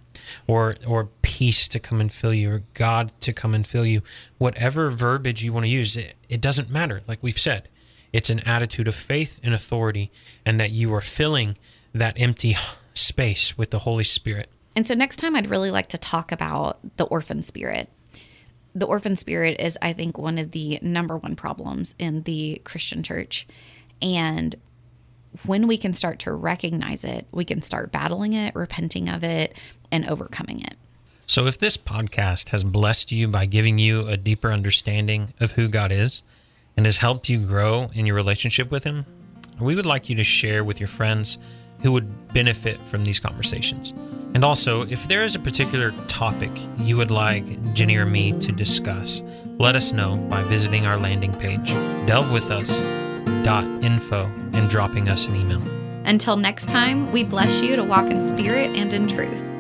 or 0.48 0.76
or 0.86 1.06
peace 1.22 1.70
to 1.70 1.80
come 1.80 2.02
and 2.02 2.12
fill 2.12 2.34
you, 2.34 2.52
or 2.52 2.64
God 2.74 3.14
to 3.22 3.32
come 3.32 3.56
and 3.56 3.66
fill 3.66 3.86
you. 3.86 4.02
Whatever 4.40 4.92
verbiage 4.92 5.42
you 5.46 5.54
want 5.54 5.66
to 5.66 5.70
use, 5.70 5.96
it, 5.96 6.16
it 6.28 6.42
doesn't 6.42 6.70
matter. 6.70 7.00
Like 7.08 7.20
we've 7.22 7.40
said, 7.40 7.70
it's 8.12 8.30
an 8.30 8.42
attitude 8.42 8.90
of 8.90 8.96
faith 8.96 9.40
and 9.42 9.54
authority, 9.54 10.12
and 10.46 10.60
that 10.60 10.72
you 10.72 10.94
are 10.94 11.00
filling 11.00 11.58
that 11.94 12.20
empty 12.20 12.58
space 12.94 13.58
with 13.58 13.70
the 13.70 13.80
Holy 13.80 14.04
Spirit. 14.04 14.50
And 14.76 14.86
so 14.86 14.94
next 14.94 15.20
time, 15.20 15.38
I'd 15.38 15.50
really 15.50 15.72
like 15.72 15.88
to 15.90 15.98
talk 15.98 16.34
about 16.34 16.80
the 16.98 17.06
orphan 17.06 17.42
spirit. 17.44 17.90
The 18.76 18.88
orphan 18.88 19.16
spirit 19.16 19.62
is, 19.62 19.78
I 19.82 19.94
think, 19.94 20.18
one 20.18 20.38
of 20.38 20.52
the 20.52 20.80
number 20.82 21.16
one 21.16 21.38
problems 21.38 21.96
in 21.98 22.24
the 22.24 22.62
Christian 22.66 23.04
church. 23.04 23.48
And 24.04 24.56
when 25.46 25.66
we 25.66 25.78
can 25.78 25.94
start 25.94 26.20
to 26.20 26.34
recognize 26.34 27.04
it, 27.04 27.26
we 27.32 27.46
can 27.46 27.62
start 27.62 27.92
battling 27.92 28.34
it, 28.34 28.54
repenting 28.54 29.10
of 29.10 29.24
it, 29.24 29.58
and 29.92 30.08
overcoming 30.08 30.62
it. 30.62 30.76
So, 31.26 31.48
if 31.48 31.58
this 31.58 31.78
podcast 31.78 32.50
has 32.50 32.64
blessed 32.64 33.12
you 33.12 33.28
by 33.28 33.46
giving 33.46 33.80
you 33.80 34.08
a 34.08 34.18
deeper 34.18 34.52
understanding 34.52 35.34
of 35.40 35.54
who 35.54 35.68
God 35.68 35.92
is 35.92 36.22
and 36.76 36.86
has 36.86 36.98
helped 36.98 37.30
you 37.30 37.40
grow 37.40 37.90
in 37.94 38.06
your 38.06 38.16
relationship 38.16 38.70
with 38.70 38.84
Him, 38.84 39.06
we 39.60 39.74
would 39.74 39.86
like 39.86 40.10
you 40.10 40.16
to 40.18 40.24
share 40.24 40.64
with 40.64 40.80
your 40.80 40.88
friends 40.88 41.40
who 41.82 41.92
would 41.94 42.28
benefit 42.34 42.78
from 42.90 43.04
these 43.06 43.20
conversations. 43.20 43.94
And 44.36 44.44
also, 44.44 44.82
if 44.84 45.08
there 45.08 45.24
is 45.24 45.36
a 45.36 45.40
particular 45.40 45.92
topic 46.08 46.52
you 46.78 46.98
would 46.98 47.12
like 47.12 47.74
Jenny 47.74 47.96
or 47.96 48.06
me 48.06 48.38
to 48.40 48.52
discuss, 48.52 49.24
let 49.60 49.76
us 49.76 49.94
know 49.94 50.18
by 50.30 50.44
visiting 50.44 50.86
our 50.86 50.98
landing 50.98 51.34
page, 51.34 51.72
delvewithus.info, 53.44 54.32
and 54.54 54.70
dropping 54.70 55.10
us 55.10 55.28
an 55.28 55.36
email. 55.36 55.62
Until 56.06 56.36
next 56.36 56.70
time, 56.70 57.12
we 57.12 57.24
bless 57.24 57.62
you 57.62 57.76
to 57.76 57.84
walk 57.84 58.10
in 58.10 58.22
spirit 58.22 58.70
and 58.76 58.94
in 58.94 59.08
truth. 59.08 59.53